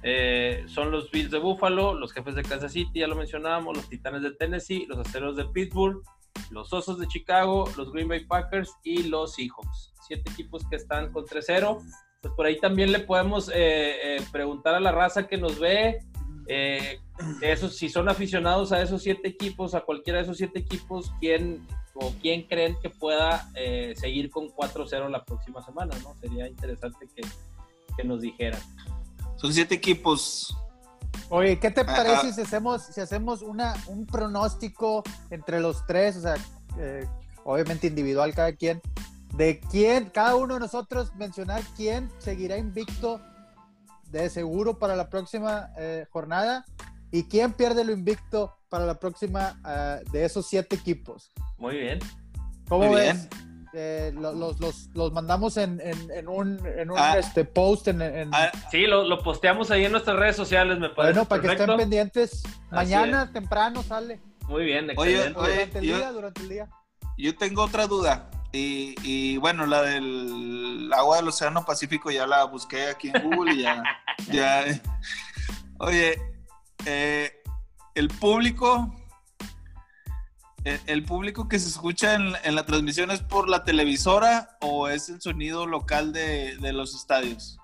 Eh, 0.03 0.65
son 0.67 0.91
los 0.91 1.11
Bills 1.11 1.31
de 1.31 1.39
Buffalo, 1.39 1.95
los 1.95 2.13
jefes 2.13 2.35
de 2.35 2.43
Kansas 2.43 2.73
City, 2.73 3.01
ya 3.01 3.07
lo 3.07 3.17
mencionábamos, 3.17 3.77
los 3.77 3.89
Titanes 3.89 4.23
de 4.23 4.33
Tennessee, 4.33 4.87
los 4.87 4.99
Aceros 4.99 5.37
de 5.37 5.45
Pittsburgh, 5.47 6.03
los 6.51 6.73
Osos 6.73 6.99
de 6.99 7.07
Chicago, 7.07 7.65
los 7.77 7.93
Green 7.93 8.09
Bay 8.09 8.25
Packers 8.25 8.73
y 8.83 9.05
los 9.05 9.35
Seahawks. 9.35 9.93
Siete 10.07 10.31
equipos 10.31 10.63
que 10.69 10.77
están 10.77 11.13
con 11.13 11.25
3-0. 11.25 11.79
Pues 12.21 12.35
por 12.35 12.47
ahí 12.47 12.59
también 12.59 12.93
le 12.93 13.01
podemos 13.01 13.49
eh, 13.51 14.17
eh, 14.17 14.21
preguntar 14.33 14.75
a 14.75 14.81
la 14.81 14.93
raza 14.93 15.27
que 15.27 15.37
nos 15.37 15.59
ve 15.59 16.01
Eh, 16.47 17.01
esos, 17.41 17.77
si 17.77 17.89
son 17.89 18.09
aficionados 18.09 18.73
a 18.73 18.83
esos 18.83 19.03
siete 19.03 19.29
equipos, 19.29 19.75
a 19.75 19.83
cualquiera 19.83 20.19
de 20.19 20.25
esos 20.25 20.37
siete 20.37 20.59
equipos, 20.59 21.13
¿quién 21.21 21.67
o 21.95 22.13
quién 22.21 22.43
creen 22.43 22.77
que 22.83 22.91
pueda 22.91 23.49
eh, 23.55 23.95
seguir 23.97 24.31
con 24.31 24.49
4-0 24.49 25.09
la 25.09 25.25
próxima 25.25 25.63
semana? 25.63 25.97
¿no? 26.03 26.15
Sería 26.21 26.49
interesante 26.49 27.07
que, 27.15 27.23
que 27.97 28.05
nos 28.05 28.21
dijeran. 28.21 28.61
Son 29.37 29.53
siete 29.53 29.75
equipos. 29.75 30.57
Oye, 31.29 31.59
¿qué 31.59 31.71
te 31.71 31.83
Ah, 31.83 31.87
parece 31.87 32.29
ah. 32.29 32.33
si 32.33 32.41
hacemos, 32.41 32.83
si 32.83 33.01
hacemos 33.01 33.43
una, 33.43 33.75
un 33.87 34.07
pronóstico 34.07 35.03
entre 35.31 35.61
los 35.61 35.87
tres? 35.87 36.17
O 36.17 36.21
sea, 36.23 36.35
eh, 36.79 37.07
obviamente 37.45 37.87
individual 37.87 38.35
cada 38.35 38.53
quien. 38.53 38.81
De 39.37 39.61
quién, 39.61 40.11
cada 40.11 40.37
uno 40.37 40.55
de 40.55 40.61
nosotros 40.61 41.15
mencionar 41.17 41.63
quién 41.77 42.11
seguirá 42.19 42.57
invicto 42.57 43.21
de 44.11 44.31
seguro 44.31 44.79
para 44.79 44.95
la 44.95 45.09
próxima 45.09 45.71
eh, 45.77 46.07
jornada 46.11 46.65
y 47.15 47.25
quién 47.29 47.53
pierde 47.53 47.85
lo 47.85 47.93
invicto 47.93 48.57
para 48.69 48.85
la 48.87 48.99
próxima 48.99 49.61
eh, 49.67 50.03
de 50.11 50.25
esos 50.25 50.47
siete 50.47 50.75
equipos. 50.77 51.31
Muy 51.59 51.77
bien. 51.77 51.99
¿Cómo 52.69 52.87
Muy 52.87 52.97
ves? 52.97 53.29
Eh, 53.77 54.13
lo- 54.15 54.33
los, 54.33 54.59
los- 54.61 54.89
los 54.95 55.13
mandamos 55.13 55.57
en, 55.57 55.81
en- 55.81 56.11
en 56.11 56.29
un, 56.29 56.65
en 56.65 56.91
un, 56.91 56.97
Ah. 56.99 57.19
este, 57.19 57.45
post 57.45 57.89
en, 57.89 58.01
en- 58.03 58.31
Ah, 58.33 58.51
Sí, 58.71 58.87
lo, 58.87 59.05
lo 59.05 59.23
posteamos 59.23 59.71
ahí 59.71 59.85
en 59.85 59.93
nuestras 59.93 60.17
redes 60.17 60.37
sociales, 60.37 60.79
me 60.79 60.89
parece. 60.91 61.15
bueno 61.15 61.29
para 61.29 61.41
que 61.43 61.49
perfecto. 61.49 61.73
estén 61.73 61.83
pendientes. 61.85 62.43
Mañana 62.71 63.33
temprano 63.33 63.83
sale. 63.83 64.21
Muy 64.49 64.65
bien, 64.65 64.91
Oye, 64.97 65.15
excelente. 65.27 65.39
oye, 65.41 65.53
durante 65.55 65.79
el 65.79 65.85
yo- 65.87 65.97
día, 65.97 66.13
durante 66.13 66.41
el 66.43 66.49
día. 66.49 66.69
yo 67.19 67.37
tengo 67.37 67.63
otra 67.63 67.87
duda. 67.87 68.31
Y, 68.53 68.95
y, 69.03 69.37
bueno, 69.39 69.67
la 69.67 69.83
del 69.83 70.89
agua 70.95 71.17
del 71.17 71.27
Océano 71.29 71.65
Pacífico 71.65 72.11
ya 72.13 72.27
la 72.27 72.45
busqué 72.45 72.87
aquí 72.87 73.11
en 73.13 73.23
Google 73.31 73.55
y 73.55 73.63
ya. 73.63 73.83
ya. 74.31 74.65
Oye, 75.79 76.17
eh, 76.87 77.33
el 77.95 78.09
público. 78.09 78.95
El, 80.65 80.81
el 80.87 81.05
público 81.05 81.47
que 81.47 81.59
se 81.59 81.69
escucha 81.69 82.15
en, 82.15 82.33
en 82.43 82.55
la 82.55 82.65
transmisión 82.65 83.11
es 83.11 83.21
por 83.21 83.49
la 83.51 83.65
televisora 83.65 84.57
o 84.63 84.89
es 84.89 85.11
el 85.11 85.21
sonido 85.21 85.67
local 85.67 86.13
de, 86.15 86.57
de 86.57 86.73
los 86.73 86.95
estadios? 86.95 87.59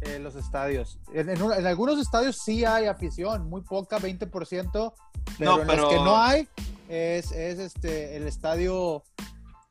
Eh, 0.00 0.18
los 0.18 0.34
estadios. 0.34 0.98
En, 1.12 1.28
en 1.28 1.42
un- 1.42 1.52
en 1.52 1.66
algunos 1.66 1.98
estadios 1.98 2.36
sí 2.42 2.64
hay 2.64 2.86
afición, 2.86 3.48
muy 3.50 3.60
poca, 3.62 3.98
20%, 3.98 4.94
pero 5.38 5.56
No, 5.56 5.60
en 5.60 5.66
pero- 5.66 5.82
los 5.82 5.90
que 5.92 5.96
no 5.96 6.16
hay 6.16 6.48
es, 6.88 7.32
es 7.32 7.58
este 7.58 8.16
el 8.16 8.26
estadio. 8.26 9.02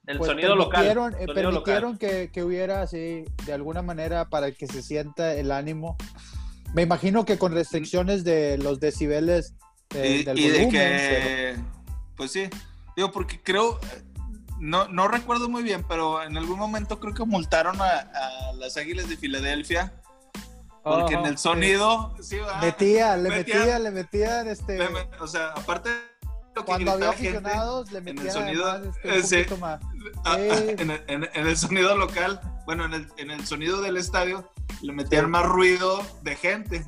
El 0.06 0.20
pues, 0.20 0.30
sonido 0.30 0.56
local. 0.56 0.72
permitieron, 0.86 1.14
eh, 1.14 1.18
sonido 1.26 1.34
permitieron 1.34 1.92
local. 1.94 1.98
que, 1.98 2.32
que 2.32 2.44
hubiera 2.44 2.84
así, 2.84 3.26
de 3.48 3.54
alguna 3.54 3.82
manera, 3.82 4.30
para 4.30 4.52
que 4.52 4.68
se 4.68 4.84
sienta 4.84 5.34
el 5.34 5.52
ánimo. 5.52 5.98
Me 6.76 6.82
imagino 6.82 7.24
que 7.26 7.38
con 7.38 7.54
restricciones 7.54 8.26
de 8.26 8.58
los 8.58 8.82
decibeles 8.82 9.54
eh, 9.96 10.18
y, 10.20 10.24
del 10.24 10.38
y 10.40 10.50
de 10.50 10.68
que, 10.68 11.56
pues 12.18 12.32
sí, 12.34 12.50
digo, 12.98 13.14
porque 13.14 13.42
creo, 13.42 13.80
no, 14.60 14.88
no 14.90 15.08
recuerdo 15.08 15.48
muy 15.48 15.64
bien, 15.64 15.86
pero 15.88 16.22
en 16.22 16.36
algún 16.36 16.60
momento 16.60 17.00
creo 17.00 17.14
que 17.14 17.24
multaron 17.24 17.80
a, 17.82 17.88
a 18.00 18.54
las 18.60 18.76
Águilas 18.76 19.08
de 19.08 19.16
Filadelfia, 19.16 19.94
porque 20.84 21.14
en 21.16 21.26
el 21.26 21.38
sonido, 21.38 22.14
sí, 22.22 22.38
va. 22.40 22.60
Metía, 22.60 23.16
le 23.16 23.30
metían, 23.30 23.82
le 23.82 23.92
metían 23.92 24.48
este. 24.50 24.78
le 24.78 24.90
met- 24.90 25.08
o 25.22 25.28
sea, 25.28 25.52
aparte 25.52 25.90
de 25.90 25.96
que 26.62 26.66
cuando 26.66 26.92
había 26.92 27.12
gente, 27.14 27.38
aficionados, 27.38 27.92
le 27.92 28.00
en 28.00 28.08
el 28.08 28.14
metían 28.16 28.34
sonido, 28.34 28.66
además, 28.66 28.96
este, 29.04 29.18
eh, 29.18 29.24
sí. 29.24 29.36
poquito 29.38 29.58
más. 29.58 29.82
ah, 30.26 30.38
en, 30.40 30.90
el, 30.92 31.04
en- 31.08 31.30
en 31.34 31.48
el 31.48 31.58
sonido 31.58 31.98
local, 31.98 32.40
bueno, 32.66 32.86
en 32.86 32.94
el, 32.94 33.08
en 33.18 33.32
el 33.32 33.46
sonido 33.46 33.82
del 33.82 33.98
estadio, 33.98 34.52
le 34.82 34.94
metían 34.94 35.26
Sí. 35.26 35.32
más 35.32 35.46
ruido 35.46 36.02
de 36.24 36.36
gente. 36.36 36.86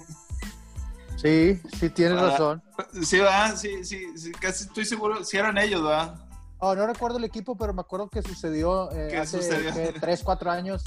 Sí, 1.18 1.60
sí, 1.80 1.90
tienes 1.90 2.18
Ah. 2.20 2.30
razón. 2.30 2.64
Sí, 3.04 3.20
va, 3.20 3.56
sí, 3.56 3.84
sí, 3.84 4.06
sí, 4.18 4.32
casi 4.34 4.66
estoy 4.66 4.86
seguro, 4.86 5.24
si 5.24 5.38
eran 5.38 5.58
ellos, 5.58 5.82
¿verdad? 5.84 6.16
Oh, 6.60 6.76
no 6.76 6.86
recuerdo 6.88 7.18
el 7.18 7.24
equipo, 7.24 7.56
pero 7.58 7.74
me 7.74 7.82
acuerdo 7.82 8.08
que 8.10 8.22
sucedió 8.22 8.92
eh, 8.92 9.08
¿Qué 9.12 9.18
hace 9.18 9.38
sucedió? 9.42 9.74
¿qué? 9.74 9.94
tres, 10.00 10.22
cuatro 10.24 10.50
años. 10.52 10.84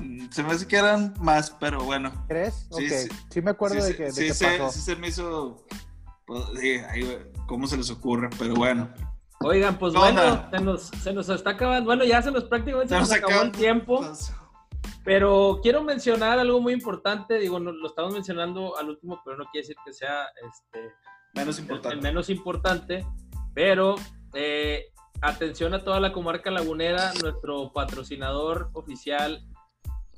Mm, 0.00 0.28
Se 0.30 0.42
me 0.42 0.52
hace 0.52 0.66
que 0.66 0.76
eran 0.76 1.14
más, 1.20 1.50
pero 1.60 1.82
bueno. 1.84 2.12
¿Crees? 2.28 2.66
Sí, 2.76 2.86
ok. 2.86 2.92
sí. 2.92 3.08
Sí, 3.30 3.42
me 3.42 3.50
acuerdo 3.50 3.84
de 3.84 3.96
que, 3.96 4.04
de 4.04 4.12
sí 4.12 4.26
que 4.28 4.34
se, 4.34 4.58
pasó. 4.58 4.72
sí 4.72 4.80
se 4.80 4.96
me 4.96 5.08
hizo. 5.08 5.64
pues, 6.26 6.42
sí, 6.60 6.70
ahí, 6.88 7.18
¿Cómo 7.50 7.66
se 7.66 7.76
les 7.76 7.90
ocurre? 7.90 8.30
Pero 8.38 8.54
bueno. 8.54 8.88
Oigan, 9.40 9.76
pues 9.76 9.92
¿Qué 9.92 9.98
bueno, 9.98 10.48
se 10.52 10.60
nos, 10.60 10.82
se 10.82 11.12
nos 11.12 11.28
está 11.28 11.50
acabando. 11.50 11.86
Bueno, 11.86 12.04
ya 12.04 12.22
se 12.22 12.30
nos 12.30 12.44
prácticamente 12.44 12.94
se 12.94 13.00
nos 13.00 13.10
acabó 13.10 13.42
el 13.42 13.50
tiempo. 13.50 14.06
Pero 15.02 15.58
quiero 15.60 15.82
mencionar 15.82 16.38
algo 16.38 16.60
muy 16.60 16.72
importante. 16.74 17.38
Digo, 17.40 17.58
no- 17.58 17.72
lo 17.72 17.88
estamos 17.88 18.12
mencionando 18.12 18.78
al 18.78 18.90
último, 18.90 19.20
pero 19.24 19.36
no 19.36 19.46
quiere 19.46 19.66
decir 19.66 19.76
que 19.84 19.92
sea 19.92 20.26
este, 20.48 20.92
menos 21.34 21.56
el, 21.58 21.64
importante. 21.64 21.96
el 21.96 22.02
menos 22.02 22.30
importante. 22.30 23.04
Pero 23.52 23.96
eh, 24.34 24.84
atención 25.20 25.74
a 25.74 25.82
toda 25.82 25.98
la 25.98 26.12
comarca 26.12 26.52
lagunera, 26.52 27.12
nuestro 27.20 27.72
patrocinador 27.72 28.70
oficial, 28.74 29.42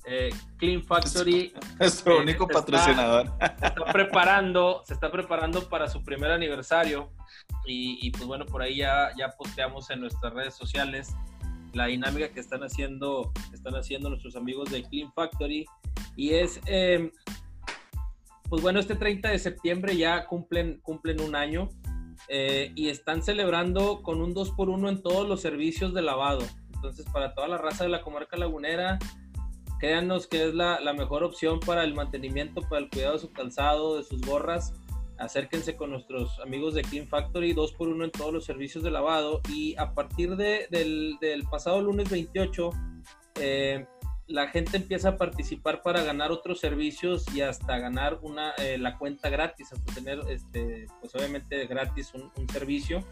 eh, 0.05 0.29
Clean 0.59 0.83
Factory, 0.83 1.55
Nuestro 1.81 2.17
eh, 2.19 2.21
único 2.23 2.45
está- 2.45 2.59
patrocinador. 2.61 3.33
se 3.59 3.67
está 3.69 3.85
preparando, 3.91 4.83
se 4.85 4.93
está 4.93 5.11
preparando 5.11 5.67
para 5.71 5.89
su 5.89 6.03
primer 6.05 6.31
aniversario. 6.33 7.11
Y, 7.67 8.11
pues 8.11 8.25
bueno, 8.25 8.45
por 8.45 8.63
ahí 8.63 8.77
ya, 8.77 9.11
ya 9.17 9.31
posteamos 9.31 9.89
en 9.91 10.01
nuestras 10.01 10.33
redes 10.35 10.55
sociales 10.55 11.15
la 11.73 11.87
dinámica 11.87 12.29
que 12.29 12.41
están 12.41 12.63
haciendo, 12.63 13.33
están 13.53 13.75
haciendo 13.75 14.09
nuestros 14.09 14.37
amigos 14.37 14.71
de 14.71 14.83
Clean 14.83 15.13
Factory. 15.13 15.65
Y 16.17 16.35
es, 16.35 16.61
eh, 16.67 17.11
pues 18.49 18.63
bueno, 18.63 18.81
este 18.81 18.97
30 18.97 19.31
de 19.31 19.39
septiembre 19.39 19.97
ya 19.97 20.27
cumplen, 20.27 20.81
cumplen 20.83 21.21
un 21.21 21.35
año 21.35 21.69
eh, 22.29 22.73
y 22.75 22.89
están 22.89 23.23
celebrando 23.23 24.03
con 24.03 24.21
un 24.21 24.35
2x1 24.35 24.89
en 24.89 25.03
todos 25.03 25.29
los 25.29 25.41
servicios 25.41 25.95
de 25.95 26.03
lavado. 26.03 26.45
Entonces, 26.75 27.07
para 27.13 27.35
toda 27.35 27.49
la 27.49 27.59
raza 27.59 27.85
de 27.85 27.91
la 27.91 28.03
comarca 28.03 28.37
lagunera, 28.37 28.99
créanos 29.79 30.27
que 30.27 30.49
es 30.49 30.55
la 30.55 30.93
mejor 30.93 31.25
opción 31.25 31.61
para 31.61 31.85
el 31.85 31.95
mantenimiento, 31.95 32.61
para 32.63 32.83
el 32.83 32.91
cuidado 32.91 33.15
de 33.15 33.21
su 33.21 33.33
calzado, 33.33 33.97
de 33.97 34.03
sus 34.03 34.21
gorras. 34.21 34.75
Acérquense 35.23 35.77
con 35.77 35.91
nuestros 35.91 36.41
amigos 36.41 36.75
de 36.75 36.83
Clean 36.83 37.07
Factory, 37.07 37.55
2x1 37.55 38.05
en 38.05 38.11
todos 38.11 38.33
los 38.33 38.45
servicios 38.45 38.83
de 38.83 38.91
lavado. 38.91 39.41
Y 39.49 39.77
a 39.79 39.95
partir 39.95 40.35
de- 40.37 40.67
del, 40.69 41.17
pasado 41.49 41.81
lunes 41.81 42.11
28, 42.11 42.71
eh, 43.37 43.87
la 44.27 44.49
gente 44.49 44.79
empieza 44.79 45.11
a 45.11 45.17
participar 45.17 45.83
para 45.83 46.03
ganar 46.03 46.33
otros 46.33 46.59
servicios 46.59 47.25
y 47.35 47.41
hasta 47.41 47.79
ganar 47.79 48.19
una, 48.23 48.53
eh, 48.59 48.79
la 48.79 48.99
cuenta 48.99 49.29
gratis, 49.31 49.73
hasta 49.73 49.95
tener, 49.95 50.21
este, 50.29 50.87
pues 51.01 51.15
obviamente 51.15 51.67
gratis 51.67 52.13
un, 52.15 52.49
servicio. 52.49 53.05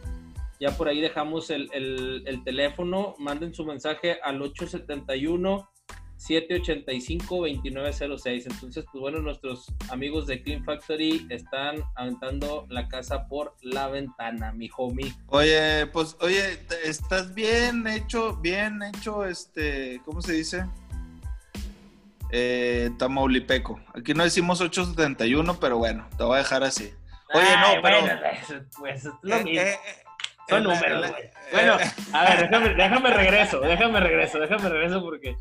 Ya 0.59 0.77
por 0.77 0.89
ahí 0.89 1.01
dejamos 1.01 1.49
el- 1.51 1.70
el 1.73 2.43
teléfono, 2.45 3.15
manden 3.19 3.55
su 3.55 3.65
mensaje 3.65 4.19
al 4.23 4.43
871 4.43 5.69
785-2906. 6.20 8.47
Entonces, 8.51 8.84
pues 8.92 9.01
bueno, 9.01 9.20
nuestros 9.20 9.66
amigos 9.90 10.26
de 10.26 10.42
Clean 10.42 10.62
Factory 10.64 11.26
están 11.30 11.82
aventando 11.97 12.66
la 12.68 12.88
casa 12.88 13.26
por 13.26 13.56
la 13.62 13.88
ventana, 13.88 14.52
mi 14.52 14.68
homie. 14.76 15.12
Oye, 15.28 15.86
pues, 15.86 16.16
oye, 16.20 16.59
estás 16.84 17.34
bien 17.34 17.86
hecho, 17.86 18.36
bien 18.36 18.82
hecho, 18.82 19.24
este, 19.24 20.01
¿cómo 20.05 20.20
se 20.22 20.32
dice? 20.34 20.64
Eh, 22.32 22.90
Tamaulipeco. 22.98 23.80
Aquí 23.94 24.14
no 24.14 24.22
decimos 24.22 24.60
871, 24.60 25.59
pero 25.59 25.78
bueno, 25.78 26.06
te 26.16 26.22
voy 26.24 26.36
a 26.36 26.38
dejar 26.38 26.62
así. 26.62 26.92
Oye, 27.34 27.44
Ay, 27.47 27.76
no, 27.76 27.82
pero- 27.82 28.01
bueno, 28.02 28.20
pues, 28.47 28.62
pues 28.78 29.05
es 29.06 29.12
lo 29.22 29.36
Eh, 29.36 29.44
mismo. 29.44 29.60
eh, 29.60 29.72
eh, 29.72 29.78
Son 30.48 30.64
la- 30.66 30.74
números, 30.74 31.10
güey. 31.10 31.22
eh, 31.22 31.30
Bueno, 31.52 31.76
a 32.12 32.24
ver, 32.24 32.48
déjame, 32.48 32.68
déjame 32.74 33.10
regreso, 33.10 33.60
déjame 33.60 34.01
regreso, 34.01 34.38
déjame 34.38 34.68
regreso 34.68 35.02
porque 35.02 35.36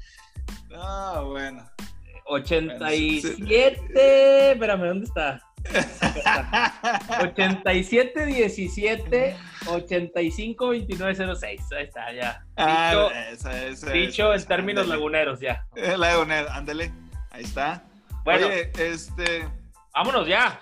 Ah, 0.76 1.22
bueno. 1.26 1.70
87, 2.26 4.52
espérame, 4.52 4.88
¿dónde 4.88 5.06
está? 5.06 5.42
Acá 6.02 7.02
está. 7.08 7.22
87 7.24 8.26
17 8.26 9.36
85 9.68 10.70
29 10.70 11.36
06. 11.36 11.62
Ahí 11.72 11.84
está, 11.84 12.14
ya. 12.14 12.46
Ah, 12.56 12.90
Dicho, 12.92 13.12
esa, 13.12 13.66
esa, 13.66 13.92
dicho 13.92 14.34
esa, 14.34 14.44
en 14.44 14.48
términos 14.48 14.88
laguneros, 14.88 15.40
ya. 15.40 15.66
Eh, 15.76 15.98
Lagunero, 15.98 16.50
ándale. 16.52 16.92
Ahí 17.32 17.44
está. 17.44 17.84
Bueno, 18.24 18.48
Oye, 18.48 18.72
este. 18.78 19.48
vámonos 19.94 20.28
ya. 20.28 20.62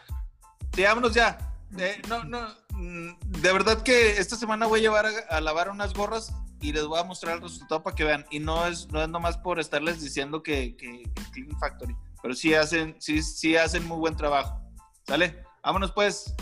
Sí, 0.73 0.83
vámonos 0.83 1.13
ya. 1.13 1.37
Eh, 1.77 2.01
no, 2.07 2.23
no. 2.23 2.47
Mm, 2.77 3.19
De 3.41 3.51
verdad 3.51 3.83
que 3.83 4.17
esta 4.17 4.35
semana 4.35 4.65
voy 4.67 4.79
a 4.79 4.83
llevar 4.83 5.05
a, 5.05 5.11
a 5.35 5.41
lavar 5.41 5.69
unas 5.69 5.93
gorras 5.93 6.33
y 6.61 6.71
les 6.73 6.85
voy 6.85 6.99
a 6.99 7.03
mostrar 7.03 7.35
el 7.35 7.41
resultado 7.41 7.83
para 7.83 7.95
que 7.95 8.03
vean. 8.03 8.25
Y 8.31 8.39
no 8.39 8.65
es, 8.65 8.91
no 8.91 9.01
es 9.01 9.09
nomás 9.09 9.37
por 9.37 9.59
estarles 9.59 10.01
diciendo 10.01 10.41
que, 10.41 10.75
que, 10.75 11.03
que 11.03 11.23
Clean 11.31 11.59
Factory, 11.59 11.95
pero 12.21 12.33
sí 12.33 12.53
hacen, 12.53 12.95
sí, 12.99 13.21
sí 13.21 13.55
hacen 13.55 13.87
muy 13.87 13.97
buen 13.97 14.15
trabajo. 14.15 14.59
¿Sale? 15.05 15.43
Vámonos 15.63 15.91
pues. 15.91 16.33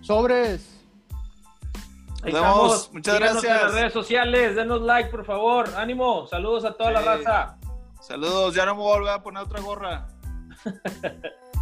Sobres. 0.00 0.68
Nos 2.22 2.32
vemos. 2.32 2.90
Muchas 2.92 3.16
Síganos 3.16 3.42
gracias. 3.42 3.60
en 3.60 3.66
las 3.66 3.74
redes 3.74 3.92
sociales, 3.92 4.56
denos 4.56 4.82
like, 4.82 5.10
por 5.10 5.24
favor. 5.24 5.68
Ánimo. 5.76 6.26
Saludos 6.28 6.64
a 6.64 6.74
toda 6.74 6.92
la 6.92 7.00
raza. 7.02 7.58
Saludos. 8.00 8.54
Ya 8.54 8.66
no 8.66 8.74
me 8.74 8.82
voy 8.82 8.92
a 8.92 8.96
volver 8.98 9.12
a 9.14 9.22
poner 9.22 9.42
otra 9.42 9.60
gorra. 9.60 10.08